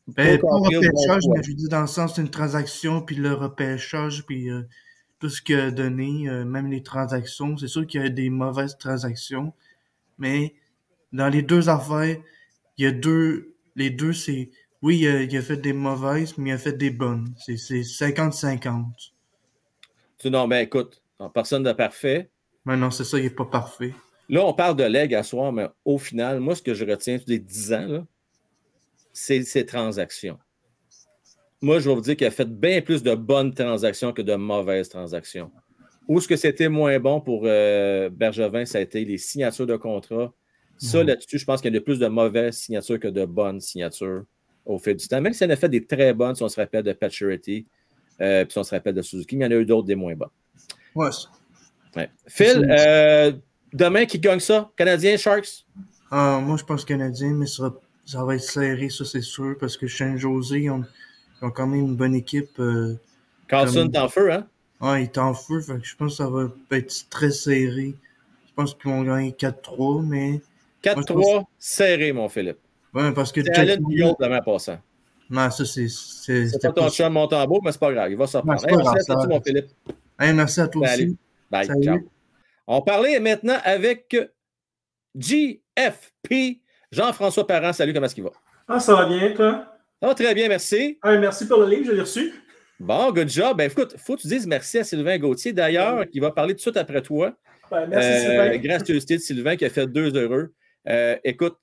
[0.07, 4.49] Ben, pas repêchage, mais je dis dans le sens d'une transaction, puis le repêchage, puis
[4.49, 4.61] euh,
[5.19, 7.57] tout ce qu'il a donné, euh, même les transactions.
[7.57, 9.53] C'est sûr qu'il y a des mauvaises transactions,
[10.17, 10.55] mais
[11.11, 12.17] dans les deux affaires,
[12.77, 13.55] il y a deux.
[13.75, 14.51] Les deux, c'est.
[14.81, 17.33] Oui, il a, il a fait des mauvaises, mais il a fait des bonnes.
[17.37, 18.85] C'est c'est 50-50.
[20.17, 21.01] Tu non, ben écoute,
[21.33, 22.29] personne de parfait.
[22.65, 23.93] Mais non, c'est ça, il est pas parfait.
[24.27, 27.19] Là, on parle de leg à soir, mais au final, moi, ce que je retiens
[27.19, 28.07] tous les 10 ans,
[29.13, 30.39] c'est ces transactions.
[31.65, 34.35] Moi, je vais vous dire qu'il a fait bien plus de bonnes transactions que de
[34.35, 35.49] mauvaises transactions.
[36.07, 39.75] Où ce que c'était moins bon pour euh, Bergevin, ça a été les signatures de
[39.75, 40.31] contrat.
[40.77, 41.07] Ça, Mhm.
[41.07, 44.25] là-dessus, je pense qu'il y a plus de mauvaises signatures que de bonnes signatures
[44.63, 45.19] au fil du temps.
[45.19, 47.65] Même si on a fait des très bonnes, si on se rappelle de Paturity,
[48.21, 49.87] euh, puis si on se rappelle de Suzuki, mais il y en a eu d'autres
[49.87, 50.29] des moins bonnes.
[50.93, 51.09] Ouais.
[52.27, 53.31] Phil, euh,
[53.73, 54.69] demain, qui gagne ça?
[54.77, 55.65] Canadien, Sharks?
[56.11, 57.75] Ah, moi, je pense canadien, mais ça, va-
[58.05, 60.83] ça va être serré, ça, c'est sûr, parce que Shane José, ont,
[61.45, 62.59] ils ont quand même une bonne équipe.
[62.59, 62.95] Euh,
[63.47, 64.47] Carlson, Comme- t'es en feu, hein?
[64.81, 67.93] ah, il est en feu, fait que je pense que ça va être très serré.
[68.47, 70.41] Je pense qu'ils vont gagner 4-3, mais.
[70.81, 72.57] 4-3, serré, mon Philippe.
[72.93, 74.77] Ouais, parce que C'est Allen Lee- Puyol demain passant.
[75.29, 75.87] Non, ça, c'est.
[75.89, 78.11] C'est pas ton chum, mon tambour, mais c'est pas grave.
[78.11, 78.59] Il va se reprendre.
[78.59, 79.67] c'est Hey, pas merci grave, à toi, mon Philippe.
[80.19, 81.03] Hey, merci à toi Salut.
[81.07, 81.17] aussi.
[81.51, 81.65] Bye.
[81.65, 81.83] Salut.
[81.83, 81.97] Ciao.
[82.67, 84.15] On parlait maintenant avec
[85.15, 86.61] JFP.
[86.91, 88.31] Jean-François Parent, salut, comment est-ce qu'il va?
[88.67, 89.74] Ah, ça va bien, toi?
[90.05, 90.99] Va très bien, merci.
[91.01, 92.33] Ah, merci pour le livre, je l'ai reçu.
[92.79, 93.57] Bon, good job.
[93.57, 96.57] Ben, écoute, faut que tu dises merci à Sylvain Gauthier, d'ailleurs, qui va parler tout
[96.57, 97.33] de suite après toi.
[97.71, 98.57] Ben, merci, Euh, Sylvain.
[98.57, 100.53] gracieuseté de Sylvain qui a fait deux heureux.
[100.87, 101.55] Euh, écoute,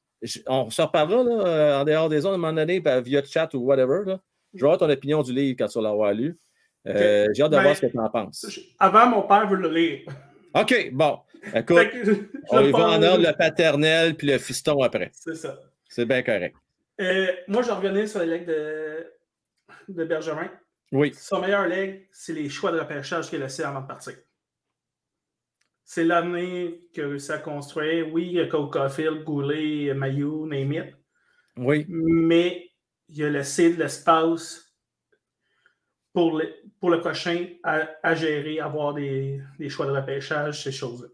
[0.49, 3.23] on se reparlera là, euh, en dehors des ondes à un moment donné, ben, via
[3.25, 4.01] chat ou whatever.
[4.07, 4.21] Là.
[4.55, 6.37] Je vais avoir ton opinion du livre quand tu l'avoir lu.
[6.89, 8.47] Euh, J'ai hâte de Ben, voir ce que tu en penses.
[8.49, 10.01] Je- Avant, mon père veut le lire.
[10.55, 11.19] OK, bon.
[11.55, 11.79] Écoute,
[12.51, 15.11] on y va en ordre le paternel puis le fiston après.
[15.13, 15.59] C'est ça.
[15.89, 16.57] C'est bien correct.
[17.01, 19.13] Euh, moi, je revenais sur les legs de,
[19.89, 20.51] de Bergerin.
[20.93, 21.15] Oui.
[21.15, 24.15] Son meilleur leg, c'est les choix de repêchage qu'il a laissés avant de partir.
[25.85, 28.13] C'est l'année qu'il a réussi à construire.
[28.13, 30.95] Oui, il y a Cole Caulfield, Goulet, Mayou, name it.
[31.57, 31.85] Oui.
[31.89, 32.71] mais
[33.09, 34.75] il a laissé de l'espace
[36.15, 40.73] pour le, pour le prochain à, à gérer, avoir des, des choix de repêchage, ces
[40.73, 41.09] choses-là.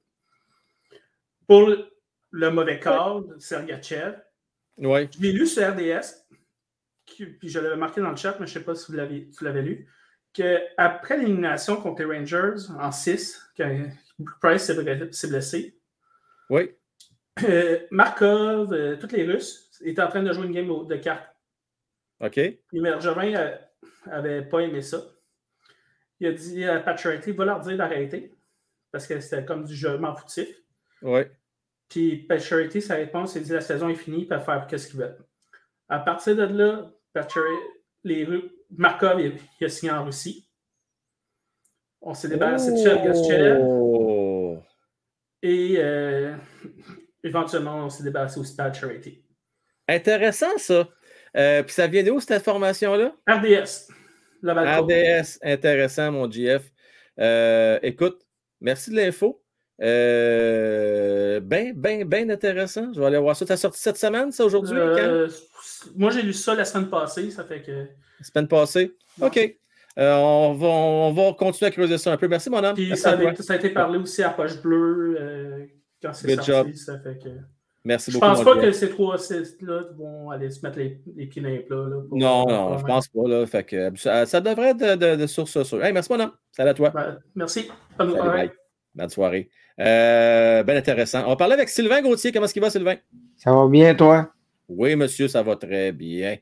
[1.46, 1.88] Pour le,
[2.30, 4.16] le mauvais cadre, Sergachev,
[5.12, 6.24] Je l'ai lu sur RDS,
[7.04, 8.96] qui- puis je l'avais marqué dans le chat, mais je ne sais pas si vous
[8.96, 9.88] l'avez- tu l'avais lu,
[10.32, 13.86] qu'après l'élimination contre les Rangers en 6, quand
[14.40, 15.78] Price s'est blessé,
[16.50, 16.70] Oui.
[17.48, 21.28] euh, Markov, euh, tous les Russes, étaient en train de jouer une game de cartes.
[22.20, 22.32] OK.
[22.34, 23.52] Puis Bergevin
[24.06, 25.02] n'avait pas aimé ça.
[26.20, 28.34] Il a dit à Pat Charity, va leur dire d'arrêter.
[28.90, 30.48] Parce que c'était comme du jeu m'en foutif.
[31.02, 31.20] Oui.
[31.88, 34.86] Puis Pat Charity, sa réponse, il dit la saison est finie, ils peuvent faire ce
[34.88, 35.18] qu'ils veulent.
[35.88, 37.62] À partir de là, Pat Charity,
[38.04, 40.48] les Ru- Markov, il, il a signé en Russie.
[42.00, 44.58] On s'est débarrassé de Sergachev Oh.
[45.42, 46.36] et euh,
[47.24, 49.24] éventuellement, on s'est débarrassé aussi de Pat Charity.
[49.88, 50.88] Intéressant, ça.
[51.36, 53.14] Euh, puis ça vient d'où, cette information-là?
[53.26, 53.88] RDS,
[54.42, 56.70] RDS, intéressant, mon GF.
[57.18, 58.20] Euh, écoute,
[58.60, 59.42] merci de l'info.
[59.80, 62.92] Euh, ben, ben, ben intéressant.
[62.92, 63.44] Je vais aller voir ça.
[63.46, 64.76] Tu as sorti cette semaine, ça, aujourd'hui?
[64.78, 65.28] Euh,
[65.96, 67.72] moi, j'ai lu ça la semaine passée, ça fait que.
[67.72, 68.94] La semaine passée?
[69.20, 69.56] OK.
[69.98, 72.28] Euh, on, va, on va continuer à creuser ça un peu.
[72.28, 72.74] Merci, mon homme.
[72.74, 75.64] Puis Merci ça, a été- ça a été parlé aussi à Poche Bleue euh,
[76.02, 76.50] quand c'est sorti.
[76.52, 76.72] job.
[76.74, 77.28] Ça fait que...
[77.84, 78.26] Merci Je beaucoup.
[78.28, 81.48] pense mon pas que ces trois sites-là vont aller se mettre les, les pieds dans
[81.48, 81.76] les plats.
[81.88, 83.28] Là, pour- Non, pour- non, je pense pas.
[83.28, 85.84] Là, fait que, ça, ça devrait être de, de, de source sûre.
[85.84, 86.32] Hey, merci, mon homme.
[86.52, 86.90] Salut à toi.
[86.90, 87.68] Ben, merci.
[87.96, 88.50] Salut, bye.
[88.98, 89.48] Bonne soirée.
[89.78, 91.22] Euh, ben intéressant.
[91.24, 92.32] On va parler avec Sylvain Gauthier.
[92.32, 92.96] Comment est-ce qu'il va, Sylvain?
[93.36, 94.32] Ça va bien, toi?
[94.68, 96.36] Oui, monsieur, ça va très bien.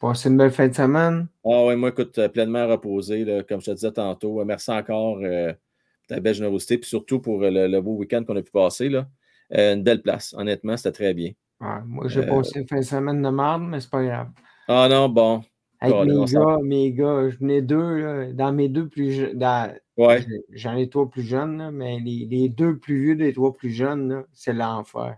[0.00, 1.28] Passez une belle fin de semaine?
[1.44, 4.40] Ah oui, moi, écoute, euh, pleinement reposé, là, comme je te disais tantôt.
[4.40, 7.96] Euh, Merci encore euh, pour ta belle générosité, puis surtout pour euh, le, le beau
[7.96, 8.88] week-end qu'on a pu passer.
[8.88, 9.06] Là.
[9.54, 11.32] Euh, une belle place, honnêtement, c'était très bien.
[11.60, 14.28] Ouais, moi, j'ai passé une fin de semaine de merde, mais c'est pas grave.
[14.68, 15.42] Ah non, bon.
[15.82, 19.70] Avec mes gars, mes gars, je venais deux, là, dans mes deux plus jeunes, dans-
[20.00, 20.24] Ouais.
[20.52, 23.70] j'en ai trois plus jeunes, là, mais les, les deux plus vieux des trois plus
[23.70, 25.16] jeunes, c'est l'enfer.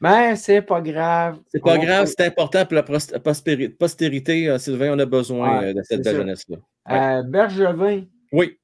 [0.00, 1.40] Mais c'est pas grave.
[1.48, 2.82] C'est pas On grave, c'est important pour la
[3.70, 4.92] postérité, euh, Sylvain.
[4.94, 6.58] On a besoin Ouais, euh, de cette jeunesse-là.
[6.90, 8.58] Euh, Bergevin Oui.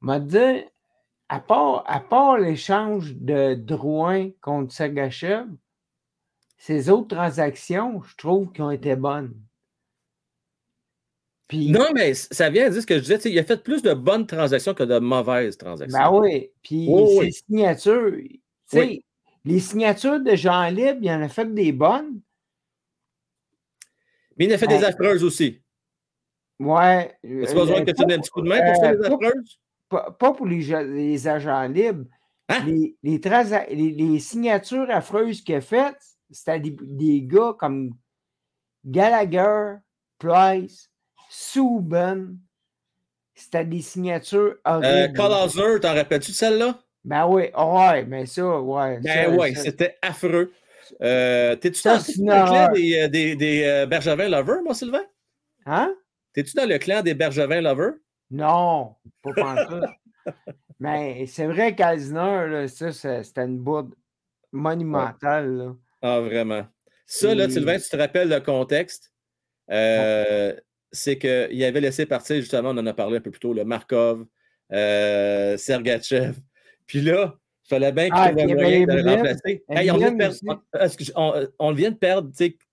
[0.00, 0.64] m'a dit,
[1.28, 5.46] à part, à part l'échange de Drouin contre Sergachev,
[6.58, 9.34] ces autres transactions, je trouve qu'ils ont été bonnes.
[11.52, 13.18] Puis, Non, mais ça vient dire ce que je disais.
[13.30, 15.98] Il a fait plus de bonnes transactions que de mauvaises transactions.
[15.98, 17.32] Ben oui, puis ses oui.
[17.32, 18.12] signatures,
[18.72, 19.04] Oui.
[19.44, 22.22] les signatures de Jean Libre, il en a fait des bonnes.
[24.38, 24.84] Mais il a fait des Ouais.
[24.86, 25.60] affreuses aussi.
[26.58, 27.14] Ouais.
[27.26, 29.08] Euh, besoin euh, que tu donnes un petit coup de main pour faire euh, des
[29.10, 29.60] pas- affreuses?
[29.90, 32.06] pas, pas pour les, les agents libres.
[32.48, 32.64] Hein?
[32.64, 33.20] Les, les,
[33.74, 36.00] les- les signatures affreuses qu'il a faites,
[36.30, 37.90] c'était des, des gars comme
[38.86, 39.74] Gallagher,
[40.18, 40.88] Price,
[41.34, 42.36] Subban.
[43.34, 45.20] C'était des signatures Euh, horribles.
[45.20, 46.78] Hauser, t'en rappelles-tu de celle-là?
[47.04, 49.00] Ben oui, ouais, mais ça, ouais.
[49.00, 50.52] Ben ça- c'était affreux.
[51.00, 52.12] Euh, T'es-tu dans, le
[52.46, 55.02] clan des, euh, des, des euh, Bergevin lovers, moi, Sylvain?
[55.64, 55.94] Hein?
[56.34, 57.94] T'es-tu dans le clan des Bergevin lovers?
[58.30, 59.84] Non, pas pantoute.
[60.80, 63.94] Mais c'est vrai qu'Alzner, ça, c'était une bourde
[64.52, 65.50] monumentale.
[65.56, 65.72] Là.
[66.02, 66.66] Ah, vraiment.
[67.06, 69.12] Ça, là, Et- Sylvain, tu te rappelles le contexte?
[69.70, 70.54] Euh,
[70.92, 73.64] C'est qu'il avait laissé partir, justement, on en a parlé un peu plus tôt, le
[73.64, 74.26] Markov,
[74.72, 76.34] euh, Sergachev.
[76.86, 79.64] Puis là, il fallait bien qu'il Ah, trouve un moyen de le remplacer.
[79.68, 80.62] Hey, on, vient de perdre-
[81.16, 82.30] on- on- vient de perdre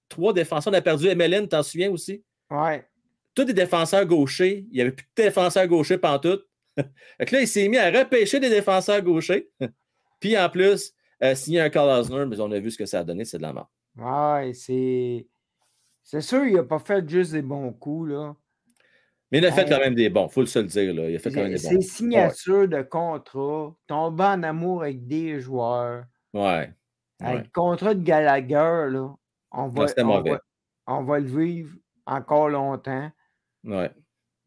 [0.10, 0.74] trois défenseurs.
[0.74, 2.24] On a perdu Emeline, t'en souviens aussi?
[2.50, 2.86] Ouais.
[3.36, 4.66] Tous des défenseurs gauchers.
[4.72, 6.46] Il n'y avait plus de défenseurs gauchers pantoute.
[6.78, 9.50] que là, il s'est mis à repêcher des défenseurs gauchers.
[10.20, 10.92] Puis en plus,
[11.24, 13.38] euh, signer un Carl Osner, mais on a vu ce que ça a donné, c'est
[13.38, 13.72] de la mort.
[13.98, 15.26] Ouais, c'est.
[16.04, 18.36] C'est sûr, il n'a pas fait juste des bons coups, là.
[19.32, 19.70] Mais il a fait Ouais.
[19.70, 20.92] quand même des bons, il faut le se le dire.
[20.94, 21.08] Là.
[21.10, 21.82] Il a fait quand même des Ses bons.
[21.82, 26.74] signatures de contrat, tomber en amour avec des joueurs, Ouais.
[27.22, 27.44] avec ouais.
[27.44, 29.14] le contrat de Gallagher, là,
[29.52, 30.40] on va, c'était on va-
[30.88, 31.76] on va le vivre
[32.08, 33.12] encore longtemps.
[33.66, 33.92] ouais.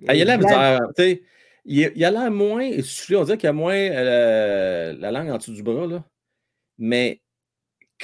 [0.09, 0.81] Ah, il a la Vlad- misère.
[0.97, 1.23] tu sais,
[1.65, 3.15] Il, il a l'air moins essoufflé.
[3.15, 5.87] On dirait qu'il a moins euh, la langue en dessous du bras.
[5.87, 6.03] Là.
[6.77, 7.23] Mais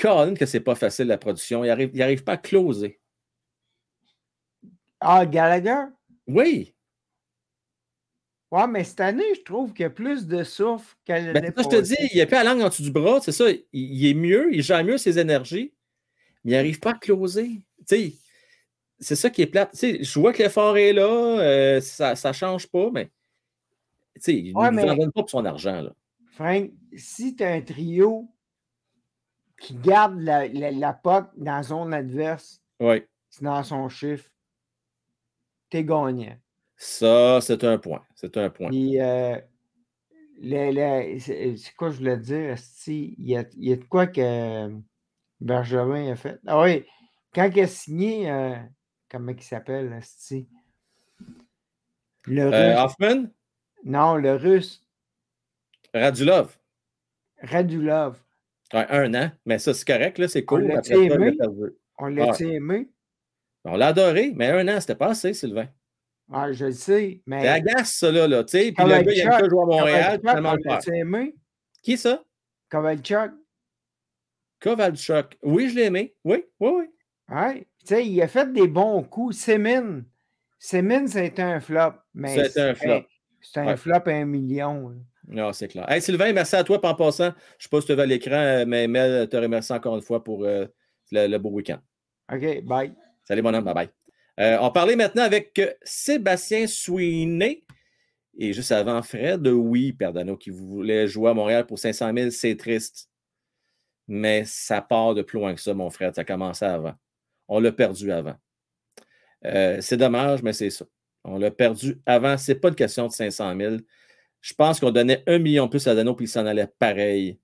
[0.00, 1.64] Colin, que c'est pas facile la production.
[1.64, 3.00] Il n'arrive il arrive pas à closer.
[5.00, 5.84] Ah, Gallagher?
[6.26, 6.74] Oui.
[8.50, 11.52] Ouais, mais cette année, je trouve qu'il y a plus de souffle qu'à Ben, l'année
[11.54, 13.20] ça, je te dis, il n'a pas la langue en dessous du bras.
[13.20, 13.50] C'est ça.
[13.50, 15.74] Il, il est mieux, il gère mieux ses énergies,
[16.44, 17.48] mais il n'arrive pas à closer.
[17.48, 18.12] Tu sais,
[18.98, 19.72] c'est ça qui est plate.
[19.72, 21.06] Tu sais, je vois que l'effort est là,
[21.40, 23.06] euh, ça ne change pas, mais
[24.14, 25.82] tu sais, il ne Ouais, nous en donne pas pour son argent.
[25.82, 25.92] Là.
[26.32, 28.28] Frank, si tu as un trio
[29.60, 34.30] qui garde la, la, la puck dans la zone adverse, c'est dans son chiffre,
[35.70, 36.36] t'es gagnant.
[36.76, 38.04] Ça, c'est un point.
[38.14, 38.68] C'est un point.
[38.68, 39.36] Puis, euh,
[40.40, 42.54] c'est quoi je voulais dire?
[42.86, 44.70] Il y a, il y a de quoi que
[45.40, 46.38] Bergevin a fait?
[46.46, 46.84] Ah oui,
[47.34, 48.56] quand il a signé, euh,
[49.10, 50.00] comment il s'appelle?
[52.26, 52.84] Le Euh, russe.
[52.84, 53.26] Hoffman,
[53.84, 54.82] Non, le russe.
[55.94, 56.58] Radulov.
[57.42, 58.22] Radulov.
[58.74, 60.64] Ouais, un an, mais ça, c'est correct, là, c'est cool.
[60.64, 61.38] l'a-tu Après ça, il a aimé?
[61.98, 62.88] On l'a-tu aimé?
[63.68, 65.68] On l'a adoré, mais un an, c'était pas assez, Sylvain.
[66.30, 67.40] Ah, je le sais, mais.
[67.40, 68.72] C'est agace, ça, là, là tu sais.
[68.72, 71.32] Puis le gars, il pas jouer à Montréal, on le?
[71.82, 72.22] Qui ça?
[72.70, 73.32] Kovalchuk.
[74.60, 75.38] Kovalchuk.
[75.42, 76.14] Oui, je l'ai aimé.
[76.24, 76.84] Oui, oui, oui.
[77.34, 77.66] Ouais.
[77.80, 79.36] Tu sais, il a fait des bons coups.
[79.38, 80.02] Semin.
[80.58, 81.92] Semin, c'était un flop.
[82.14, 83.04] Mais C'était un flop.
[83.40, 83.76] C'est un Ouais.
[83.76, 84.88] flop à un million.
[84.88, 84.96] là.
[85.28, 85.88] Non, c'est clair.
[85.90, 86.80] Hey, Sylvain, merci à toi.
[86.84, 89.72] En passant, je ne sais pas si tu vas à l'écran, mais Mel te remercie
[89.72, 90.66] encore une fois pour euh,
[91.12, 91.78] le, le beau week-end.
[92.32, 92.92] OK, bye.
[93.28, 93.66] Salut, mon homme.
[93.66, 93.90] Bye-bye.
[94.40, 97.62] Euh, on parlait maintenant avec euh, Sébastien Sweeney.
[98.38, 102.56] Et juste avant, Fred, oui, Perdano, qui voulait jouer à Montréal pour 500 000, c'est
[102.56, 103.10] triste.
[104.06, 106.14] Mais ça part de plus loin que ça, mon frère.
[106.14, 106.94] Ça a commencé avant.
[107.48, 108.36] On l'a perdu avant.
[109.44, 110.86] Euh, c'est dommage, mais c'est ça.
[111.22, 112.38] On l'a perdu avant.
[112.38, 113.76] Ce n'est pas une question de 500 000.
[114.40, 117.38] Je pense qu'on donnait un million plus à Dano, puis il s'en allait pareil.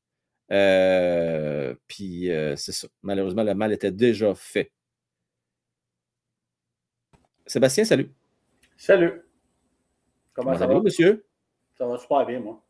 [0.48, 2.88] Puis c'est ça.
[3.02, 4.72] Malheureusement, le mal était déjà fait.
[7.46, 8.10] Sébastien, salut.
[8.76, 9.22] Salut.
[10.32, 10.80] Comment, Comment ça va?
[10.80, 11.24] monsieur?
[11.76, 12.62] Ça va super bien, moi.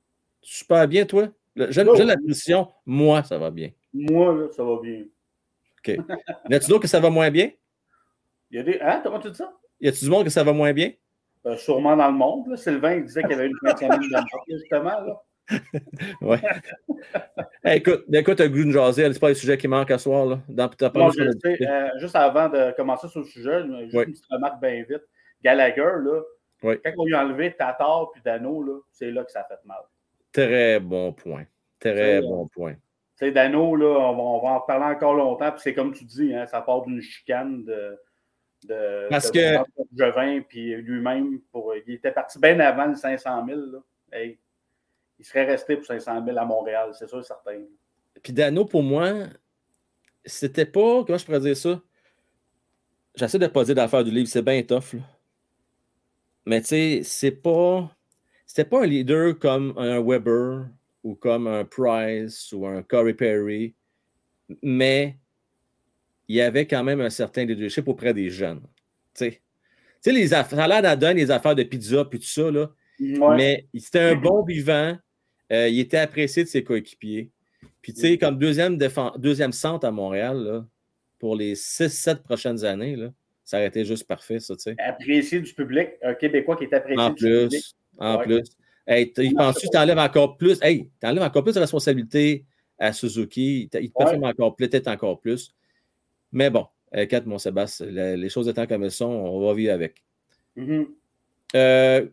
[0.43, 1.29] Super bien, toi?
[1.57, 1.95] J'aime Oh.
[2.03, 2.69] la position.
[2.85, 3.71] Moi, ça va bien.
[3.93, 5.05] Moi, là, ça va bien.
[5.79, 5.97] OK.
[6.51, 7.51] Y a-tu d'autres que ça va moins bien?
[8.51, 8.79] Il y a des.
[8.81, 9.01] Hein?
[9.03, 9.53] Comment tu dis ça?
[9.81, 10.93] Y a-tu du monde que ça va moins bien?
[11.47, 12.49] Euh, sûrement dans le monde.
[12.49, 12.57] là.
[12.57, 15.01] Sylvain il disait qu'il y avait une 25 000 de mort, justement.
[15.01, 15.23] Là.
[16.21, 16.41] Ouais.
[17.63, 19.13] Hey, écoute, écoute, t'as le goût de jaser.
[19.13, 20.27] C'est pas les sujets qui manquent à soir.
[20.27, 20.41] Là.
[20.49, 24.13] Dans, le je le sais, euh, juste avant de commencer sur le sujet, juste une
[24.13, 25.03] petite remarque bien vite.
[25.43, 26.23] Gallagher, là,
[26.63, 29.83] quand on lui a enlevé Tatar puis Dano, c'est là que ça a fait mal.
[30.33, 31.45] Très bon point.
[31.79, 32.75] Très euh, bon point.
[32.75, 35.93] Tu sais, Dano, là, on va, on va en parler encore longtemps, puis c'est comme
[35.93, 37.99] tu dis, hein, ça part d'une chicane de.
[38.65, 39.65] de Parce de que-
[39.97, 43.61] Jevin, puis lui-même, pour, il était parti bien avant le 500 000.
[43.61, 43.79] Là.
[44.13, 44.39] Hey,
[45.19, 47.63] il serait resté pour 500 000 à Montréal, c'est sûr, certain.
[48.23, 49.27] Puis Dano, pour moi,
[50.25, 51.05] c'était pas.
[51.05, 51.81] Comment je pourrais dire ça?
[53.15, 54.97] J'essaie de pas dire d'affaire du livre, c'est bien tough.
[56.47, 57.95] Mais tu sais, c'est pas.
[58.47, 60.67] C'était pas un leader comme un Weber
[61.03, 63.75] ou comme un Price ou un Corey Perry,
[64.63, 65.19] mais
[66.29, 68.63] il y avait quand même un certain leadership auprès des jeunes.
[69.15, 69.41] Tu
[70.01, 72.71] sais, les affaires, ça a l'air les affaires de pizza puis tout ça, là.
[73.01, 73.37] Ouais.
[73.37, 74.97] Mais c'était un bon vivant.
[75.53, 77.31] Euh, il était apprécié de ses coéquipiers.
[77.83, 78.79] Puis, tu sais, comme deuxième,
[79.19, 80.67] deuxième centre à Montréal, là,
[81.19, 83.13] pour les 6-7 prochaines années, là,
[83.45, 84.77] ça aurait été juste parfait, ça, tu sais.
[84.79, 87.49] Apprécié du public, un Québécois qui est apprécié En du public.
[87.51, 88.25] plus, en Ouais.
[88.25, 88.43] plus.
[88.87, 90.59] Hey, il pense que tu enlèves encore plus?
[90.63, 92.45] Hey, tu enlèves encore plus de responsabilité
[92.79, 93.63] à Suzuki.
[93.63, 93.91] Il te te Ouais.
[93.97, 95.55] performe encore plus, peut-être encore plus.
[96.33, 99.53] Mais bon, euh, 4, mon Sébastien, la- les choses étant comme elles sont, on va
[99.55, 100.03] vivre avec.
[100.57, 100.87] Mhm.
[101.55, 102.07] Euh,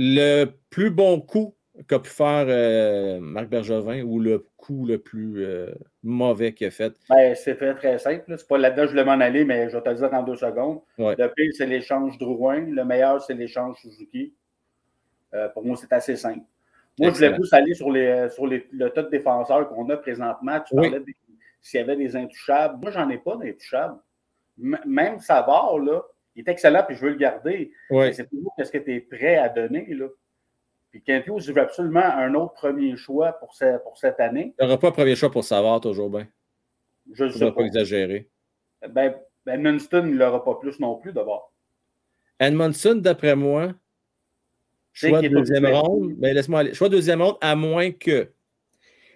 [0.00, 1.56] le plus bon coup
[1.88, 6.70] qu'a pu faire euh, Marc Bergevin ou le coup le plus euh, mauvais qu'il a
[6.70, 6.94] fait?
[7.10, 8.34] Ben, c'est fait très simple.
[8.38, 10.36] C'est pas là-dedans je voulais m'en aller, mais je vais te le dire en deux
[10.36, 10.80] secondes.
[10.98, 11.16] Ouais.
[11.18, 12.60] Le pire, c'est l'échange Drouin.
[12.60, 14.32] Le meilleur, c'est l'échange Suzuki.
[15.34, 16.44] Euh, pour moi, c'est assez simple.
[16.98, 19.96] Moi, je voulais plus aller sur, les, sur les- le tas de défenseurs qu'on a
[19.96, 20.60] présentement.
[20.60, 21.02] Tu parlais
[21.60, 22.78] s'il y avait des intouchables.
[22.80, 23.98] Moi, j'en ai pas d'intouchables.
[24.62, 26.02] M- même Savard, là,
[26.38, 27.72] il est excellent puis je veux le garder.
[27.90, 28.06] Oui.
[28.06, 29.86] Mais c'est toujours qu'est-ce que tu es prêt à donner.
[29.92, 30.06] Là.
[30.90, 34.54] Puis Kent Hughes, je veux absolument un autre premier choix pour, ce- pour cette année.
[34.58, 36.28] Tu n'auras pas un premier choix pour savoir toujours bien.
[37.12, 37.62] Je ne sais pas pas.
[37.62, 38.28] exagérer.
[38.88, 41.52] Ben, ben Munston, il l'aura pas plus non plus d'abord.
[42.38, 43.74] Edmondson, d'après moi,
[44.92, 46.14] choix deuxième ronde.
[46.18, 46.74] Mais laisse-moi aller.
[46.74, 48.30] Choix deuxième ronde, à moins que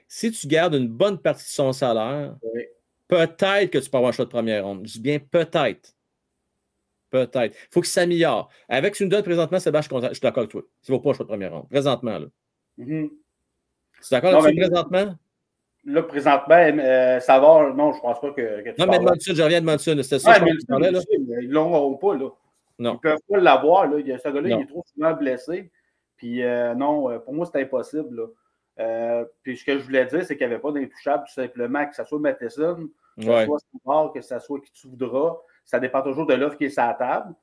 [0.08, 2.62] si tu gardes une bonne partie de son salaire, Oui.
[3.08, 4.86] peut-être que tu peux avoir un choix de première ronde.
[4.86, 5.94] Je dis bien peut-être.
[7.12, 7.54] Peut-être.
[7.54, 8.48] Il faut qu'il s'améliore.
[8.70, 10.62] Avec ce tu nous donnes présentement, Sébastien, je suis content- je suis d'accord avec toi.
[10.88, 11.68] Ne vas pas de première ronde.
[11.68, 12.26] Présentement, là.
[12.78, 13.10] Mhm.
[13.10, 13.14] Tu
[14.14, 15.14] es d'accord avec ça présentement?
[15.84, 18.96] Là, présentement, euh, Savard, non, je pense pas que, que tu Non, mais.
[18.96, 19.98] Edmondson, je reviens à Edmondson.
[20.02, 21.00] C'était ça Ouais, je parlais, là?
[21.10, 22.30] ils l'auront pas, là.
[22.78, 22.94] Non.
[22.94, 23.98] Ils peuvent pas l'avoir, là.
[24.00, 25.70] Ce gars-là, il est trop souvent blessé.
[26.16, 28.26] Puis euh, non, euh, pour moi, c'est impossible, là.
[28.78, 31.84] Euh, puis ce que je voulais dire, c'est qu'il n'y avait pas d'intouchable, tout simplement,
[31.86, 33.44] que ce soit Matheson, que ce Ouais.
[33.44, 35.36] soit Savard, que ce soit qui tu voudras.
[35.64, 37.34] Ça dépend toujours de l'offre qui est sur la table.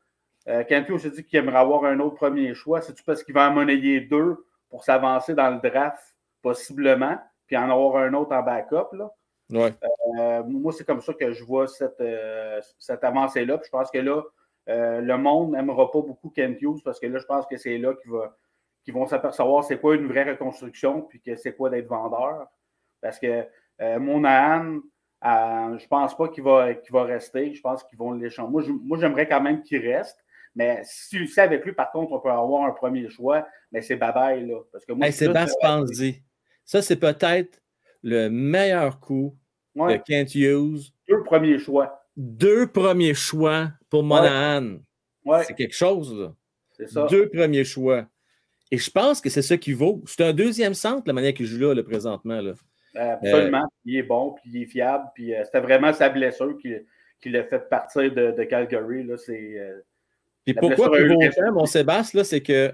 [0.47, 2.81] Euh, Kent Hughes s'est dit qu'il aimerait avoir un autre premier choix.
[2.81, 7.17] C'est-tu parce qu'il va en monnayer deux pour s'avancer dans le draft, possiblement,
[7.47, 9.11] puis en avoir un autre en backup, là?
[9.51, 9.73] Ouais.
[10.19, 13.57] Euh, moi, c'est comme ça que je vois cette, euh, cette avancée-là.
[13.57, 14.21] Puis je pense que là,
[14.69, 17.77] euh, le monde n'aimera pas beaucoup Kent Hughes parce que là, je pense que c'est
[17.77, 17.93] là
[18.83, 22.47] qu'ils vont s'apercevoir c'est quoi une vraie reconstruction puis que c'est quoi d'être vendeur.
[23.01, 23.45] Parce que
[23.97, 24.79] Monahan,
[25.25, 27.53] euh, je pense pas qu'il va, va rester.
[27.53, 28.49] Je pense qu'ils vont l'échanger.
[28.83, 30.17] Moi, j'aimerais quand même qu'il reste.
[30.55, 33.95] Mais si, si avec lui, par contre, on peut avoir un premier choix, mais c'est
[33.95, 34.59] babaille, là.
[34.71, 35.13] Parce que moi, Hey.
[36.65, 37.61] Ça, c'est peut-être
[38.03, 39.35] le meilleur coup
[39.75, 40.91] Ouais, de Kent Hughes.
[41.07, 42.03] deux premiers choix.
[42.17, 44.77] Deux premiers choix pour Monahan.
[45.23, 46.33] Ouais, C'est quelque chose, là.
[46.87, 47.05] ça.
[47.05, 48.05] Deux premiers choix.
[48.71, 50.03] Et je pense que c'est ça qui vaut.
[50.05, 52.41] C'est un deuxième centre, la manière qu'il joue là, là, présentement.
[52.41, 52.53] Là.
[52.99, 53.67] Euh, Absolument.
[53.85, 55.05] Il est bon, puis il est fiable.
[55.15, 56.75] Puis euh, c'était vraiment sa blessure qui,
[57.21, 59.03] qui l'a fait partir de, de Calgary.
[59.03, 59.79] Là, euh,
[60.45, 62.73] Puis pourquoi le autant, mon Sébastien, c'est que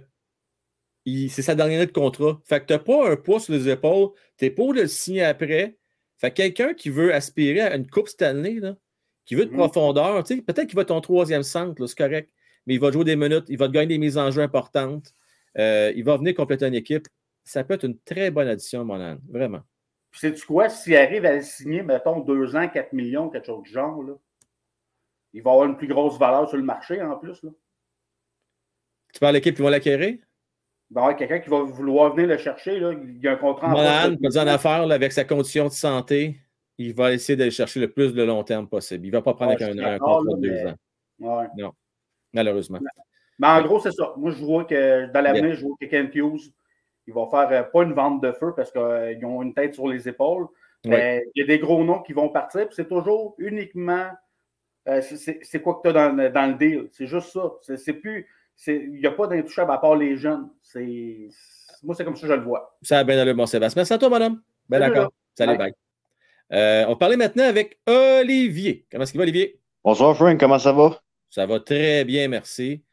[1.06, 2.42] c'est sa dernière année de contrat.
[2.46, 4.10] Fait que tu n'as pas un poids sur les épaules.
[4.38, 5.78] Tu n'es pas de le signer après.
[6.18, 8.76] Fait que quelqu'un qui veut aspirer à une Coupe Stanley, là,
[9.26, 9.58] qui veut de Mhm.
[9.58, 12.32] profondeur, peut-être qu'il va être ton troisième centre, c'est correct.
[12.66, 15.14] Mais il va jouer des minutes, il va te gagner des mises en jeu importantes.
[15.58, 17.08] Euh, il va venir compléter une équipe.
[17.44, 19.20] Ça peut être une très bonne addition, mon âne.
[19.30, 19.62] Vraiment.
[20.16, 20.70] Puis sais-tu quoi?
[20.70, 24.14] S'il arrive à le signer, mettons, deux ans, 4 millions, quelque chose du genre, là,
[25.34, 27.44] il va avoir une plus grosse valeur sur le marché en plus.
[27.44, 27.50] Là.
[29.14, 30.18] Tu parles de l'équipe qui va l'acquérir?
[30.96, 32.80] Avoir quelqu'un qui va vouloir venir le chercher.
[32.80, 32.94] Là.
[32.94, 36.40] Il y a un contrat en Monahan, en affaire, là, avec sa condition de santé,
[36.78, 39.06] il va essayer d'aller chercher le plus de long terme possible.
[39.06, 40.66] Il ne va pas prendre Ouais, je un, contrat de deux mais-
[41.28, 41.68] ans, Ouais.
[42.32, 42.80] malheureusement.
[43.38, 44.14] Mais en gros, c'est ça.
[44.16, 46.54] Moi, je vois que dans l'avenir, je vois que Kent Hughes,
[47.08, 49.88] il va faire euh, pas une vente de feu parce qu'ils ont une tête sur
[49.88, 50.48] les épaules.
[50.86, 52.68] Mais il y a des gros noms qui vont partir.
[52.72, 54.08] C'est toujours uniquement
[54.88, 56.90] euh, c'est- quoi que tu as dans, le- dans le deal?
[56.92, 57.54] C'est juste ça.
[57.76, 58.28] C'est plus.
[58.68, 60.48] Il n'y a pas d'intouchable à part les jeunes.
[60.62, 61.28] C'est-
[61.84, 62.78] Moi, c'est comme ça que je le vois.
[62.84, 63.80] Ça a bien allé, mon Sébastien.
[63.80, 64.42] Merci à toi, madame.
[64.70, 65.12] Ben d'accord.
[65.36, 65.74] Salut, bye.
[66.54, 68.86] Euh, on va parler maintenant avec Olivier.
[68.92, 69.60] Comment est-ce qu'il va, Olivier?
[69.84, 71.02] Bonsoir Frank, comment ça va?
[71.32, 72.84] Ça va très bien, merci.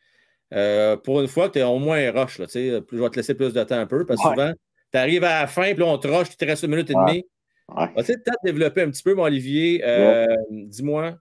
[0.53, 3.17] Euh, pour une fois que tu es au moins rush, là, tu je vais te
[3.17, 4.35] laisser plus de temps un peu, parce que Ouais.
[4.35, 4.53] souvent,
[4.93, 6.91] tu arrives à la fin, puis là, on te rush, il te reste une minute
[6.91, 7.01] et Ouais.
[7.07, 7.25] demie.
[7.75, 7.87] Ouais.
[7.89, 9.83] De peut-être développer un petit peu, mon Olivier?
[9.85, 11.15] Euh, Dis-moi,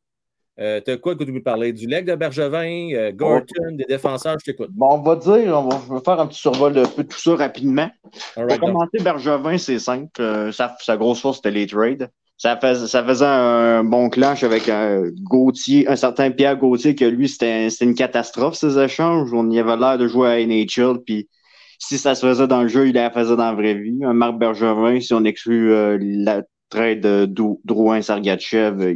[0.60, 1.72] euh, tu as quoi que tu veux parler?
[1.72, 4.70] Du leg de Bergevin, euh, Gorton, des défenseurs, je t'écoute.
[4.74, 7.36] Bon, on va dire, on va je vais faire un petit survol de tout ça
[7.36, 7.90] rapidement.
[8.36, 10.52] Right, Pour commencer, Bergevin, c'est simple.
[10.52, 12.10] Sa, sa grosse force, c'était les trades.
[12.42, 17.06] Ça, fais- ça faisait un bon clash avec un Gauthier, un certain Pierre Gauthier, que
[17.06, 19.32] lui, c'était une catastrophe, ces échanges.
[19.32, 21.30] On y avait l'air de jouer à NHL, puis
[21.78, 24.00] si ça se faisait dans le jeu, il la faisait dans la vraie vie.
[24.04, 27.30] Un Marc Bergevin, si on exclut euh, la trade de
[27.64, 28.96] Drouin-Sargachev, euh,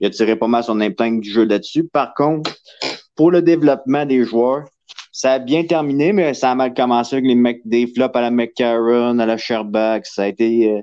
[0.00, 1.84] il, a tiré pas mal son épingle du jeu là-dessus.
[1.84, 2.56] Par contre,
[3.16, 4.64] pour le développement des joueurs,
[5.12, 8.22] ça a bien terminé, mais ça a mal commencé avec les mecs, des flops à
[8.22, 10.02] la McCarron, à la Sherbach.
[10.06, 10.70] Ça a été.
[10.72, 10.80] euh,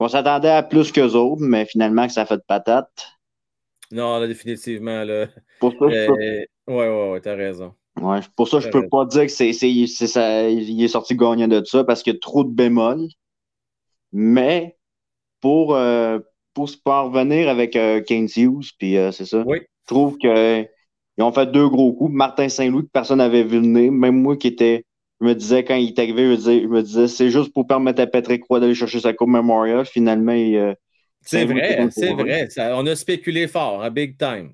[0.00, 2.90] on s'attendait à plus qu'eux autres, mais finalement, que ça a fait de patate.
[3.92, 5.26] Non, là, définitivement, là.
[5.58, 7.74] Pour ça, Euh, ouais, ouais, ouais, t'as raison.
[8.00, 11.14] Ouais, pour ça, je peux pas dire que c'est, c'est, c'est ça, il est sorti
[11.16, 13.08] gagnant de ça parce qu'il y a trop de bémols.
[14.12, 14.76] Mais
[15.40, 16.18] pour, euh,
[16.54, 19.60] pour se parvenir avec euh, Kane Hughes, puis euh, c'est ça, Oui.
[19.62, 20.68] je trouve qu'ils
[21.18, 22.12] ont fait deux gros coups.
[22.12, 24.84] Martin Saint-Louis, que personne n'avait vu venir, même moi qui était,
[25.20, 27.52] je me disais quand il est arrivé, je me disais, je me disais c'est juste
[27.52, 29.84] pour permettre à Patrick Roy d'aller chercher sa Coupe Memorial.
[29.84, 30.74] Finalement, il, euh,
[31.22, 32.48] C'est vrai, c'est vrai.
[32.50, 34.52] Ça- on a spéculé fort, hein, big time.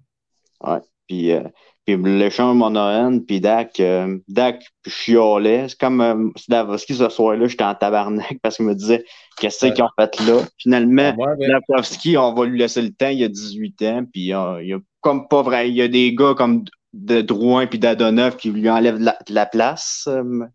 [1.09, 1.43] Puis, euh,
[1.85, 5.69] puis l'échange Monohan, puis Dak, euh, Dak chiolait.
[5.69, 6.31] C'est comme euh,
[6.77, 9.05] ce soir-là, j'étais en tabarnak parce qu'il me disait
[9.39, 9.73] qu'est-ce Ouais.
[9.73, 10.41] qu'ils ont fait là?
[10.59, 14.61] Finalement, Ouais, Slavovski, on va lui laisser le temps, il a 18 ans, puis euh,
[14.63, 15.69] il y a comme pas vrai.
[15.69, 16.65] Il y a des gars comme
[16.97, 20.05] de Drouin puis d'Adonov qui lui enlèvent la, place.
[20.09, 20.47] euh,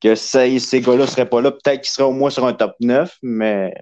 [0.00, 1.50] que ça- ces gars-là seraient pas là.
[1.52, 3.74] Peut-être qu'ils seraient au moins sur un top 9, mais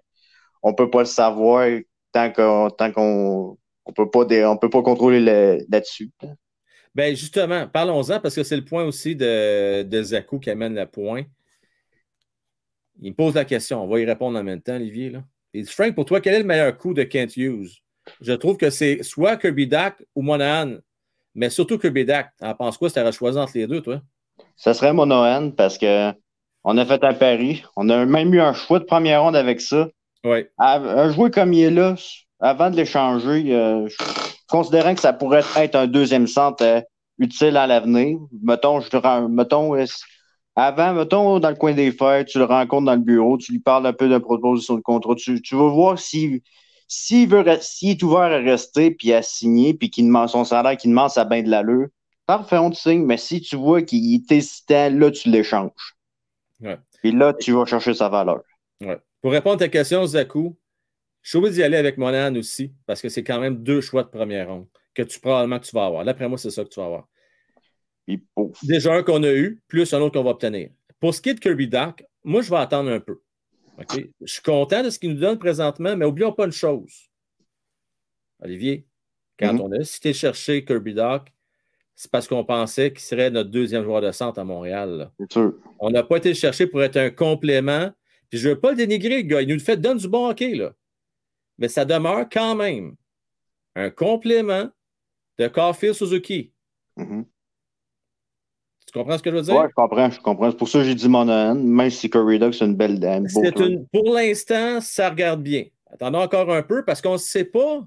[0.63, 1.69] on peut pas le savoir
[2.13, 6.11] tant qu'on tant qu'on on peut pas peut pas contrôler le- là-dessus.
[6.95, 10.87] Ben justement, parlons-en parce que c'est le point aussi de, de Zakou qui amène le
[10.87, 11.25] point.
[13.01, 13.83] Il me pose la question.
[13.83, 15.11] On va y répondre en même temps, Olivier.
[15.11, 15.25] Là.
[15.55, 17.83] Il dit, Frank, pour toi, quel est le meilleur coup de Kent Hughes?
[18.21, 20.77] Je trouve que c'est soit Kirby Dak ou Monahan,
[21.35, 22.31] mais surtout Kirby Dak.
[22.39, 24.01] T'en penses quoi si tu aurais choisi entre les deux, toi?
[24.57, 26.13] Ça serait Monohan parce que
[26.65, 27.65] on a fait un pari.
[27.77, 29.89] On a même eu un choix de première ronde avec ça.
[30.25, 30.47] Oui.
[30.59, 31.97] Un joueur comme il est là,
[32.39, 33.89] avant de l'échanger, euh,
[34.49, 36.81] considérant que ça pourrait être un deuxième centre euh,
[37.19, 39.85] utile à l'avenir, mettons, je te rends- mettons, euh,
[40.55, 43.59] avant, mettons, dans le coin des fêtes, tu le rencontres dans le bureau, tu lui
[43.59, 46.41] parles un peu de proposition de contrat, tu, tu vas voir s'il
[46.94, 50.77] s'il veut s'il est ouvert à rester puis à signer puis qu'il demande son salaire,
[50.77, 51.89] qu'il demande sa bain de l'allure,
[52.27, 55.97] parfait, on te signe, mais si tu vois qu'il est hésitant, là, tu l'échanges.
[56.60, 56.78] Ouais.
[57.01, 58.43] Puis là, tu vas chercher sa valeur.
[58.82, 58.98] Ouais.
[59.23, 60.59] Pour répondre à ta question, Zakou,
[61.23, 64.02] je suis obligé d'y aller avec Monahan aussi, parce que c'est quand même deux choix
[64.02, 66.05] de première ronde que tu probablement que tu vas avoir.
[66.05, 67.09] D'après moi, c'est ça que tu vas avoir.
[68.64, 70.69] Déjà un qu'on a eu, plus un autre qu'on va obtenir.
[71.01, 73.23] Pour ce qui est de Kirby Doc, moi, je vais attendre un peu.
[73.78, 77.11] Je suis content de ce qu'il nous donne présentement, mais oublions pas une chose.
[78.40, 78.86] Olivier,
[79.39, 79.61] quand Mhm.
[79.61, 81.28] on a de chercher Kirby Doc,
[81.94, 85.11] c'est parce qu'on pensait qu'il serait notre deuxième joueur de centre à Montréal.
[85.31, 85.55] sûr.
[85.78, 87.93] On n'a pas été le chercher pour être un complément.
[88.31, 89.43] Puis je ne veux pas le dénigrer, le gars.
[89.43, 90.74] Il nous le fait donne du bon hockey, là.
[91.59, 92.97] Mais ça demeure quand même
[93.74, 94.70] un complément
[95.39, 96.53] de Caulfield Suzuki.
[96.97, 97.27] Mhm.
[98.93, 99.55] Tu comprends ce que je veux dire?
[99.55, 100.51] Ouais, je comprends, je comprends.
[100.51, 103.27] C'est pour ça que j'ai dit Monahan, même si Curry Dog, c'est une belle dame.
[103.56, 105.64] une, pour l'instant, ça regarde bien.
[105.90, 107.81] Attendons encore un peu parce qu'on ne sait pas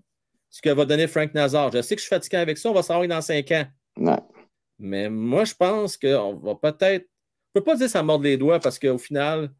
[0.49, 1.71] ce que va donner Frank Nazar.
[1.71, 2.71] Je sais que je suis fatigué avec ça.
[2.71, 3.65] On va savoir dans cinq ans.
[3.97, 4.17] Ouais.
[4.79, 7.03] Mais moi, je pense qu'on va peut-être.
[7.53, 9.51] Je ne peux pas dire ça mord les doigts parce qu'au final,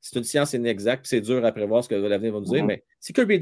[0.00, 1.06] c'est une science inexacte.
[1.06, 2.64] C'est dur à prévoir ce que l'avenir va nous dire.
[2.64, 3.40] Mais si Kirby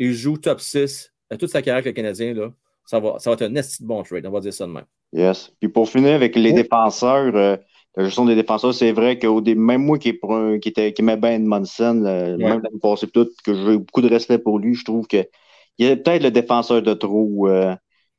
[0.00, 2.52] il joue top 6 à toute sa carrière avec le Canadien, là,
[2.90, 4.26] ça, va, ça va être un esti bon trade.
[4.26, 4.84] On va dire ça de même.
[5.12, 5.52] Yes.
[5.60, 6.56] Puis pour finir avec les Oh.
[6.62, 7.56] défenseurs, euh,
[7.96, 10.12] la gestion des défenseurs, c'est vrai que même moi qui,
[10.62, 14.38] qui, était, qui aimait bien Edmondson, même l'année passée, tout, que j'ai beaucoup de respect
[14.38, 15.22] pour lui, je trouve que
[15.78, 17.48] il est peut-être le défenseur de trop.
[17.48, 17.74] euh,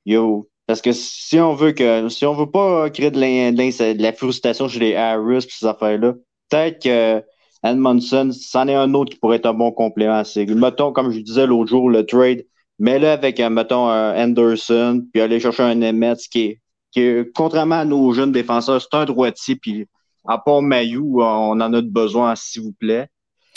[0.06, 0.48] yo.
[0.68, 4.14] Parce que si on veut que si on veut pas créer de, l'in- de la
[4.14, 6.14] frustration chez les Harris et ces affaires-là,
[6.50, 7.24] peut-être que
[7.64, 10.24] Edmondson, c'en est un autre qui pourrait être un bon complément.
[10.66, 12.44] Mettons, comme je disais l'autre jour, le trade,
[12.82, 17.02] mais là avec, euh, mettons, un Anderson, puis aller chercher un Emmett qui est, qui
[17.02, 19.86] est, contrairement à nos jeunes défenseurs, c'est un droitier, puis
[20.28, 23.08] à part Mayou, on en a besoin, s'il vous plaît.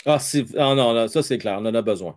[0.05, 2.15] Ah, si- ah non, là, ça c'est clair, on en a besoin.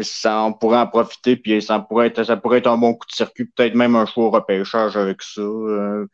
[0.00, 3.06] Ça, on pourrait en profiter, puis ça pourrait être, ça pourrait être un bon coup
[3.06, 5.40] de circuit, peut-être même un choix au repêchage avec ça.
[5.40, 6.06] Euh,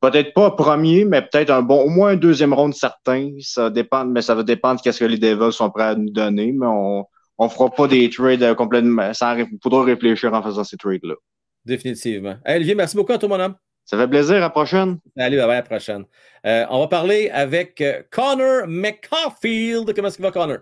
[0.00, 3.32] peut-être pas premier, mais peut-être un bon, au moins un deuxième round certain.
[3.40, 6.10] Ça dépend, mais ça va dépendre de ce que les Devils sont prêts à nous
[6.10, 7.04] donner, mais on,
[7.38, 11.14] on fera pas des trades euh, complètement, sans, ré- faudra réfléchir en faisant ces trades-là.
[11.64, 12.36] Définitivement.
[12.44, 13.54] Hey, Olivier, merci beaucoup à toi, mon homme.
[13.84, 14.98] Ça fait plaisir, à la prochaine.
[15.16, 16.04] Allez, à la prochaine.
[16.44, 19.92] Euh, on va parler avec euh, Connor McCaulfield.
[19.94, 20.58] Comment est-ce qu'il va, Connor?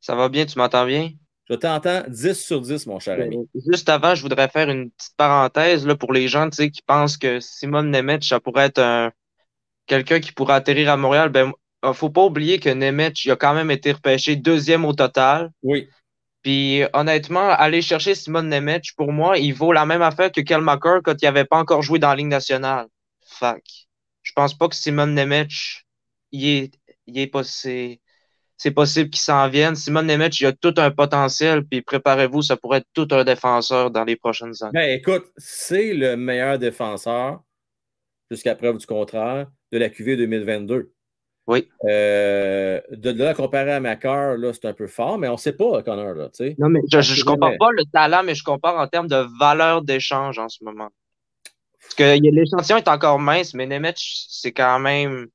[0.00, 1.10] Ça va bien, tu m'entends bien?
[1.48, 3.38] Je t'entends 10 sur 10, mon cher ami.
[3.70, 7.40] Juste avant, je voudrais faire une petite parenthèse là, pour les gens qui pensent que
[7.40, 9.10] Simon Nemeth, ça pourrait être un
[9.86, 11.30] quelqu'un qui pourrait atterrir à Montréal.
[11.30, 11.50] Ben,
[11.84, 15.50] euh, faut pas oublier que Nemeth, il a quand même été repêché deuxième au total.
[15.62, 15.88] Oui.
[16.42, 20.62] Puis honnêtement, aller chercher Simon Nemeth, pour moi, il vaut la même affaire que Kel
[20.62, 22.86] McCarr quand il avait pas encore joué dans la Ligue nationale.
[23.40, 23.46] Que
[24.22, 25.50] je pense pas que Simon Nemeth,
[26.32, 26.70] il
[27.06, 28.00] est, c'est,
[28.56, 29.74] c'est possible qu'il s'en vienne.
[29.74, 33.90] Simon Nemeth, il a tout un potentiel, puis préparez-vous, ça pourrait être tout un défenseur
[33.90, 34.72] dans les prochaines années.
[34.72, 37.42] Ben, écoute, c'est le meilleur défenseur,
[38.30, 40.92] jusqu'à preuve du contraire, de la QV 2022.
[41.50, 41.68] Oui.
[41.84, 45.36] Euh, de, de là, comparé à Macar, là, c'est un peu fort, mais on ne
[45.36, 46.56] sait pas, Connor, là, tu sais.
[46.58, 49.82] Non, mais je, je compare pas le talent, mais je compare en termes de valeur
[49.82, 50.90] d'échange en ce moment.
[51.98, 55.26] Ouais, que l'échantillon est encore mince, mais Nemec, c'est quand même.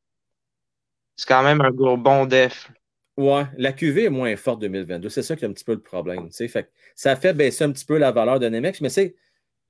[1.17, 2.71] C'est quand même un gros bon def.
[3.17, 5.09] Ouais, la QV est moins forte 2022.
[5.09, 6.27] C'est ça qui est un petit peu le problème.
[6.27, 6.47] tu sais.
[6.47, 9.15] Fait ça fait baisser un petit peu la valeur de Nemex, mais c'est,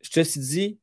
[0.01, 0.79] je te suis dit,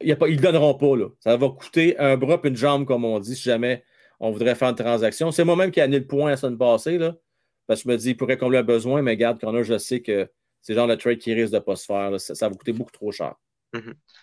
[0.00, 0.96] il y a pas, ils ne donneront pas.
[0.96, 1.08] Là.
[1.18, 3.82] Ça va coûter un bras et une jambe, comme on dit, si jamais
[4.22, 5.30] on voudrait faire une transaction.
[5.32, 7.14] C'est moi-même qui ai annulé le point la semaine passée, là,
[7.66, 10.00] parce que je me dis, il pourrait combler un besoin, mais garde, Connor, je sais
[10.00, 10.30] que
[10.62, 12.10] c'est le genre de trade qui risque de ne pas se faire.
[12.10, 12.18] là.
[12.18, 13.34] Ça, ça va coûter beaucoup trop cher.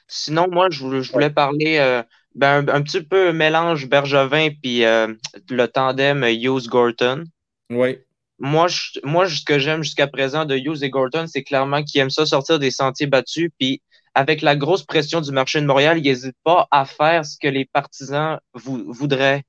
[0.08, 2.02] Sinon, moi, je voulais, je voulais parler euh,
[2.36, 5.14] ben, un, un petit peu mélange Bergevin puis euh,
[5.50, 7.24] le tandem Hughes Gorton.
[7.70, 7.98] Oui.
[8.38, 12.00] Moi, je, moi, ce que j'aime jusqu'à présent de Hughes et Gorton, c'est clairement qu'ils
[12.00, 13.50] aiment ça sortir des sentiers battus.
[13.60, 13.82] Puis
[14.14, 17.48] avec la grosse pression du marché de Montréal, ils n'hésitent pas à faire ce que
[17.48, 19.44] les partisans vou- voudraient.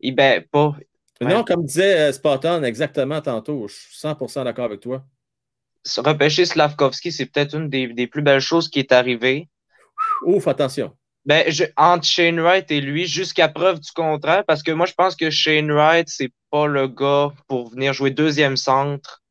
[0.00, 0.74] Et ben, pas.
[1.20, 5.04] Non, comme disait euh, Spotton exactement tantôt, je suis 100% d'accord avec toi.
[5.84, 9.48] Se Repêcher Slavkovski, c'est peut-être une des, des plus belles choses qui est arrivée.
[10.24, 10.94] Ouf, attention.
[11.26, 14.94] Ben, je, entre Shane Wright et lui, jusqu'à preuve du contraire, parce que moi, je
[14.94, 19.22] pense que Shane Wright, c'est pas le gars pour venir jouer deuxième centre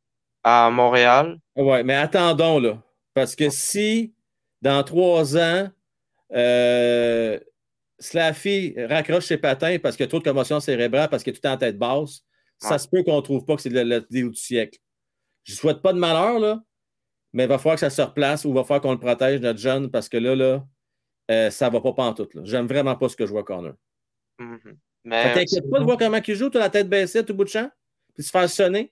[0.44, 1.38] à Montréal.
[1.56, 2.82] Ouais, mais attendons là.
[3.14, 4.14] Parce que si
[4.62, 5.70] dans trois ans,
[6.34, 7.40] euh,
[8.00, 11.40] Slaffy raccroche ses patins parce qu'il y a trop de commotion cérébrale, parce qu'il est
[11.40, 12.22] tout en tête basse,
[12.58, 14.80] ça se peut qu'on ne trouve pas que c'est le, le deal du siècle.
[15.44, 16.62] Je ne souhaite pas de malheur, là,
[17.34, 19.40] mais il va falloir que ça se replace ou il va falloir qu'on le protège,
[19.40, 20.66] notre jeune, parce que là, là,
[21.32, 22.32] euh, ça ne va pas pantoute.
[22.44, 23.74] J'aime vraiment pas ce que je vois, Connor.
[24.40, 24.60] Mhm.
[24.64, 27.34] Fait Mais t'inquiète pas de voir comment il joue, tu as la tête baissée tout
[27.34, 27.70] bout de champ,
[28.14, 28.92] puis se faire sonner.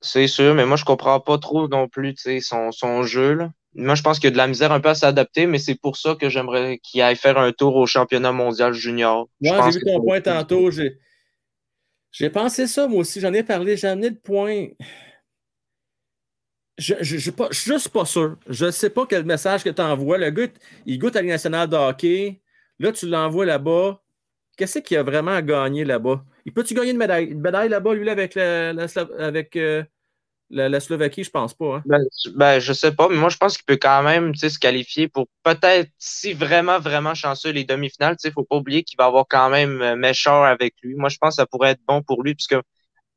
[0.00, 3.52] c'est sûr, mais moi, je comprends pas trop non plus, son, son jeu, là.
[3.74, 5.74] Moi, je pense qu'il y a de la misère un peu à s'adapter, mais c'est
[5.74, 9.28] pour ça que j'aimerais qu'il aille faire un tour au championnat mondial junior.
[9.40, 10.70] Moi, j'ai vu ton point tantôt.
[10.70, 13.20] J'ai, pensé ça, moi aussi.
[13.20, 13.76] J'en ai parlé.
[13.76, 14.68] J'ai amené le point.
[16.78, 18.36] Je ne je suis juste pas sûr.
[18.48, 20.18] Je ne sais pas quel message que tu envoies.
[20.18, 20.46] Le gars,
[20.86, 22.40] il goûte à la nationale de hockey.
[22.78, 24.00] Là, tu l'envoies là-bas.
[24.56, 26.24] Qu'est-ce qu'il a vraiment à gagner là-bas?
[26.44, 28.70] Il peut-tu gagner une médaille, médaille là-bas, lui, là, avec, la,
[29.18, 29.82] avec euh,
[30.54, 31.24] la, la Slovaquie?
[31.24, 31.76] Je pense pas.
[31.76, 31.82] hein.
[31.86, 32.00] Ben,
[32.34, 35.26] ben, je sais pas, mais moi, je pense qu'il peut quand même, se qualifier pour
[35.42, 38.16] peut-être, si vraiment, vraiment chanceux, les demi-finales.
[38.16, 40.94] Tu sais, faut pas oublier qu'il va avoir quand même euh, Méchard avec lui.
[40.94, 42.56] Moi, je pense que ça pourrait être bon pour lui, puisque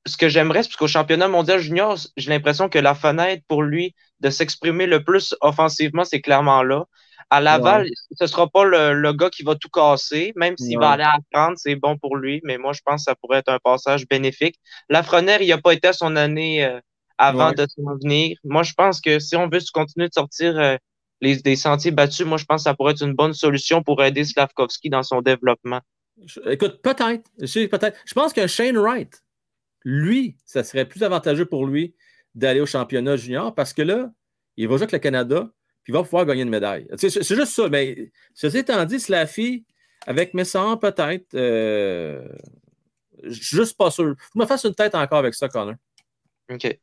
[0.05, 3.93] ce que j'aimerais, c'est qu'au championnat mondial junior, j'ai l'impression que la fenêtre pour lui
[4.21, 6.85] de s'exprimer le plus offensivement, c'est clairement là.
[7.29, 7.87] À Laval,
[8.17, 10.85] ce sera pas le, le gars qui va tout casser, même s'il Ouais.
[10.85, 13.49] va aller apprendre, c'est bon pour lui, mais moi, je pense que ça pourrait être
[13.49, 14.55] un passage bénéfique.
[14.87, 16.79] Lafrenière, il a pas été à son année euh,
[17.17, 17.55] avant Ouais.
[17.55, 18.37] de s'en venir.
[18.43, 20.77] Moi, je pense que si on veut continuer de sortir euh,
[21.21, 24.03] les, des sentiers battus, moi, je pense que ça pourrait être une bonne solution pour
[24.03, 25.81] aider Slavkovski dans son développement.
[26.25, 27.29] Je- écoute, peut-être.
[27.41, 27.97] Je peut-être.
[28.05, 29.23] Je pense qu'un Shane Wright,
[29.83, 31.95] lui, ça serait plus avantageux pour lui
[32.35, 34.11] d'aller au championnat junior parce que là,
[34.57, 35.49] il va jouer avec le Canada,
[35.83, 36.87] puis il va pouvoir gagner une médaille.
[36.97, 37.69] C'est juste ça.
[37.69, 39.65] Mais ceci étant dit, Slaffy,
[40.05, 41.33] avec Messan, peut-être.
[41.35, 42.27] euh,
[43.23, 44.05] juste pas sûr.
[44.05, 45.75] Faut que je me fasse une tête encore avec ça, Connor.
[46.51, 46.79] OK.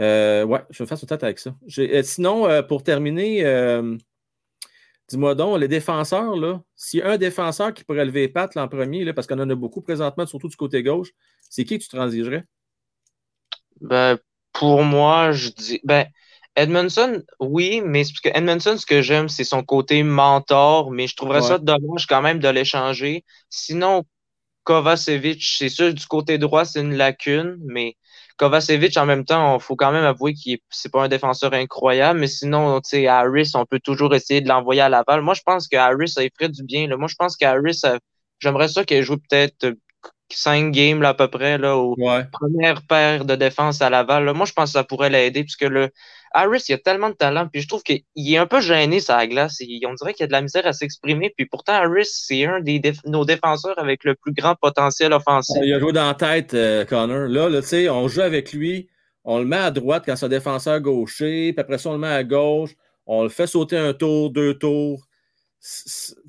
[0.00, 1.54] Euh, ouais, je vais me fasse une tête avec ça.
[1.78, 3.42] Euh, sinon, euh, pour terminer,
[5.08, 8.54] dis-moi donc, les défenseurs, là, s'il y a un défenseur qui pourrait lever les pattes
[8.54, 11.08] l'an premier, là, parce qu'on en a beaucoup présentement, surtout du côté gauche,
[11.50, 12.44] c'est qui que tu transigerais?
[13.80, 14.18] Ben,
[14.52, 16.06] pour moi, je dis, ben,
[16.54, 21.14] Edmondson, oui, mais parce que Edmondson, ce que j'aime, c'est son côté mentor, mais je
[21.14, 23.24] trouverais ça dommage quand même de l'échanger.
[23.48, 24.04] Sinon,
[24.64, 27.96] Kovacevic, c'est sûr, du côté droit, c'est une lacune, mais
[28.38, 31.52] Kovacevic, en même temps, il faut quand même avouer qu'il est, c'est pas un défenseur
[31.54, 35.22] incroyable, mais sinon, tu sais, Harris, on peut toujours essayer de l'envoyer à Laval.
[35.22, 36.96] Moi, je pense que Harris, ça ferait du bien, là.
[36.96, 37.82] Moi, je pense qu'Harris,
[38.38, 39.74] j'aimerais ça qu'il joué peut-être
[40.30, 42.24] cinq games, là, à peu près, là, au, Ouais.
[42.30, 44.24] première paire de défense à Laval.
[44.24, 44.32] là.
[44.34, 45.90] Moi, je pense que ça pourrait l'aider puisque le
[46.32, 47.48] Harris, il a tellement de talent.
[47.52, 49.56] Puis je trouve qu'il est un peu gêné sur la glace.
[49.60, 51.32] Il- on dirait qu'il y a de la misère à s'exprimer.
[51.36, 55.56] Puis pourtant, Harris, c'est un des nos défenseurs avec le plus grand potentiel offensif.
[55.62, 57.28] Il a joué dans la tête, euh, Connor.
[57.28, 58.88] Là, tu sais, on joue avec lui,
[59.24, 61.98] on le met à droite quand c'est un défenseur gaucher, puis après ça, on le
[61.98, 62.70] met à gauche,
[63.06, 65.06] on le fait sauter un tour, deux tours.
[65.60, 65.66] Tu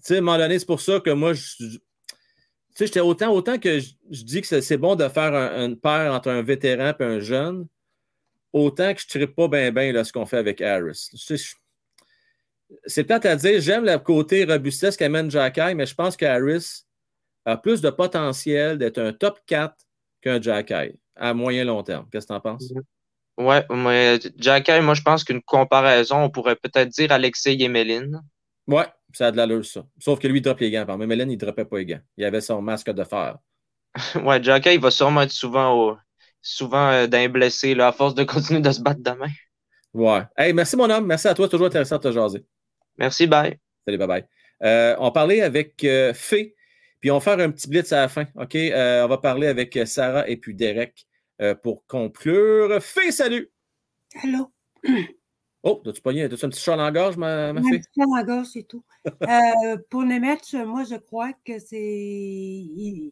[0.01, 1.33] sais, à un moment donné, c'est pour ça que moi,
[2.75, 3.89] Tu sais, autant, autant que je,
[4.23, 7.19] dis que c'est c'est bon de faire un- une paire entre un vétéran et un
[7.19, 7.67] jeune,
[8.53, 11.09] autant que je ne pas bien bien ce qu'on fait avec Harris.
[12.85, 16.83] C'est peut-être à dire, j'aime le côté robustesse qu'amène Jacky, mais je pense qu'Harris
[17.45, 19.75] a plus de potentiel d'être un top 4
[20.21, 22.07] qu'un Jacky à moyen long terme.
[22.11, 22.71] Qu'est-ce que tu en penses?
[23.37, 28.21] Ouais, mais Jacky, moi, je pense qu'une comparaison, on pourrait peut-être dire Alexei Yemelin.
[28.67, 29.85] Ouais, ça a de l'allure, ça.
[29.97, 30.85] Sauf que lui, il drop les gants.
[30.85, 32.01] Par Mélène, il ne droppait pas les gants.
[32.17, 33.37] Il avait son masque de fer.
[34.23, 35.97] ouais, Jacky, il va sûrement être souvent, au,
[36.41, 39.29] souvent euh, d'un blessé, là, à force de continuer de se battre demain.
[39.93, 40.21] Ouais.
[40.37, 41.05] Hey, merci, mon homme.
[41.05, 41.47] Merci à toi.
[41.49, 42.45] Toujours intéressant de te jaser.
[42.97, 43.57] Merci, bye.
[43.85, 44.25] Salut, bye bye.
[44.63, 46.55] Euh, on parlait avec euh, Fé,
[46.99, 48.25] puis on va faire un petit blitz à la fin.
[48.35, 48.55] OK?
[48.55, 51.07] Euh, on va parler avec Sarah et puis Derek
[51.41, 52.81] euh, pour conclure.
[52.83, 53.51] Fé, salut!
[54.23, 54.51] Allô?
[55.61, 56.29] Oh, t'as-tu pogné?
[56.29, 57.79] T'as-tu un petit chat dans la gorge, ma, ma Un fille?
[57.79, 58.81] petit peu dans la gorge, c'est tout.
[59.23, 61.75] Euh, pour les matchs, moi, je crois que c'est.
[61.77, 63.11] Il...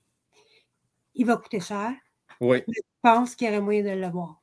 [1.16, 1.92] il va coûter cher.
[2.40, 2.64] Oui.
[3.16, 4.42] Pense qu'il y aurait moyen de l'avoir.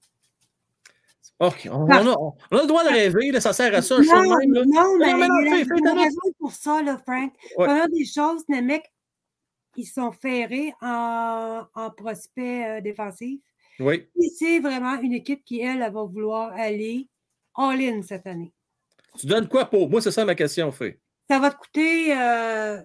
[1.41, 1.69] OK.
[1.70, 2.16] On, on a,
[2.51, 4.03] on a le droit de rêver, là, ça sert à ça, Non,
[4.39, 4.53] même.
[4.55, 4.62] Là.
[4.66, 7.32] non, mais non, mais non, il y a raison pour ça, là, Frank.
[7.59, 7.66] Ouais.
[7.66, 8.91] Première des choses, les mecs,
[9.77, 13.41] ils sont ferrés en, en prospect euh, défensif.
[13.81, 14.09] Oui.
[14.39, 17.09] C'est vraiment une équipe qui, elle, elle va vouloir aller
[17.57, 18.53] all-in cette année.
[19.19, 19.91] Tu donnes quoi pour?
[19.91, 21.01] Moi, c'est ça ma question, Fé.
[21.28, 22.16] Ça va te coûter.
[22.16, 22.81] euh,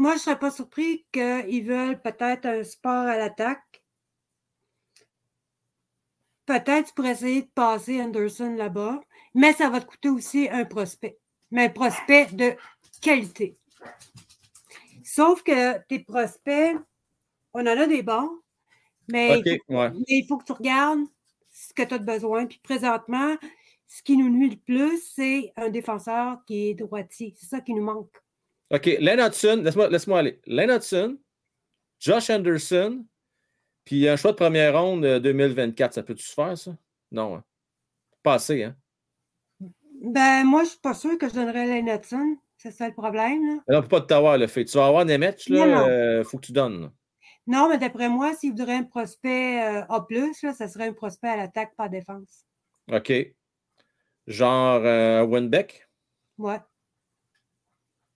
[0.00, 3.84] Moi, je ne serais pas surpris qu'ils veulent peut-être un sport à l'attaque.
[6.46, 8.98] Peut-être pour essayer de passer Anderson là-bas,
[9.34, 11.18] mais ça va te coûter aussi un prospect.
[11.50, 12.56] Mais un prospect de
[13.02, 13.58] qualité.
[15.04, 16.78] Sauf que tes prospects,
[17.52, 18.40] on en a des bons,
[19.06, 19.90] mais, il, faut, ouais.
[19.90, 21.04] mais il faut que tu regardes
[21.50, 22.46] ce que tu as de besoin.
[22.46, 23.36] Puis présentement,
[23.86, 27.34] ce qui nous nuit le plus, c'est un défenseur qui est droitier.
[27.36, 28.16] C'est ça qui nous manque.
[28.70, 28.86] OK.
[29.00, 30.40] Len Hudson, laisse-moi laisse aller.
[30.46, 31.18] Len Hudson,
[31.98, 33.04] Josh Anderson,
[33.84, 35.94] puis un choix de première ronde euh, 2024.
[35.94, 36.76] Ça peut-tu se faire, ça?
[37.10, 37.36] Non.
[37.36, 37.44] Hein?
[38.22, 38.76] Pas assez, hein?
[40.02, 42.36] Ben, moi, je suis pas sûre que je donnerais Len Hudson.
[42.56, 43.46] C'est ça le problème.
[43.46, 43.62] là.
[43.68, 44.64] Mais Non, on peut pas t'avoir, le fait.
[44.64, 45.88] Tu vas avoir des matchs, là, non.
[45.88, 46.82] euh, faut que tu donnes.
[46.82, 46.92] là.
[47.46, 51.28] Non, mais d'après moi, s'il voudrait un prospect euh, A, là, ça serait un prospect
[51.28, 52.44] à l'attaque par défense.
[52.92, 53.12] OK.
[54.26, 55.88] Genre euh, Winbeck?
[56.38, 56.58] Ouais.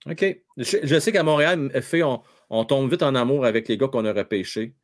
[0.09, 0.23] OK.
[0.57, 3.87] Je, je sais qu'à Montréal, fait, on, on tombe vite en amour avec les gars
[3.87, 4.75] qu'on a repêchés.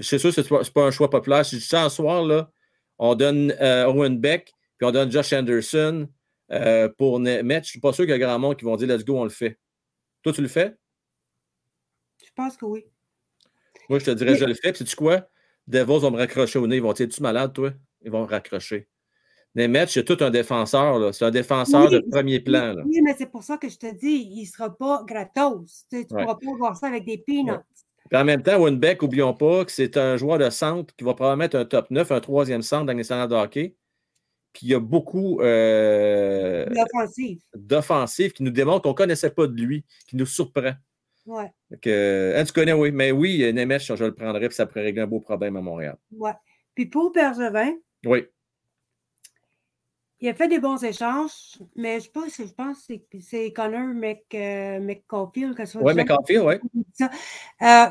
[0.00, 1.44] C'est sûr que ce n'est pas un choix populaire.
[1.44, 2.50] Si je soir, là,
[2.98, 6.08] on donne euh, Owen Beck, puis on donne Josh Anderson
[6.50, 7.44] euh, pour mettre.
[7.48, 9.18] Je ne suis pas sûr qu'il y a grand monde qui vont dire let's go,
[9.18, 9.58] on le fait.
[10.22, 10.74] Toi, tu le fais?
[12.24, 12.86] Je pense que oui.
[13.88, 14.72] Moi, je te dirais, Mais- je le fais.
[14.72, 15.28] Puis, sais-tu quoi?
[15.66, 16.76] Devos vont me raccrocher au nez.
[16.76, 17.72] Ils vont dire, es-tu malade, toi?
[18.02, 18.88] Ils vont me raccrocher.
[19.54, 20.98] Nemeth, c'est tout un défenseur.
[20.98, 21.12] là.
[21.12, 22.72] C'est un défenseur Oui, de premier plan.
[22.74, 22.82] là.
[22.86, 25.84] Oui, mais c'est pour ça que je te dis, il ne sera pas gratos.
[25.90, 26.06] Tu ne Ouais.
[26.24, 27.52] pourras pas voir ça avec des peanuts.
[28.10, 31.14] Puis en même temps, Winbeck, n'oublions pas que c'est un joueur de centre qui va
[31.14, 33.74] probablement être un top 9, un troisième centre dans les nationales de hockey.
[34.52, 37.40] Puis il y a beaucoup euh, L'offensive.
[37.54, 40.72] d'offensifs qui nous démontrent qu'on ne connaissait pas de lui, qui nous surprend.
[41.24, 41.50] Ouais.
[41.70, 42.90] Hein, tu connais, oui.
[42.92, 45.96] Mais oui, Nemeth, je le prendrais, puis ça pourrait régler un beau problème à Montréal.
[46.12, 46.32] ouais.
[46.74, 47.72] Puis pour Bergevin,
[48.04, 48.24] Oui.
[50.22, 54.24] Il a fait des bons échanges, mais je pense, je pense que c'est- Connor Mc,
[54.34, 54.94] euh,
[55.66, 55.94] soit Oui.
[55.94, 56.54] McCarthy, oui.
[57.60, 57.86] Euh,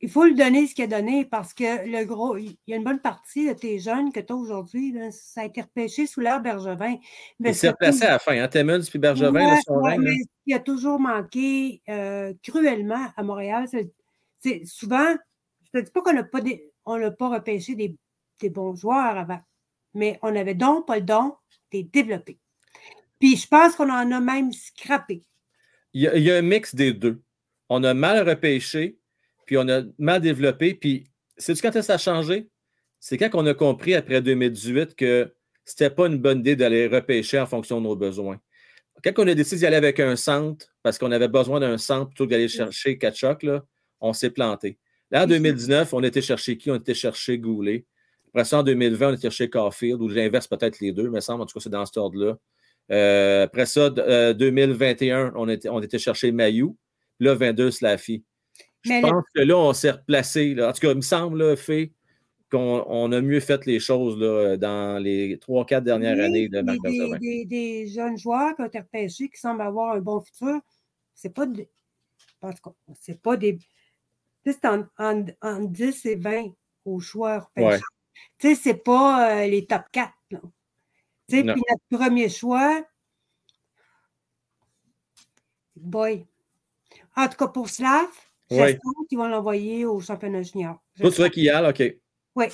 [0.00, 2.76] il faut lui donner ce qu'il a donné parce que le gros, il y a
[2.76, 6.20] une bonne partie de tes jeunes que tu as aujourd'hui, ça a été repêché sous
[6.20, 6.96] l'ère Bergevin.
[7.38, 8.42] Mais Il s'est replacé à la fin.
[8.42, 8.48] Hein?
[8.48, 13.06] Timmons puis Bergevin, là, Ouais, son ouais, règne, ce qui a toujours manqué euh, cruellement
[13.16, 13.68] à Montréal,
[14.40, 15.14] c'est souvent,
[15.62, 17.94] je ne te dis pas qu'on n'a pas, des- on n'a pas repêché des,
[18.40, 19.40] des bons joueurs avant,
[19.94, 21.34] mais on avait donc pas le don
[21.70, 22.38] des développés.
[23.20, 25.22] Puis je pense qu'on en a même scrappé.
[25.92, 27.22] il y, a, il y a un mix des deux.
[27.68, 28.98] On a mal repêché,
[29.46, 30.74] puis on a mal développé.
[30.74, 31.04] Puis,
[31.38, 32.48] sais-tu quand ça a changé?
[33.00, 35.34] C'est quand on a compris après 2018 que
[35.64, 38.38] c'était pas une bonne idée d'aller repêcher en fonction de nos besoins.
[39.02, 42.08] Quand on a décidé d'y aller avec un centre, parce qu'on avait besoin d'un centre
[42.08, 43.64] plutôt que d'aller chercher Kachuk, là,
[44.00, 44.78] on s'est planté.
[45.10, 46.70] Là, en Oui, c'est- 2019, on était chercher qui?
[46.70, 47.86] On était chercher Goulet.
[48.34, 51.42] Après ça, en 2020, on était chercher Caulfield, ou l'inverse, peut-être les deux, me semble.
[51.42, 52.36] En tout cas, c'est dans cet ordre-là.
[52.90, 56.76] Euh, après ça, euh, 2021, on était, on était chercher Mayou.
[57.20, 58.24] Là, 22, Slaffy.
[58.82, 60.54] Je Mais le- pense que là, on s'est replacé.
[60.54, 60.68] là.
[60.70, 61.54] En tout cas, il me semble, là,
[62.50, 66.78] qu'on on a mieux fait les choses là, dans les 3-4 dernières années de Marc
[66.82, 70.60] des, des- des jeunes joueurs qui ont été repêchés qui semblent avoir un bon futur.
[71.14, 71.68] C'est pas des.
[72.42, 73.58] En tout cas, c'est pas des.
[74.44, 76.52] C'est en, en, en 10 et 20
[76.84, 77.76] aux joueurs repêchés.
[77.76, 77.80] Ouais.
[78.38, 80.12] Tu sais, c'est pas euh, les top 4.
[80.30, 80.40] là.
[81.28, 82.84] Tu sais, puis notre premier choix.
[85.76, 86.26] Boy.
[87.16, 88.06] En tout cas, pour Slav,
[88.50, 90.82] j'espère qu'ils vont l'envoyer au championnat junior.
[91.00, 91.82] Toi, tu vois qu'il y a, OK.
[92.36, 92.46] Oui.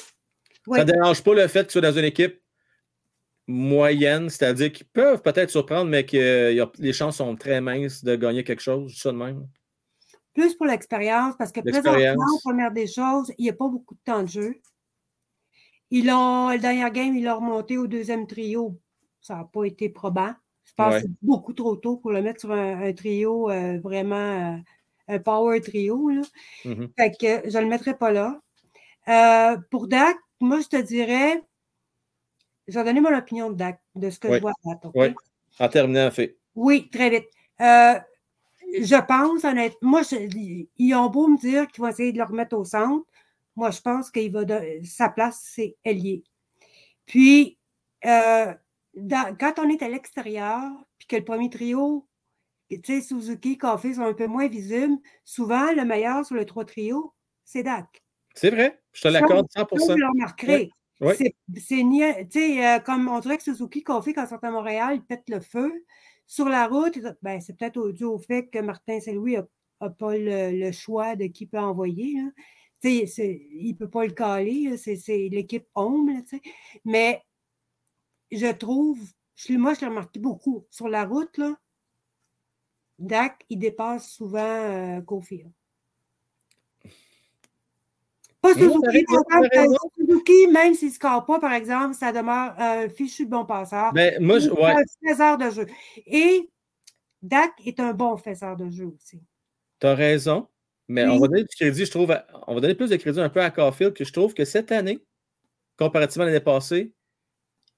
[0.77, 2.41] Ça ne dérange pas le fait que tu sois dans une équipe
[3.47, 8.05] moyenne, c'est-à-dire qu'ils peuvent peut-être surprendre, mais que euh, a- les chances sont très minces
[8.05, 9.49] de gagner quelque chose, ça de même.
[10.35, 14.01] Plus pour l'expérience, parce que présentement, première des choses, il n'y a pas beaucoup de
[14.05, 14.55] temps de jeu.
[15.91, 18.79] Ils l'ont, le dernier game, ils l'ont remonté au deuxième trio.
[19.21, 20.33] Ça n'a pas été probant.
[20.65, 21.01] Je pense Ouais.
[21.03, 24.57] que c'est beaucoup trop tôt pour le mettre sur un, un trio euh, vraiment, euh,
[25.09, 26.09] un power trio.
[26.11, 26.23] Là.
[26.65, 26.89] Mhm.
[26.97, 28.41] Fait que je ne le mettrai pas là.
[29.09, 31.43] Euh, pour Dak, moi, je te dirais,
[32.69, 34.89] je vais donner mon opinion de Dak, de ce que je vois à?
[34.95, 35.13] Ouais.
[35.59, 36.37] En terminant, fait.
[36.55, 37.27] Oui, très vite.
[37.59, 42.25] Je pense, honnêtement, moi, je- ils ont beau me dire qu'ils vont essayer de le
[42.25, 43.05] remettre au centre.
[43.61, 46.25] Moi, je pense qu'il va de- sa place, c'est ailier.
[47.05, 47.59] Puis,
[48.07, 48.55] euh,
[48.95, 50.63] dans- quand on est à l'extérieur,
[50.97, 52.09] puis que le premier trio,
[52.71, 56.65] tu sais, Suzuki, Coffey sont un peu moins visibles, souvent, le meilleur sur le trois
[56.65, 57.13] trio,
[57.45, 58.03] c'est Dak.
[58.35, 60.07] C'est vrai, je te l'accorde Ça, 100 Vous le
[61.03, 61.15] oui.
[61.19, 62.01] C'est- C'est ni,
[62.31, 65.05] tu sais, euh, comme on dirait que Suzuki Coffey, quand ils sont à Montréal, ils
[65.05, 65.71] pètent le feu.
[66.27, 69.37] Sur la route, ben, c'est peut-être dû au fait que Martin Saint-Louis
[69.83, 72.17] n'a pas le, le choix de qui peut envoyer.
[72.83, 75.67] Il ne peut pas le caler, c'est l'équipe
[76.09, 76.41] là, sais.
[76.85, 77.23] Mais
[78.31, 78.99] je trouve,
[79.35, 80.67] je- moi, je l'ai remarqué beaucoup.
[80.71, 81.57] Sur la route, là,
[82.99, 85.51] Dak, il dépasse souvent euh, Caulfield.
[88.43, 89.05] Pas Suzuki,
[89.55, 89.77] raison.
[89.99, 93.93] Suzuki, même s'il ne score pas, par exemple, ça demeure un fichu de bon passeur.
[93.93, 94.75] Ben, moi, je- ouais.
[94.77, 95.67] un faiseur de jeu.
[96.07, 96.51] Et
[97.23, 99.23] Dak est un bon faiseur de jeu aussi.
[99.79, 100.49] Tu as raison,
[100.91, 103.21] mais on va donner du crédit, je trouve, à- on va donner plus de crédit
[103.21, 104.99] un peu à Caulfield, que je trouve que cette année,
[105.79, 106.93] comparativement à l'année passée,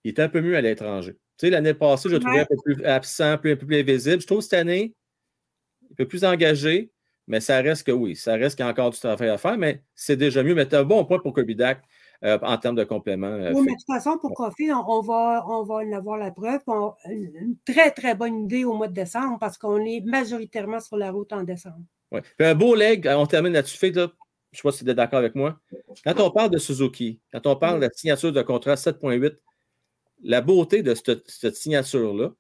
[0.05, 1.12] il est un peu mieux à l'étranger.
[1.39, 2.43] Tu sais, l'année passée, je le trouvais Ouais.
[2.43, 4.20] un peu plus absent, plus, un peu plus invisible.
[4.22, 4.94] Je trouve que cette année,
[5.90, 6.90] un peu plus engagé,
[7.26, 9.56] mais ça reste que oui, ça reste qu'il y a encore du travail à faire,
[9.59, 10.55] mais c'est déjà mieux.
[10.55, 11.82] Mais tu un bon point pour Kirby Dak
[12.24, 13.26] euh, en termes de complément.
[13.26, 16.16] euh, Oui, mais de toute façon, pour Coffee, on, on va, on va en avoir
[16.18, 16.60] la preuve.
[16.66, 20.97] on- une très, très bonne idée au mois de décembre parce qu'on est majoritairement sur
[20.97, 21.84] la route en décembre.
[22.39, 23.78] Un beau leg, on termine là-dessus.
[23.78, 24.12] Fait, là,
[24.52, 25.59] je ne sais pas si tu es d'accord avec moi.
[26.05, 29.36] Quand on parle de Suzuki, quand on parle de la signature de contrat 7.8,
[30.22, 32.32] la beauté de cette, signature-là,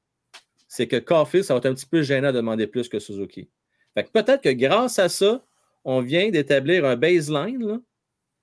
[0.68, 3.48] c'est que Caulfield, ça va être un petit peu gênant de demander plus que Suzuki.
[3.94, 5.44] Peut-être que grâce à ça,
[5.84, 7.80] on vient d'établir un baseline là,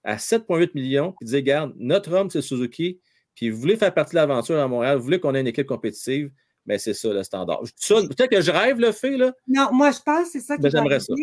[0.03, 2.99] à 7,8 millions, puis dire, regarde, notre homme, c'est Suzuki,
[3.35, 5.67] puis vous voulez faire partie de l'aventure à Montréal, vous voulez qu'on ait une équipe
[5.67, 6.31] compétitive,
[6.69, 7.59] mais c'est ça le standard.
[7.61, 9.33] Peut-être que je rêve le fait, là.
[9.47, 11.13] Non, moi, je pense que c'est ça qui Ben, va j'aimerais ça.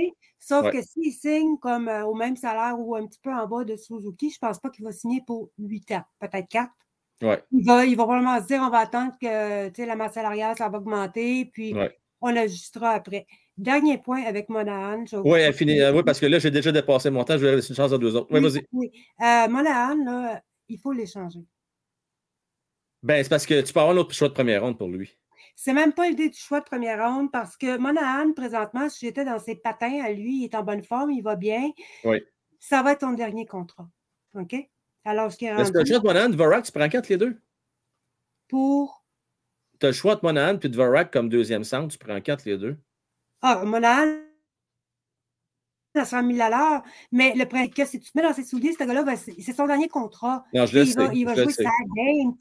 [0.41, 0.73] Sauf Ouais.
[0.73, 3.77] que s'il signe comme euh, au même salaire ou un petit peu en bas de
[3.77, 6.71] Suzuki, je ne pense pas qu'il va signer pour 8 ans, peut-être 4.
[7.23, 7.43] Ouais.
[7.53, 10.69] Il va, il va probablement se dire on va attendre que la masse salariale, ça
[10.69, 11.97] va augmenter, puis Ouais.
[12.21, 13.27] on ajustera après.
[13.57, 15.05] Dernier point avec Monahan.
[15.25, 15.81] Oui, finit.
[15.81, 17.39] euh, oui, parce que là, j'ai déjà dépassé mon temps.
[17.39, 18.27] Je vais laisser une chance à deux autres.
[18.31, 18.67] Oui, Oui, vas-y.
[18.73, 18.91] oui.
[19.23, 21.41] Euh, Monahan, là, il faut l'échanger.
[23.03, 25.17] Ben, c'est parce que tu peux avoir un autre choix de première ronde pour lui.
[25.57, 29.25] C'est même pas l'idée du choix de première ronde parce que Monahan, présentement, si j'étais
[29.25, 31.71] dans ses patins à lui, il est en bonne forme, il va bien.
[32.05, 32.23] Oui.
[32.61, 33.89] Ça va être ton dernier contrat.
[34.35, 34.55] OK?
[35.05, 37.09] Alors, ce qui est Est-ce que le rendu choix de Monahan, Dvorak, tu prends quatre
[37.09, 37.41] les deux?
[38.49, 39.05] pour?
[39.81, 42.57] Tu as le choix de Monahan puis Dvorak comme deuxième centre, tu prends quatre les
[42.57, 42.79] deux.
[43.43, 44.19] Ah, Monahan,
[45.97, 46.83] à 100 000 à l'heure,
[47.13, 49.67] mais le problème, que si tu te mets dans ses souliers, ce gars-là, c'est son
[49.67, 50.45] dernier contrat.
[50.55, 51.65] Non, je il va, il va je jouer sa
[51.97, 52.33] game.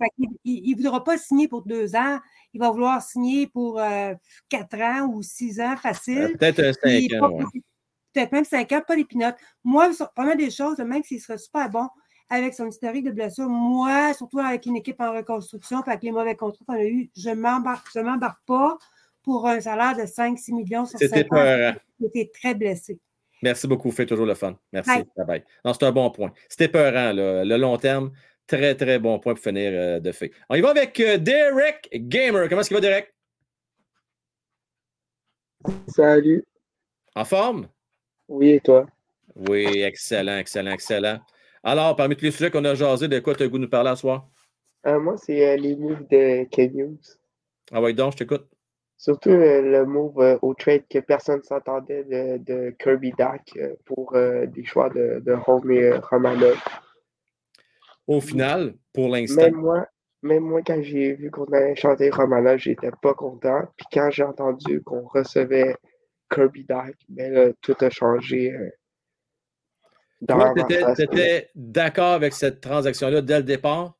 [0.43, 2.19] Il ne voudra pas signer pour deux ans.
[2.53, 4.13] Il va vouloir signer pour euh,
[4.49, 6.19] quatre ans ou six ans facile.
[6.19, 7.43] Euh, Peut-être Puis cinq ans, ouais.
[8.13, 9.35] Peut-être même cinq ans, pas des pinottes.
[9.63, 11.89] Moi, mal des choses, même s'il serait super bon
[12.29, 16.35] avec son historique de blessure, moi, surtout avec une équipe en reconstruction, avec les mauvais
[16.35, 18.77] contrats qu'on a eus, je ne m'embarque pas
[19.21, 21.79] pour un salaire de 5-6 millions sur C'était 5 ans.
[21.99, 22.99] J'étais très blessé.
[23.45, 24.57] Merci beaucoup, fait toujours le fun.
[24.73, 24.89] Merci.
[24.89, 25.05] Bye.
[25.15, 25.43] Bye bye.
[25.63, 26.33] Non, c'est un bon point.
[26.49, 27.45] C'était peurant, là.
[27.45, 28.11] Le long terme,
[28.47, 30.31] très, très bon point pour finir euh, de fait.
[30.49, 32.49] On y va avec euh, Derek Gamer.
[32.49, 33.13] Comment est-ce qu'il va, Derek?
[35.89, 36.43] Salut.
[37.15, 37.67] En forme?
[38.27, 38.87] Oui, et toi?
[39.35, 41.19] Oui, excellent, excellent, excellent.
[41.63, 43.65] Alors, parmi tous les sujets qu'on a jasé, de quoi tu as le goût de
[43.65, 44.27] nous parler ce soir?
[44.87, 47.19] Euh, moi, c'est euh, les moves de Ken Hughes.
[47.71, 48.47] Ah ouais, donc, je t'écoute.
[49.05, 53.51] Surtout euh, le move euh, au trade que personne ne s'attendait de, de Kirby Dak
[53.55, 56.57] euh, pour des choix de, de Home et Romanov.
[58.07, 59.85] Au final, pour l'instant, Même moi,
[60.23, 63.61] même moi, quand j'ai vu qu'on allait chanter Romanov, j'étais pas content.
[63.77, 65.75] Puis quand j'ai entendu qu'on recevait
[66.33, 68.57] Kirby Dak, ben là, tout a changé.
[70.19, 73.93] dans tu étais d'accord avec cette transaction-là dès le départ?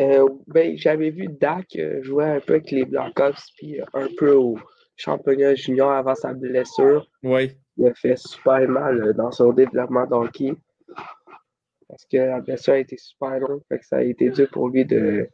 [0.00, 4.08] Euh, ben, j'avais vu Dak euh, jouer un peu avec les Blackhawks, puis euh, un
[4.16, 4.58] peu au
[4.96, 7.06] championnat junior avant sa blessure.
[7.22, 7.52] Oui.
[7.76, 10.54] Il a fait super mal dans son développement d'hockey.
[11.88, 14.68] Parce que la blessure a été super longue, fait que ça a été dur pour
[14.68, 15.28] lui de,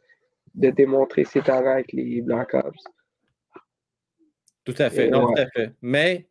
[0.55, 2.75] de démontrer ses talents avec les Blackhawks.
[4.65, 5.09] Tout à fait.
[5.09, 5.35] Non, ouais.
[5.35, 5.73] tout à fait.
[5.81, 6.27] Mais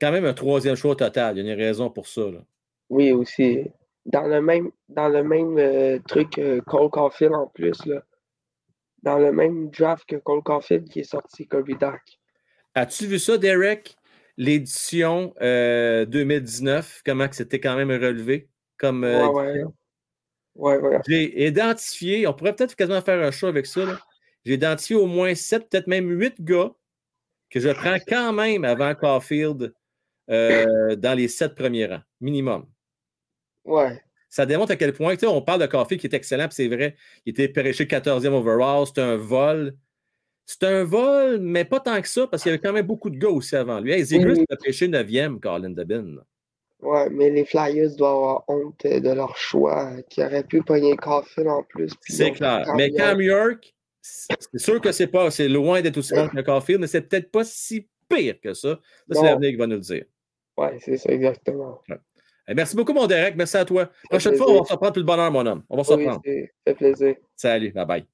[0.00, 1.36] quand même un troisième choix total.
[1.36, 2.22] Il y a une raison pour ça.
[2.22, 2.38] là.
[2.88, 3.70] Oui, aussi.
[4.06, 8.02] Dans le même, dans le même euh, truc que Cole Caulfield en plus, là.
[9.02, 12.02] Dans le même draft que Cole Caulfield qui est sorti Kirby Dak.
[12.74, 13.96] As-tu vu ça, Derek?
[14.36, 18.48] L'édition euh, 2019, comment que c'était quand même relevé
[18.78, 19.50] comme euh, Ouais, ouais.
[19.50, 19.74] édition?
[20.54, 20.98] Ouais, ouais.
[21.06, 23.98] J'ai identifié, on pourrait peut-être quasiment faire un show avec ça.
[24.44, 26.72] j'ai identifié au moins sept, peut-être même huit gars
[27.50, 29.74] que je prends quand même avant Caulfield
[30.30, 32.66] euh, dans les sept premiers rangs, minimum.
[33.64, 34.00] Ouais.
[34.28, 36.54] Ça démontre à quel point, tu sais, on parle de Caulfield qui est excellent, puis
[36.54, 36.94] c'est vrai,
[37.26, 39.74] il était péréché 14e overall, c'est un vol.
[40.46, 43.10] C'est un vol, mais pas tant que ça, parce qu'il y avait quand même beaucoup
[43.10, 43.92] de gars aussi avant lui.
[43.92, 44.44] Hey, Zegers Oui.
[44.50, 46.16] a pêché 9e, Colin Debin.
[46.82, 50.96] Ouais, mais les Flyers doivent avoir honte de leur choix, euh, qui auraient pu pogner
[50.96, 51.92] Caulfield en plus.
[52.08, 52.72] C'est clair.
[52.76, 56.80] Mais Cam York, c'est sûr que c'est pas, c'est loin d'être aussi bon que Caulfield,
[56.80, 58.80] mais c'est peut-être pas si pire que ça.
[59.10, 60.04] Ça, c'est l'avenir qui va nous le dire.
[60.56, 61.82] Ouais, c'est ça, exactement.
[62.54, 63.36] Merci beaucoup, mon Derek.
[63.36, 63.88] Merci à toi.
[64.08, 65.62] Prochaine fois, on va se reprendre tout le bonheur, mon homme.
[65.68, 66.22] On va se Oui, reprendre.
[66.24, 67.14] c'est- ça fait plaisir.
[67.36, 68.04] Salut, bye bye.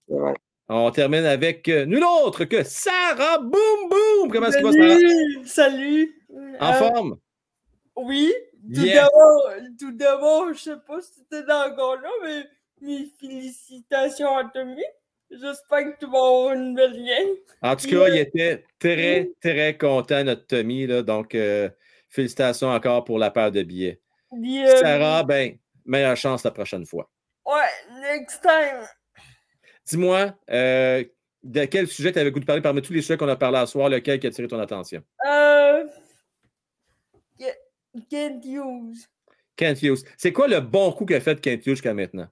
[0.68, 4.30] On termine avec euh, nul autre que Sarah Boom Boom.
[4.32, 4.98] Comment est-ce que va, Sarah?
[4.98, 5.44] Salut!
[5.44, 6.22] Salut!
[6.60, 7.18] En Euh, forme?
[7.94, 8.34] Oui,
[8.74, 8.94] tout Yes.
[8.96, 12.42] d'abord, tout d'abord, je sais pas si tu encore là, mais
[12.80, 14.82] mes félicitations à Tommy.
[15.30, 17.28] J'espère que tu vas avoir une belle game.
[17.62, 20.86] En tout cas, euh, il était très, très content, notre Tommy.
[20.86, 21.68] Là, donc, euh,
[22.08, 24.00] félicitations encore pour la paire de billets.
[24.80, 27.10] Sarah, ben, meilleure chance la prochaine fois.
[27.44, 28.86] Ouais, next time.
[29.84, 31.04] Dis-moi, euh,
[31.42, 33.58] de quel sujet tu avais goût de parler parmi tous les sujets qu'on a parlé
[33.58, 35.02] à soir, lequel qui a attiré ton attention?
[35.26, 35.86] Euh.
[37.38, 37.56] Ke-
[38.10, 39.06] Kent Hughes.
[39.54, 40.04] Kent Hughes.
[40.18, 42.28] C'est quoi le bon coup qu'a fait Kent Hughes jusqu'à maintenant?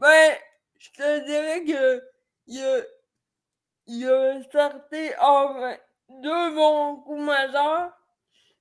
[0.00, 0.32] Ben,
[0.78, 2.02] je te dirais que
[2.46, 2.80] il a,
[3.86, 5.76] il a starté en
[6.08, 7.92] deux bons coups majeurs.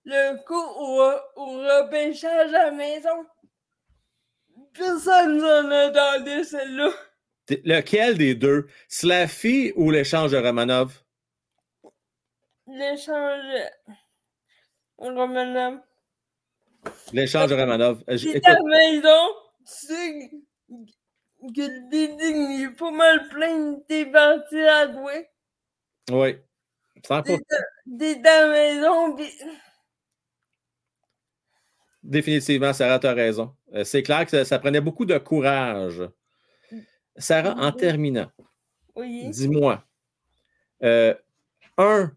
[0.09, 3.25] Le coup au, au repêchage à la maison.
[4.73, 6.91] Personne s'en attendait celle-là.
[7.45, 8.67] T- Lequel des deux?
[8.87, 11.03] Slaffy ou l'échange de Romanov?
[12.67, 13.53] L'échange.
[14.97, 15.79] Romanov.
[17.11, 18.01] L'échange de Romanov.
[18.09, 19.27] Euh, à la maison,
[19.59, 20.31] tu sais
[21.53, 21.61] que
[21.91, 25.29] il est pas mal plein de tes parties à jouer.
[26.11, 26.37] oui.
[27.03, 27.39] 100%.
[27.99, 29.31] T'es la maison, pis.
[32.07, 33.53] Définitivement, Sarah, tu as raison.
[33.73, 36.01] Euh, C'est clair que ça, ça prenait beaucoup de courage.
[37.17, 38.31] Sarah, en terminant,
[38.95, 39.29] Oui.
[39.29, 39.83] dis-moi,
[40.83, 41.13] euh,
[41.77, 42.11] un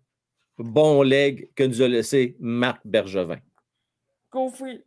[0.59, 3.41] bon leg que nous a laissé Marc Bergevin,
[4.31, 4.85] Confus.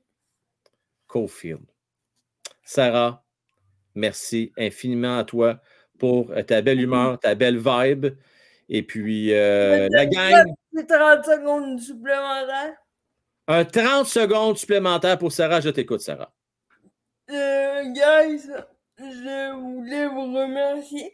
[1.08, 1.62] Cofield.
[2.64, 3.24] Sarah,
[3.96, 5.62] merci infiniment à toi
[6.00, 8.16] pour euh, ta belle humeur, ta belle vibe.
[8.70, 12.78] Et puis, euh, la gang, C'est 30 secondes supplémentaires.
[13.48, 15.62] Un 30 secondes supplémentaires pour Sarah.
[15.62, 16.34] Je t'écoute, Sarah.
[17.30, 18.50] Euh, guys,
[18.98, 21.14] je voulais vous remercier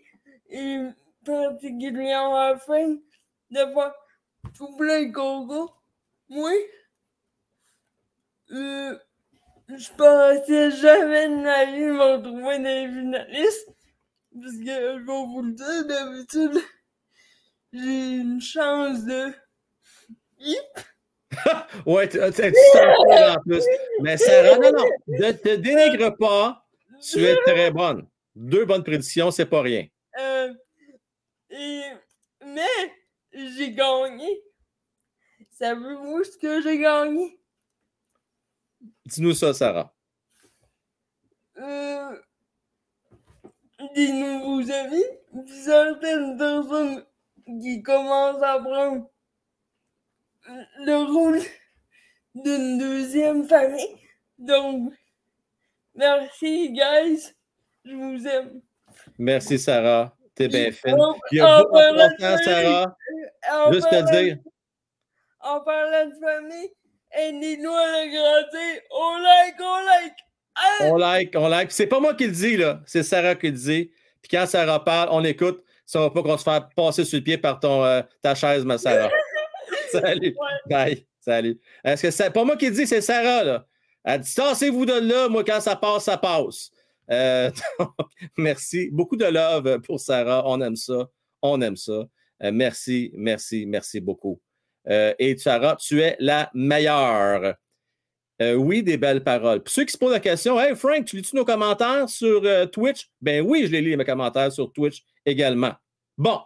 [0.49, 0.79] et
[1.25, 2.95] particulièrement à la fin
[3.51, 3.93] d'avoir
[4.55, 5.81] tout plein de concours.
[6.29, 6.51] Moi,
[8.51, 8.97] euh,
[9.67, 13.69] je pensais jamais de ma vie me retrouver dans les finalistes.
[14.33, 16.63] Parce que je vais vous le dire, d'habitude,
[17.73, 19.33] j'ai une chance de.
[21.85, 23.63] Ouais, tu tu t'en en plus.
[24.01, 26.65] Mais Sarah, non, non, ne te dénigre pas.
[27.01, 28.07] Tu es très bonne.
[28.35, 29.87] Deux bonnes prédictions, c'est pas rien.
[30.19, 30.53] Euh,
[31.49, 31.81] et,
[32.45, 32.93] mais
[33.33, 34.43] j'ai gagné.
[35.51, 37.39] Savez-vous ce que j'ai gagné?
[39.05, 39.93] Dis-nous ça, Sarah.
[41.57, 42.15] Euh,
[43.95, 45.03] des nouveaux amis,
[45.47, 47.05] certaines personnes
[47.61, 49.09] qui commencent à prendre
[50.85, 51.39] le rôle
[52.35, 53.95] d'une deuxième famille.
[54.37, 54.93] Donc,
[55.95, 57.33] merci, guys.
[57.85, 58.61] Je vous aime.
[59.17, 60.13] Merci, Sarah.
[60.35, 60.97] T'es bien fine.
[61.31, 62.95] Il y a beaucoup de Sarah.
[63.51, 64.37] En Juste te parlant- dire.
[65.41, 66.69] En parlant de famille,
[67.11, 68.81] aidez-nous à le grandir.
[68.91, 70.15] On like, on like.
[70.81, 71.71] On like, on like.
[71.71, 72.81] C'est pas moi qui le dis, là.
[72.85, 73.91] C'est Sarah qui le dit.
[74.21, 75.63] Puis quand Sarah parle, on écoute.
[75.85, 78.63] Ça va pas qu'on se fasse passer sur le pied par ton, euh, ta chaise,
[78.63, 79.09] ma Sarah.
[79.91, 80.35] Salut.
[80.69, 81.05] Bye.
[81.19, 81.59] Salut.
[81.83, 83.67] Est-ce que c'est pas moi qui le dis, c'est Sarah, là?
[84.03, 86.71] Elle dit Tassez-vous de là, moi, quand ça passe, ça passe.
[87.11, 87.91] Euh, donc,
[88.37, 88.89] merci.
[88.91, 90.43] Beaucoup de love pour Sarah.
[90.45, 91.09] On aime ça.
[91.41, 92.07] On aime ça.
[92.43, 94.41] Euh, merci, merci, merci beaucoup.
[94.87, 97.55] Euh, et Sarah, tu es la meilleure.
[98.41, 99.61] Oui, des belles paroles.
[99.61, 102.41] Puis ceux qui se posent la question, Hey Frank, tu lis-tu nos commentaires sur
[102.71, 103.09] Twitch?
[103.19, 105.73] Ben oui, je les lis, mes commentaires sur Twitch également.
[106.17, 106.39] Bon,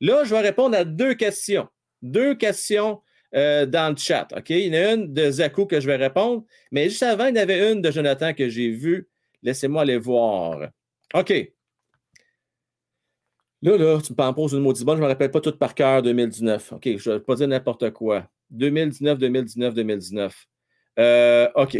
[0.00, 1.68] là, je vais répondre à deux questions.
[2.02, 3.00] Deux questions
[3.34, 4.28] euh, dans le chat.
[4.36, 4.50] OK?
[4.50, 7.36] Il y en a une de Zaku que je vais répondre, mais juste avant, il
[7.36, 9.08] y en avait une de Jonathan que j'ai vue.
[9.42, 10.68] Laissez-moi aller voir.
[11.14, 11.32] OK.
[13.62, 15.74] Là, là, tu me poses une maudite bonne, je ne me rappelle pas tout par
[15.74, 16.72] cœur 2019.
[16.72, 18.28] OK, je ne vais pas dire n'importe quoi.
[18.50, 20.46] 2019, 2019, 2019.
[20.98, 21.76] Euh, OK.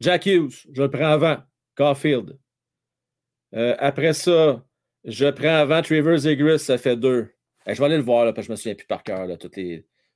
[0.00, 1.38] Jack Hughes, je le prends avant.
[1.76, 2.38] Caulfield.
[3.54, 4.64] Euh, après ça,
[5.04, 7.28] Je prends avant Trevor Zegris, ça fait deux.
[7.66, 9.26] Je vais aller le voir, là, parce que je me souviens plus par cœur.
[9.26, 9.36] là.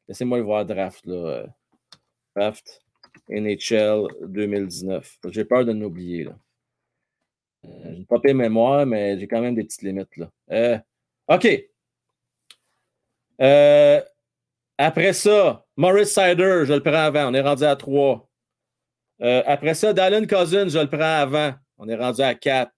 [0.09, 1.05] Laissez-moi le voir, draft.
[1.06, 1.14] Là.
[1.14, 1.47] euh,
[2.36, 2.82] Draft
[3.28, 5.18] NHL 2019.
[5.31, 6.24] J'ai peur de l'oublier.
[6.24, 6.39] là.
[7.64, 10.16] Euh, j'ai pas pire mémoire, mais j'ai quand même des petites limites.
[10.16, 10.31] Là.
[10.52, 10.78] Euh,
[11.28, 11.48] OK.
[13.40, 14.01] Euh,
[14.78, 17.28] après ça, Morris Sider, je le prends avant.
[17.31, 18.28] On est rendu à 3.
[19.20, 21.55] après ça, Dallin Cousins, je le prends avant.
[21.78, 22.70] On est rendu à 4.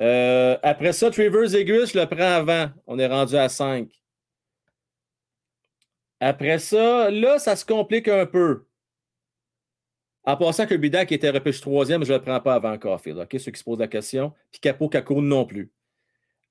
[0.00, 2.70] Euh, après ça, Trevor Zegris, je le prends avant.
[2.86, 3.88] On est rendu à 5.
[6.20, 8.66] Après ça, là, ça se complique un peu.
[10.24, 13.18] En passant que Bidak était repêché troisième, je ne le prends pas avant Caulfield.
[13.18, 14.32] OK, ceux qui se posent la question.
[14.50, 15.72] Puis Capo Caco non plus.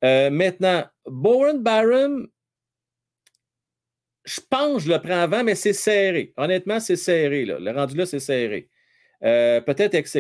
[0.04, 2.28] Euh, maintenant, Bowen Barham,
[4.26, 6.34] je pense que je le prends avant, mais c'est serré.
[6.38, 7.46] Honnêtement, c'est serré.
[7.46, 7.60] Là.
[7.60, 8.70] Le rendu là, c'est serré.
[9.24, 10.18] Euh, Peut-être ex.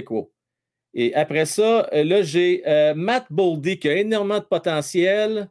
[0.94, 5.50] Et après ça, euh, là, j'ai euh, Matt Boldy qui a énormément de potentiel.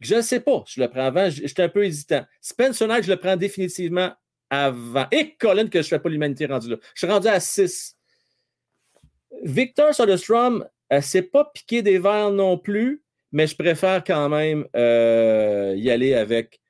[0.00, 2.24] Je ne sais pas, je le prends avant, j'étais un peu hésitant.
[2.42, 4.12] Spencer Knight, je le prends définitivement
[4.50, 5.06] avant.
[5.10, 6.76] Et Colin, que je ne fais pas l'humanité rendu là.
[6.94, 7.96] Je suis rendu à 6.
[9.42, 14.66] Victor Soderstrom, euh, c'est pas piqué des verres non plus, mais je préfère quand même
[14.76, 16.60] euh, y aller avec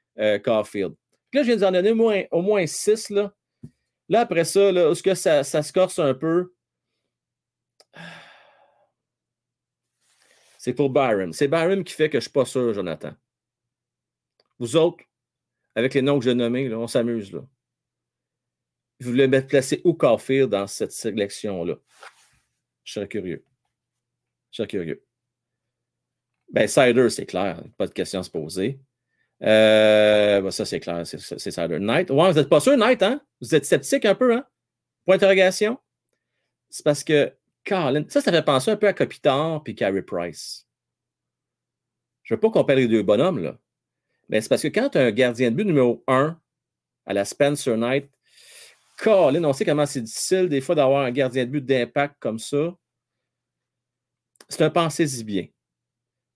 [0.45, 0.95] Caulfield.
[1.35, 3.11] Là, je viens de en donner au moins, au moins 6.
[3.11, 3.35] Là.
[4.09, 6.55] là, après ça, là, est-ce que ça, ça se corse un peu?
[10.59, 11.33] C'est pour Byron.
[11.33, 13.15] C'est Byron qui fait que je ne suis pas sûr, Jonathan.
[14.59, 15.05] Vous autres,
[15.75, 17.33] avec les noms que j'ai nommés, là, on s'amuse.
[17.33, 17.41] Là.
[19.01, 21.77] Vous voulez mettre placer où Caulfield dans cette sélection-là?
[22.83, 23.45] Je serais curieux.
[24.51, 25.05] Je serais curieux.
[26.51, 27.63] Ben, Cider, c'est clair.
[27.77, 28.81] Pas de question à se poser.
[29.43, 31.07] Euh, ben, ça, c'est clair.
[31.07, 31.79] C'est c'est Cider.
[31.79, 32.11] Knight.
[32.11, 33.21] Ouais, vous n'êtes pas sûr, Knight, hein?
[33.41, 34.47] Vous êtes sceptique un peu, hein?
[35.05, 35.79] Point d'interrogation?
[36.71, 37.33] C'est parce que
[37.67, 40.67] Colin, ça, ça fait penser un peu à Kopitar puis Carey Price.
[42.23, 43.59] Je veux pas comparer les deux bonhommes, là.
[44.29, 46.39] Mais c'est parce que quand tu as un gardien de but numéro 1
[47.07, 48.11] à la Spencer Knight,
[48.99, 52.39] Colin, on sait comment c'est difficile des fois d'avoir un gardien de but d'impact comme
[52.39, 52.75] ça.
[54.49, 55.47] C'est un pensée-y bien.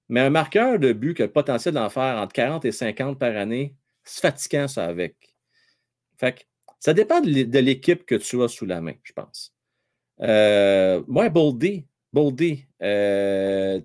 [0.08, 3.18] Mais un marqueur de but qui a le potentiel d'en faire entre 40 et 50
[3.18, 5.16] par année, c'est fatigant, ça, avec.
[6.18, 6.46] Fait
[6.80, 9.54] ça dépend de l'équipe que tu as sous la main, je pense.
[10.22, 13.80] Euh, moi, Boldy, Boldy, euh,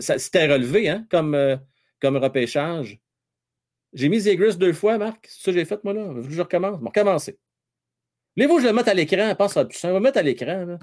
[0.00, 1.56] c'était relevé hein, comme, euh,
[2.00, 3.00] comme repêchage.
[3.92, 5.26] J'ai mis Zegris deux fois, Marc.
[5.28, 6.14] C'est ça que j'ai fait, moi, là.
[6.28, 6.78] Je recommence?
[6.78, 7.38] Bon, recommencer.
[8.36, 9.34] Voulez-vous que je le mette à l'écran?
[9.34, 10.78] Pense que ça va vais le mettre à l'écran.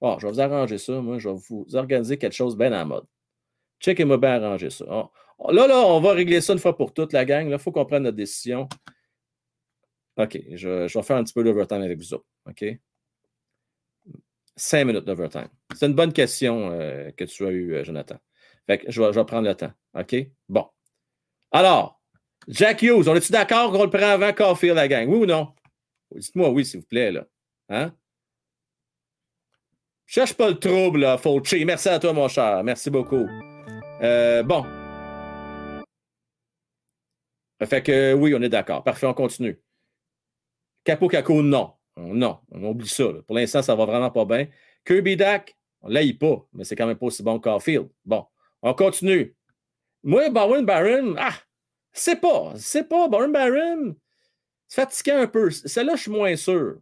[0.00, 1.00] Bon, je vais vous arranger ça.
[1.00, 3.04] Moi, je vais vous organiser quelque chose bien en mode.
[3.80, 4.84] Checkez-moi bien arranger ça.
[4.88, 7.48] On- on- là, là, on va régler ça une fois pour toutes, la gang.
[7.48, 8.68] Il faut qu'on prenne notre décision.
[10.16, 12.26] OK, je, je vais faire un petit peu d'overtime avec vous autres.
[12.48, 12.64] OK?
[14.56, 15.48] Cinq minutes d'overtime.
[15.74, 18.18] C'est une bonne question euh, que tu as eue, euh, Jonathan.
[18.66, 19.72] Fait que je vais, prendre le temps.
[19.94, 20.14] OK?
[20.48, 20.68] Bon.
[21.50, 22.00] Alors,
[22.48, 25.08] Jack Hughes, on est-tu d'accord qu'on le prend avant Caulfield, la gang?
[25.08, 25.54] Oui ou non?
[26.14, 27.26] Dites-moi oui, s'il vous plaît, là.
[27.68, 27.94] Hein?
[30.06, 31.64] Cherche pas le trouble, Fauci.
[31.64, 32.62] Merci à toi, mon cher.
[32.62, 33.26] Merci beaucoup.
[34.02, 34.64] Euh, bon.
[37.64, 38.84] Fait que oui, on est d'accord.
[38.84, 39.58] Parfait, on continue.
[40.84, 41.72] Capo Caco, non.
[41.96, 43.04] Non, on oublie ça.
[43.26, 44.46] Pour l'instant, ça va vraiment pas bien.
[44.84, 47.88] Kirby Dak, on l'aille pas, mais c'est quand même pas aussi bon que Caulfield.
[48.04, 48.26] Bon,
[48.62, 49.36] on continue.
[50.02, 51.34] Moi, Bowen Barron, ah,
[51.92, 53.08] c'est pas, c'est pas.
[53.08, 53.94] Bowen Barron,
[54.66, 55.50] c'est fatigant un peu.
[55.50, 56.78] Celle-là, je suis moins sûr.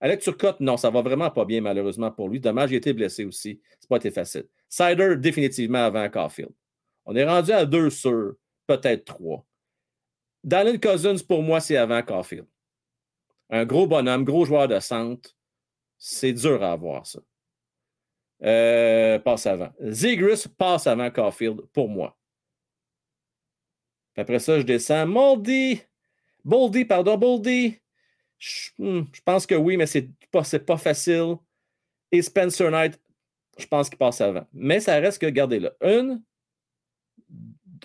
[0.00, 2.38] Alec Turcotte, non, ça va vraiment pas bien, malheureusement, pour lui.
[2.38, 3.60] Dommage, il a été blessé aussi.
[3.80, 4.46] C'est pas été facile.
[4.68, 6.52] Sider, définitivement avant Caulfield.
[7.06, 8.34] On est rendu à deux sur
[8.66, 9.44] peut-être trois.
[10.44, 12.46] Dallin Cousins, pour moi, c'est avant Caulfield.
[13.50, 15.36] Un gros bonhomme, gros joueur de centre.
[15.98, 17.20] C'est dur à avoir, ça.
[18.42, 19.72] Euh, passe avant.
[19.80, 22.18] Zegris passe avant Caulfield, pour moi.
[24.16, 25.06] Après ça, je descends.
[25.06, 25.80] Moldy.
[26.44, 27.80] Boldy, pardon, Boldy.
[28.38, 31.36] Je, hmm, je pense que oui, mais c'est pas, pas facile.
[32.12, 33.00] Et Spencer Knight,
[33.58, 34.46] je pense qu'il passe avant.
[34.52, 35.72] Mais ça reste que, regardez-là.
[35.80, 36.22] Une,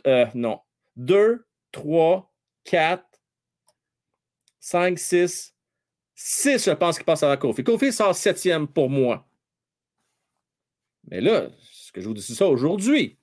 [0.05, 0.59] euh, non.
[0.95, 2.31] Deux, trois,
[2.63, 3.07] quatre,
[4.59, 5.50] cinq, six,
[6.23, 7.63] six, je pense qu'il passe avant Kofi.
[7.63, 9.27] Kofi sort septième pour moi.
[11.09, 13.17] Mais là, ce que je vous dis, c'est ça aujourd'hui.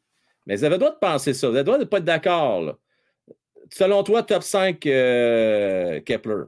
[0.46, 1.48] Mais vous avez le droit de penser ça.
[1.48, 2.78] Vous avez le droit de ne pas être d'accord.
[3.72, 6.44] Selon toi, top 5 euh, Kepler.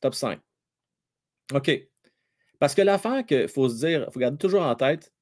[0.00, 0.40] Top 5.
[1.54, 1.70] OK.
[2.58, 5.12] Parce que l'affaire qu'il faut se dire, il faut garder toujours en tête,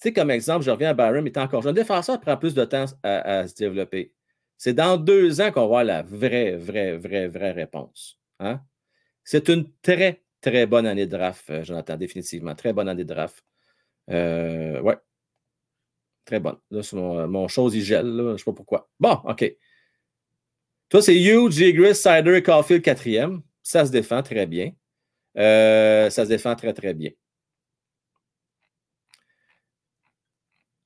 [0.00, 1.70] tu sais, comme exemple, je reviens à Byron, il est encore jeune.
[1.70, 4.12] Un défenseur prend plus de temps à, à se développer.
[4.56, 8.18] C'est dans deux ans qu'on va avoir la vraie, vraie, vraie, vraie réponse.
[8.40, 8.60] Hein?
[9.24, 12.54] C'est une très, très bonne année de draft, euh, Jonathan, définitivement.
[12.54, 13.44] Très bonne année de draft.
[14.10, 14.96] Euh, ouais.
[16.24, 16.58] Très bonne.
[16.70, 18.06] Là, mon, mon chose, il gèle.
[18.06, 18.88] Je ne sais pas pourquoi.
[19.00, 19.56] Bon, OK.
[20.88, 23.42] Toi, c'est Hugh, Gris, Cider Caulfield, quatrième.
[23.62, 24.72] Ça se défend très bien.
[25.36, 27.10] Euh, ça se défend très, très bien.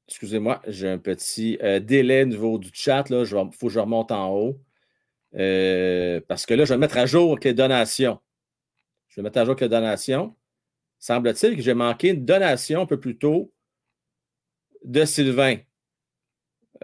[0.08, 3.04] Excusez-moi, j'ai un petit euh, délai au niveau du chat.
[3.10, 4.60] Il faut que je remonte en haut.
[5.34, 8.18] Euh, parce que là, je vais mettre à jour les donations.
[9.18, 10.36] Je vais mettre à jour les donations.
[11.00, 13.52] Semble-t-il que j'ai manqué une donation un peu plus tôt
[14.84, 15.56] de Sylvain.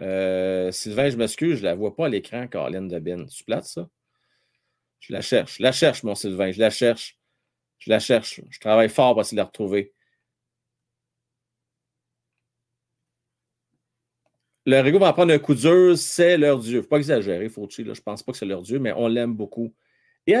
[0.01, 3.25] Euh, Sylvain, je m'excuse, je ne la vois pas à l'écran, Caroline de Bin.
[3.27, 3.87] Tu plates, ça?
[4.99, 5.59] Je la cherche.
[5.59, 6.51] Je la cherche, mon Sylvain.
[6.51, 7.17] Je la cherche.
[7.79, 8.41] Je la cherche.
[8.49, 9.93] Je travaille fort pour essayer de la retrouver.
[14.65, 16.73] Le Rigo va en prendre un coup dur, c'est leur Dieu.
[16.73, 17.85] Il ne faut pas exagérer, Fauci.
[17.85, 17.93] Là?
[17.93, 19.73] Je ne pense pas que c'est leur Dieu, mais on l'aime beaucoup.
[20.27, 20.35] Et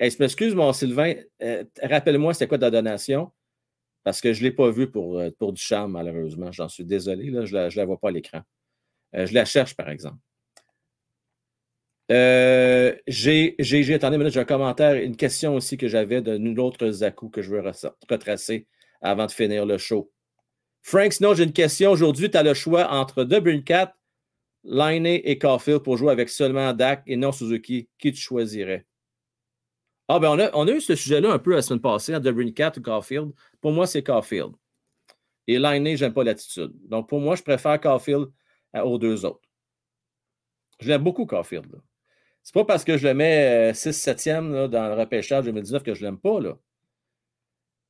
[0.00, 1.14] je m'excuse, Sylvain.
[1.42, 3.32] Euh, rappelle-moi, c'était quoi ta donation?
[4.04, 6.52] Parce que je ne l'ai pas vu pour, euh, pour du charme, malheureusement.
[6.52, 7.26] J'en suis désolé.
[7.46, 8.40] Je ne la, vois pas à l'écran.
[9.14, 10.18] Euh, je la cherche, par exemple.
[12.08, 13.56] j'ai,
[13.94, 17.62] attendez, j'ai un commentaire, une question aussi que j'avais de autre Zaku que je veux
[18.08, 18.66] retracer
[19.00, 20.10] avant de finir le show.
[20.82, 21.90] Frank, sinon, j'ai une question.
[21.90, 23.24] Aujourd'hui, tu as le choix entre
[23.64, 23.96] Cat,
[24.62, 27.88] Line et Caulfield pour jouer avec seulement Dak et non Suzuki.
[27.98, 28.86] Qui tu choisirais?
[30.08, 32.20] Ah, ben on a, on a eu ce sujet-là un peu la semaine passée, à
[32.54, 33.32] Cat ou Caulfield.
[33.60, 34.52] Pour moi, c'est Caulfield.
[35.48, 36.72] Et Line, j'aime pas l'attitude.
[36.88, 38.26] Donc, pour moi, je préfère Caulfield
[38.74, 39.48] aux deux autres.
[40.80, 41.66] Je l'aime beaucoup, Caulfield.
[42.46, 46.04] C'est pas parce que je le mets 6-7e euh, dans le repêchage 2019 que je
[46.04, 46.38] l'aime pas.
[46.40, 46.56] Là.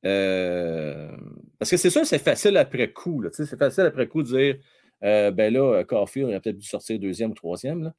[0.05, 1.15] Euh,
[1.59, 3.23] parce que c'est sûr, c'est facile après coup.
[3.31, 4.57] C'est facile après coup de dire
[5.03, 7.83] euh, ben là, Carfield, il a peut-être dû sortir deuxième ou troisième.
[7.83, 7.93] Là.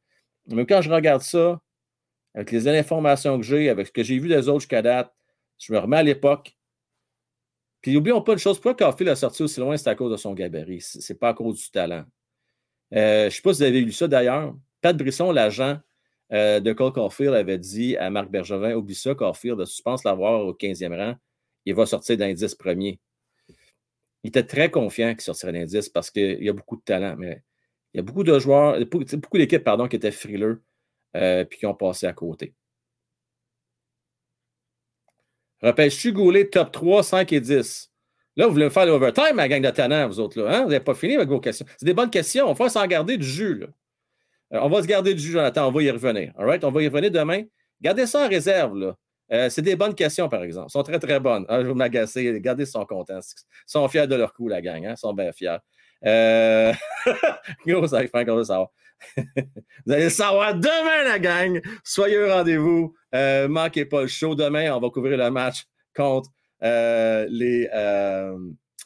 [0.49, 1.61] Mais quand je regarde ça,
[2.39, 5.12] avec les informations que j'ai, avec ce que j'ai vu des autres jusqu'à date,
[5.59, 6.56] je me remets à l'époque.
[7.82, 10.16] Puis n'oublions pas une chose, pourquoi Carfield a sorti aussi loin, c'est à cause de
[10.16, 10.81] son gabarit.
[10.81, 12.05] C'est pas à cause du talent.
[12.94, 14.55] Euh, je ne sais pas si vous avez lu ça d'ailleurs.
[14.81, 15.78] Pat Brisson, l'agent
[16.31, 20.52] de Cole Caulfield, avait dit à Marc Bergevin Oublie ça, Caulfield, tu penses l'avoir au
[20.52, 21.16] 15e rang
[21.66, 23.01] il va sortir d'indice premier.
[24.24, 27.43] Il était très confiant qu'il sortirait d'indice parce qu'il y a beaucoup de talent, mais
[27.93, 30.62] il y a beaucoup de joueurs, beaucoup d'équipes pardon, qui étaient frileux
[31.16, 32.55] euh, qui ont passé à côté.
[35.62, 37.90] Repêches-tu Goulet top 3, 5 et 10?
[38.36, 40.40] Là, vous voulez me faire l'overtime, ma gang de talent, vous autres.
[40.40, 40.62] Là, hein?
[40.62, 41.66] Vous n'avez pas fini avec vos questions.
[41.76, 42.48] C'est des bonnes questions.
[42.48, 43.64] On va s'en garder du jus.
[44.52, 45.66] Euh, on va se garder du jus, Jonathan.
[45.66, 46.32] On va y revenir.
[46.39, 46.62] All right?
[46.62, 47.43] On va y revenir demain.
[47.80, 48.76] Gardez ça en réserve.
[48.76, 48.97] Là.
[49.32, 50.66] Euh, c'est des bonnes questions, par exemple.
[50.68, 51.44] Elles sont très, très bonnes.
[51.48, 52.32] Ah, je vais m'agacer.
[52.32, 53.18] Regardez, ils sont contents.
[53.18, 54.86] Ils sont fiers de leur coup, la gang.
[54.86, 54.94] Hein?
[54.97, 55.59] Ils sont bien fiers.
[56.06, 56.72] Euh...
[57.66, 57.88] va
[58.44, 58.68] savoir.
[59.86, 61.60] Vous allez le savoir demain, la gang.
[61.84, 62.94] Soyez au rendez-vous.
[63.14, 64.34] Euh, manquez pas le show.
[64.34, 65.64] Demain, on va couvrir le match
[65.94, 66.30] contre
[66.62, 67.68] euh, les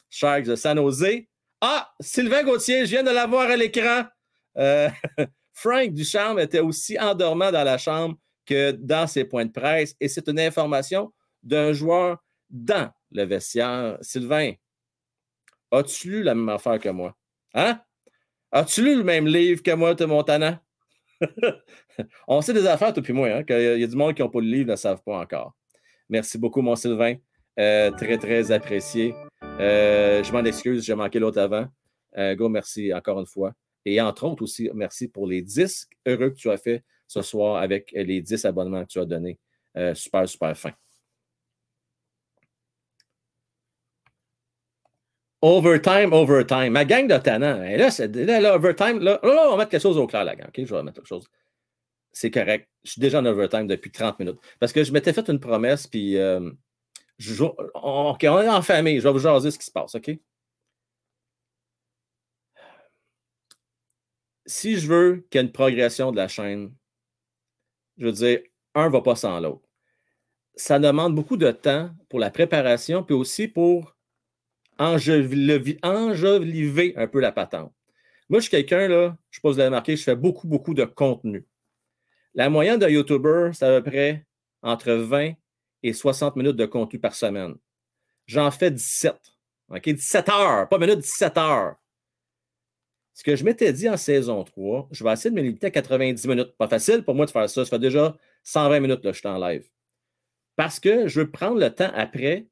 [0.09, 1.23] Sharks de San Jose.
[1.61, 4.03] Ah, Sylvain Gauthier, je viens de l'avoir à l'écran.
[5.53, 9.95] Frank Ducharme était aussi endormant dans la chambre que dans ses points de presse.
[9.99, 12.17] Et c'est une information d'un joueur
[12.49, 13.97] dans le vestiaire.
[14.01, 14.53] Sylvain,
[15.73, 17.15] as-tu lu la même affaire que moi?
[17.53, 17.79] Hein?
[18.51, 20.61] As-tu lu le même livre que moi, de Montana?
[22.27, 24.29] On sait des affaires, toi et moi, hein, qu'il y a du monde qui n'ont
[24.29, 25.53] pas le livre, ne savent pas encore.
[26.09, 27.15] Merci beaucoup, mon Sylvain.
[27.59, 29.13] Euh, très, très apprécié.
[29.59, 31.67] Euh, je m'en excuse, j'ai manqué l'autre avant.
[32.17, 33.53] Euh, go, merci encore une fois.
[33.85, 37.57] Et entre autres aussi, merci pour les disques heureux que tu as fait ce soir
[37.57, 39.39] avec les 10 abonnements que tu as donnés.
[39.77, 40.71] Euh, super, super fin.
[45.45, 46.69] Overtime, overtime.
[46.69, 47.59] Ma gang de tannants.
[47.59, 48.99] Là, c'est, là, overtime.
[48.99, 50.49] Là, on va mettre quelque chose au clair, la gang.
[50.55, 51.27] Je vais mettre quelque chose.
[52.13, 52.69] C'est correct.
[52.85, 54.39] Je suis déjà en overtime depuis 30 minutes.
[54.61, 56.49] Parce que je m'étais fait une promesse, puis euh,
[57.17, 58.99] je, OK, on est en famille.
[58.99, 60.11] Je vais vous jaser ce qui se passe, OK?
[64.45, 66.73] Si je veux qu'il y ait une progression de la chaîne,
[67.97, 68.39] je veux dire,
[68.75, 69.67] un ne va pas sans l'autre.
[70.55, 73.92] Ça demande beaucoup de temps pour la préparation, puis aussi pour
[74.79, 75.77] enjoliver
[76.95, 77.73] un peu la patente.
[78.29, 80.73] Moi, je suis quelqu'un, là, je suppose que vous l'avez remarqué, je fais beaucoup, beaucoup
[80.73, 81.45] de contenu.
[82.33, 84.25] La moyenne d'un YouTuber, c'est à peu près
[84.61, 85.33] entre 20
[85.83, 87.55] et 60 minutes de contenu par semaine.
[88.25, 89.15] J'en fais 17.
[89.69, 89.89] OK?
[89.89, 91.75] 17 heures, pas minutes, 17 heures.
[93.13, 95.71] Ce que je m'étais dit en saison 3, je vais essayer de me limiter à
[95.71, 96.57] 90 minutes.
[96.57, 97.63] Pas facile pour moi de faire ça.
[97.63, 99.69] Ça fait déjà 120 minutes que je suis en live.
[100.55, 102.47] Parce que je veux prendre le temps après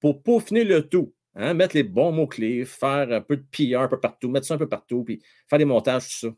[0.00, 1.14] pour peaufiner le tout.
[1.40, 4.54] Hein, mettre les bons mots-clés, faire un peu de PR un peu partout, mettre ça
[4.54, 6.34] un peu partout, puis faire des montages, tout ça.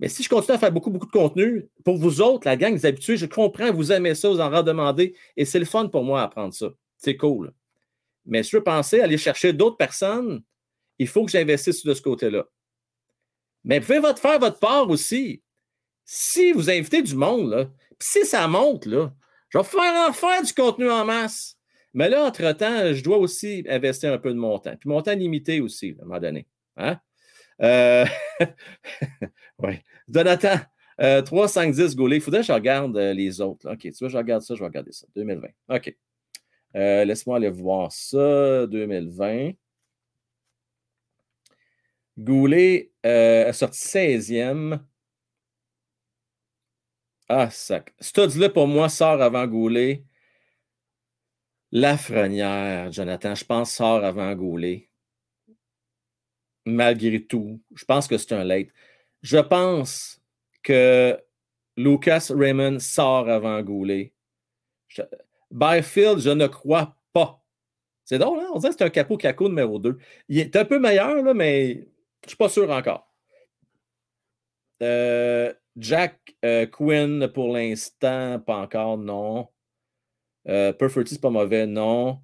[0.00, 2.72] Mais si je continue à faire beaucoup, beaucoup de contenu, pour vous autres, la gang,
[2.72, 6.04] des habitués, je comprends, vous aimez ça, vous en redemandez, et c'est le fun pour
[6.04, 6.68] moi à apprendre ça.
[6.96, 7.52] C'est cool.
[8.24, 10.42] Mais si je veux penser à aller chercher d'autres personnes,
[10.98, 12.46] il faut que j'investisse de ce côté-là.
[13.62, 15.42] Mais vous pouvez votre- faire votre part aussi.
[16.04, 17.66] Si vous invitez du monde, là,
[17.98, 19.12] puis si ça monte, là,
[19.50, 21.57] je vais faire en faire du contenu en masse.
[21.94, 24.76] Mais là, entre-temps, je dois aussi investir un peu de mon temps.
[24.78, 26.46] Puis mon temps limité aussi, à un moment donné.
[26.76, 27.00] Hein?
[27.62, 28.04] Euh,
[29.58, 29.74] oui.
[30.08, 30.56] Jonathan,
[31.00, 32.16] euh, 3, 5, 10 gaulés.
[32.16, 33.72] Il faudrait que je regarde euh, les autres.
[33.72, 35.06] OK, tu vois, je regarde ça, je vais regarder ça.
[35.16, 35.48] 2020.
[35.70, 35.96] OK.
[36.76, 38.66] Euh, Laisse-moi aller voir ça.
[38.66, 39.52] 2020.
[42.18, 44.80] Goulet euh, a sorti 16e.
[47.28, 47.94] Ah, sac.
[48.00, 50.04] Studs-là, pour moi, sort avant Goulet.
[51.72, 54.88] Lafrenière, Jonathan, je pense, sort avant Goulet.
[56.64, 58.68] Malgré tout, je pense que c'est un late.
[59.22, 60.20] Je pense
[60.62, 61.18] que
[61.76, 64.12] Lucas Raymond sort avant Goulet.
[64.88, 65.02] Je-
[65.50, 67.42] Byfield, je ne crois pas.
[68.04, 68.50] C'est drôle, hein?
[68.54, 69.98] On dirait que c'est un capot caco numéro 2.
[70.28, 71.78] Il est un peu meilleur, là, mais je
[72.24, 73.12] ne suis pas sûr encore.
[74.82, 79.48] Euh, Jack euh, Quinn, pour l'instant, pas encore, non.
[80.48, 80.72] Euh,
[81.06, 82.20] c'est pas mauvais, non.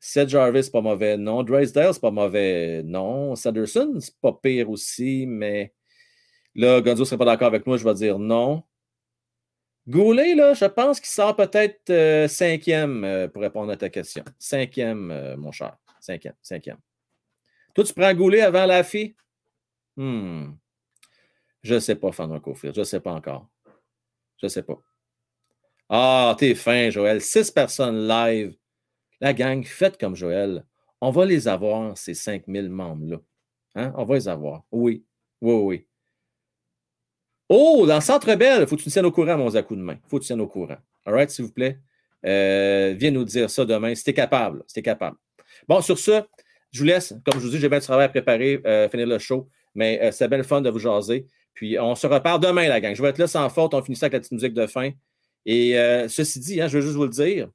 [0.00, 1.42] Seth Jarvis, c'est pas mauvais, non.
[1.42, 3.34] Drysdale, c'est pas mauvais, non.
[3.36, 5.74] Sanderson, c'est pas pire aussi, mais
[6.54, 8.62] là, Gonzo serait pas d'accord avec moi, je vais dire non.
[9.88, 14.22] Goulet, là, je pense qu'il sort peut-être euh, cinquième euh, pour répondre à ta question.
[14.38, 15.78] Cinquième, euh, mon cher.
[15.98, 16.76] Cinquième, cinquième.
[17.74, 19.16] Toi, tu prends Goulet avant la fille?
[19.96, 20.52] Hmm.
[21.62, 22.74] Je ne sais pas, Fandon Cofield.
[22.74, 23.48] Je ne sais pas encore.
[24.36, 24.78] Je ne sais pas.
[25.88, 27.20] Ah, t'es fin, Joël.
[27.20, 28.54] Six personnes live.
[29.20, 30.64] La gang, faites comme Joël.
[31.00, 33.18] On va les avoir, ces 5000 membres-là.
[33.74, 33.92] Hein?
[33.96, 34.64] On va les avoir.
[34.70, 35.04] Oui.
[35.40, 35.86] Oui, oui.
[37.48, 39.96] Oh, dans Centre Belle, faut que tu tiennes au courant, mon Zakou, demain.
[40.08, 40.76] Faut que tu tiennes au courant.
[41.06, 41.78] All right, s'il vous plaît.
[42.26, 44.62] Euh, viens nous dire ça demain, si t'es capable.
[44.66, 45.16] Si t'es capable.
[45.66, 46.22] Bon, sur ce,
[46.72, 47.14] je vous laisse.
[47.24, 49.48] Comme je vous dis, j'ai bien du travail à préparer, euh, finir le show.
[49.74, 51.26] Mais euh, c'est bien le fun de vous jaser.
[51.54, 52.94] Puis on se reparle demain, la gang.
[52.94, 53.72] Je vais être là sans faute.
[53.72, 54.90] On finit ça avec la petite musique de fin.
[55.50, 57.48] Et euh, ceci dit, hein, je veux juste vous le dire,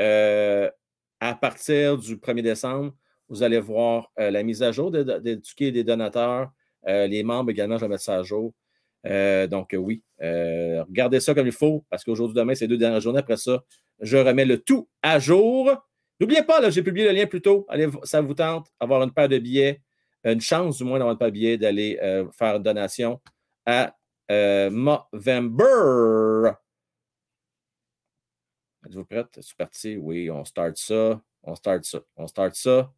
[0.00, 0.70] euh,
[1.20, 2.94] à partir du 1er décembre,
[3.28, 5.38] vous allez voir euh, la mise à jour de, de,
[5.70, 6.50] des donateurs.
[6.86, 8.54] Les membres également, je vais mettre ça à jour.
[9.04, 13.18] Donc, oui, regardez ça comme il faut, parce qu'aujourd'hui, demain, c'est deux dernières journées.
[13.18, 13.62] Après ça,
[14.00, 15.70] je remets le tout à jour.
[16.18, 17.66] N'oubliez pas, j'ai publié le lien plus tôt.
[17.68, 19.82] Allez, ça vous tente, avoir une paire de billets,
[20.24, 21.98] une chance du moins d'avoir une paire de billets, d'aller
[22.32, 23.20] faire une donation
[23.66, 23.94] à
[24.70, 26.52] Movember.
[28.88, 29.38] Êtes-vous prête?
[29.42, 29.98] C'est parti?
[29.98, 31.20] Oui, on start ça.
[31.42, 31.98] On start ça.
[32.16, 32.90] On start ça.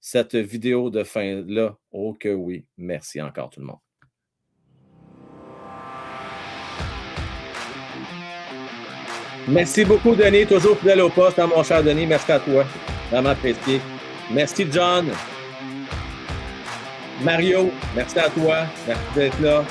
[0.00, 2.66] Cette vidéo de fin-là, oh que oui.
[2.76, 3.78] Merci encore tout le monde.
[9.46, 10.46] Merci beaucoup, Denis.
[10.46, 12.06] Toujours fidèle au poste, hein, mon cher Denis.
[12.06, 12.64] Merci à toi.
[13.12, 13.80] Vraiment apprécié.
[14.32, 15.12] Merci, John.
[17.22, 18.66] Mario, merci à toi.
[18.88, 19.64] Merci d'être là.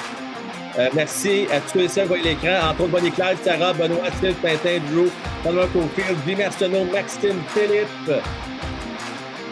[0.78, 4.12] Euh, merci à tous et ceux qui voient l'écran, entre autres Bonnie Clyde, Sarah, Benoît,
[4.20, 5.10] Sylve, Tintin, Drew,
[5.42, 8.22] Thomas Cofield, Guy Mercenot, Maxime, Philippe,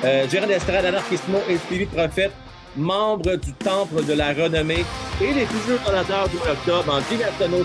[0.03, 2.33] euh, Gérard Estrade, Anarchismo et Stevie Prophète,
[2.75, 4.83] membres du Temple de la Renommée
[5.21, 7.23] et les futurs donateurs du mois d'octobre en Guy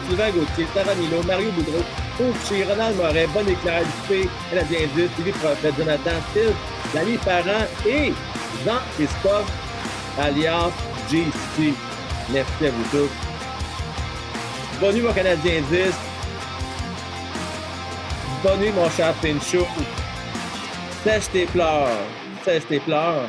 [0.08, 1.82] Sylvain Gauthier, Sarah Milo, Mario Boudreau,
[2.16, 6.52] Fauci, Ronald Moret, Bonnie Clyde, P, Canadien 10, Stevie Prophète, Jonathan, Phil,
[6.94, 8.12] Dani Parent et
[8.64, 9.50] Jean-Christophe,
[10.16, 10.70] alias
[11.10, 11.74] JC.
[12.30, 13.27] Merci à vous tous.
[14.80, 15.92] Bonne nuit, mon Canadien 10.
[18.44, 19.66] Bonne nuit, mon cher Pinchot.
[21.02, 21.98] Sèche tes pleurs.
[22.44, 23.28] Sèche tes pleurs.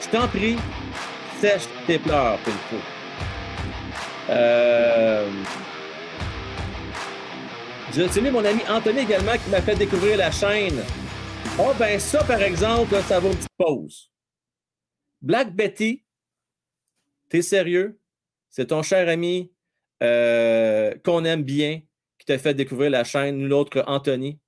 [0.00, 0.56] Je t'en prie,
[1.40, 2.82] sèche tes pleurs, Pinchot.
[4.30, 5.30] Euh...
[7.92, 10.82] Je salue mon ami Anthony également qui m'a fait découvrir la chaîne.
[11.58, 14.10] Oh, ben ça, par exemple, ça vaut une pause.
[15.20, 16.02] Black Betty,
[17.28, 18.00] t'es sérieux?
[18.48, 19.52] C'est ton cher ami
[20.02, 21.82] euh, qu'on aime bien
[22.18, 24.38] qui t'a fait découvrir la chaîne, nous l'autre Anthony.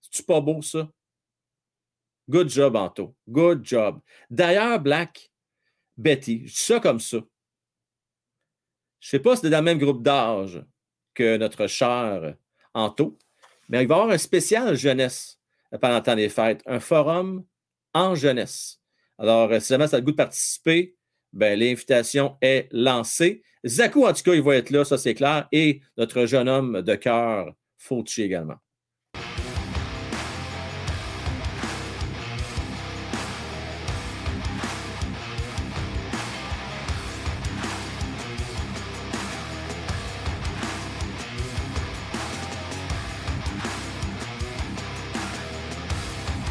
[0.00, 0.88] C'est-tu pas beau, ça?
[2.28, 3.14] Good job, Anto.
[3.28, 4.00] Good job.
[4.30, 5.30] D'ailleurs, Black
[5.96, 7.18] Betty, je ça comme ça.
[9.00, 10.64] Je sais pas si c'est dans le même groupe d'âge
[11.14, 12.34] que notre cher
[12.74, 13.18] Anto,
[13.68, 15.38] mais il va y avoir un spécial jeunesse
[15.80, 17.44] pendant le temps des fêtes, un forum
[17.94, 18.80] en jeunesse.
[19.18, 20.95] Alors, si jamais ça a le goût de participer,
[21.36, 23.42] ben, l'invitation est lancée.
[23.64, 26.82] Zakou, en tout cas, il va être là, ça c'est clair, et notre jeune homme
[26.82, 28.56] de cœur, Fauci également.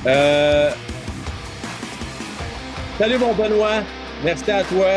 [0.07, 0.69] Euh,
[2.99, 3.83] Salut, mon Benoît.
[4.25, 4.87] Merci à toi.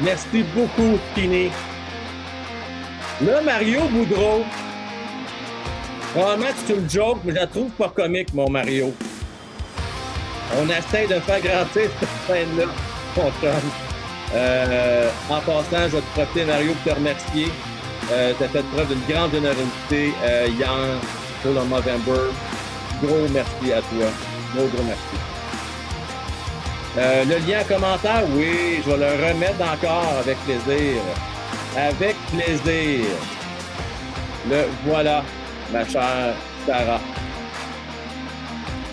[0.00, 1.50] Merci beaucoup, Skinny.
[3.20, 4.44] Là, Mario Boudreau.
[6.14, 6.20] Que
[6.66, 8.94] c'est une joke, mais je la trouve pas comique, mon Mario.
[10.56, 12.64] On essaie de faire grandir cette scène-là,
[13.14, 13.30] mon.
[14.34, 17.48] Euh, en passant, je vais te profiter, Mario, pour te remercier.
[18.10, 21.00] Euh, tu as fait preuve d'une grande générosité euh, hier
[21.42, 22.32] pour le November.
[23.02, 24.08] Gros merci à toi.
[24.54, 25.33] Gros, gros merci.
[26.96, 31.02] Euh, le lien en commentaire, oui, je vais le remettre encore avec plaisir.
[31.76, 33.04] Avec plaisir.
[34.48, 35.24] Le voilà,
[35.72, 36.34] ma chère
[36.64, 37.00] Sarah.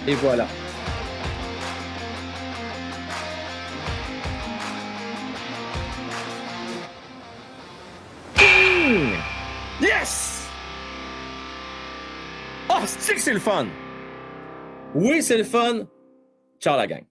[0.08, 0.48] Et voilà.
[8.38, 9.14] Mmh!
[9.80, 10.48] Yes!
[12.68, 13.68] Oh, c'est que c'est le fun!
[14.96, 15.86] Oui, c'est le fun.
[16.60, 17.11] Ciao la gang.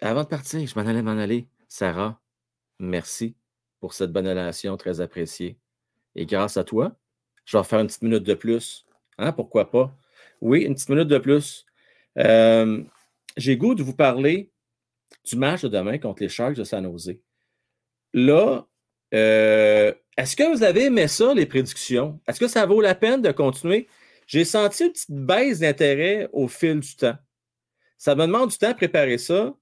[0.00, 1.48] Avant de partir, je m'en allais m'en aller.
[1.68, 2.20] Sarah,
[2.78, 3.34] merci
[3.80, 5.58] pour cette bonne relation très appréciée.
[6.14, 6.96] Et grâce à toi,
[7.44, 8.86] je vais faire une petite minute de plus.
[9.18, 9.96] Hein, pourquoi pas?
[10.40, 11.64] Oui, une petite minute de plus.
[12.18, 12.82] Euh,
[13.36, 14.50] J'ai goût de vous parler
[15.24, 17.16] du match de demain contre les Sharks de San Jose.
[18.12, 18.66] Là,
[19.14, 22.20] euh, est-ce que vous avez aimé ça, les prédictions?
[22.26, 23.88] Est-ce que ça vaut la peine de continuer?
[24.26, 27.16] J'ai senti une petite baisse d'intérêt au fil du temps.
[27.98, 29.54] Ça me demande du temps à préparer ça.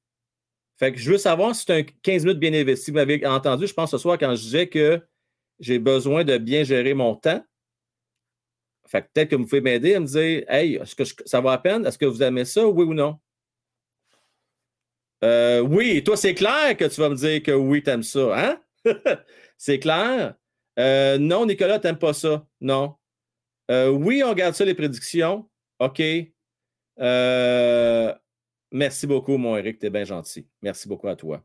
[0.77, 2.91] Fait que je veux savoir si c'est un 15 minutes bien investi.
[2.91, 5.01] Vous m'avez entendu, je pense, ce soir, quand je disais que
[5.61, 7.45] j'ai besoin de bien gérer mon temps.
[8.87, 11.51] Fait que peut-être que vous pouvez m'aider à me dire Hey, est-ce que ça vaut
[11.51, 11.87] la peine?
[11.87, 13.19] Est-ce que vous aimez ça, oui ou non?
[15.23, 18.61] Euh, oui, toi, c'est clair que tu vas me dire que oui, t'aimes ça, hein?
[19.57, 20.35] c'est clair?
[20.79, 22.47] Euh, non, Nicolas, t'aimes pas ça?
[22.61, 22.97] Non.
[23.71, 25.49] Euh, oui, on regarde ça, les prédictions.
[25.79, 26.03] OK.
[27.01, 28.15] Euh,
[28.75, 30.47] merci beaucoup, mon Eric, t'es bien gentil.
[30.61, 31.43] Merci beaucoup à toi.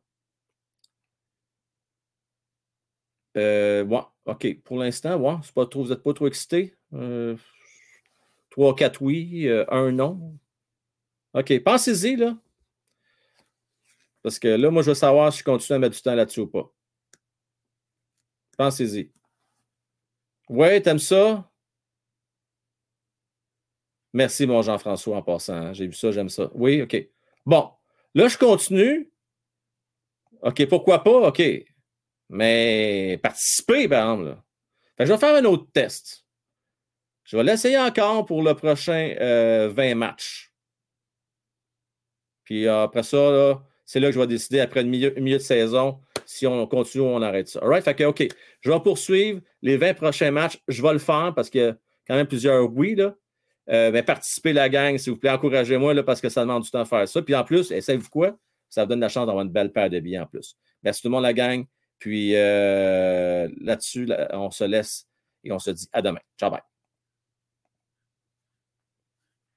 [3.38, 4.62] Euh, ouais, OK.
[4.64, 6.76] Pour l'instant, ouais, pas trop, vous n'êtes pas trop excité?
[6.94, 7.38] Euh,
[8.50, 10.38] 3, 4 oui, euh, un non.
[11.34, 12.36] OK, pensez-y, là.
[14.24, 16.42] Parce que là, moi, je veux savoir si je continue à mettre du temps là-dessus
[16.42, 16.74] ou pas.
[18.58, 19.12] Pensez-y.
[20.50, 21.50] Ouais, t'aimes ça?
[24.14, 25.54] Merci, mon Jean-François, en passant.
[25.54, 25.74] hein.
[25.74, 26.50] J'ai vu ça, j'aime ça.
[26.56, 27.08] Oui, OK.
[27.50, 27.72] Bon,
[28.14, 29.12] là, je continue.
[30.44, 31.30] OK, pourquoi pas?
[31.30, 31.42] OK.
[32.30, 34.38] Mais participer, par exemple.
[34.96, 36.26] Fait que je vais faire un autre test.
[37.24, 40.54] Je vais l'essayer encore pour le prochain euh, 20 matchs.
[42.44, 46.02] Puis euh, après ça, c'est là que je vais décider après le milieu, de saison
[46.28, 47.62] si on continue ou on arrête ça.
[47.64, 47.84] All right?
[47.84, 48.28] Fait que, OK,
[48.62, 50.60] je vais poursuivre les 20 prochains matchs.
[50.68, 51.76] Je vais le faire parce qu'il y a
[52.08, 52.94] quand même plusieurs oui.
[52.94, 53.16] Là.
[53.70, 55.30] Euh, ben, participez la gang, s'il vous plaît.
[55.30, 57.22] Encouragez-moi parce que ça demande du temps à faire ça.
[57.22, 58.38] Puis en plus, et savez-vous quoi?
[58.70, 60.56] Ça vous donne la chance d'avoir une belle paire de billets en plus.
[60.84, 61.66] Merci tout le monde, la gang.
[62.00, 65.08] Puis euh, là-dessus, là, on se laisse
[65.44, 66.22] et on se dit à demain.
[66.40, 66.69] Ciao, bye.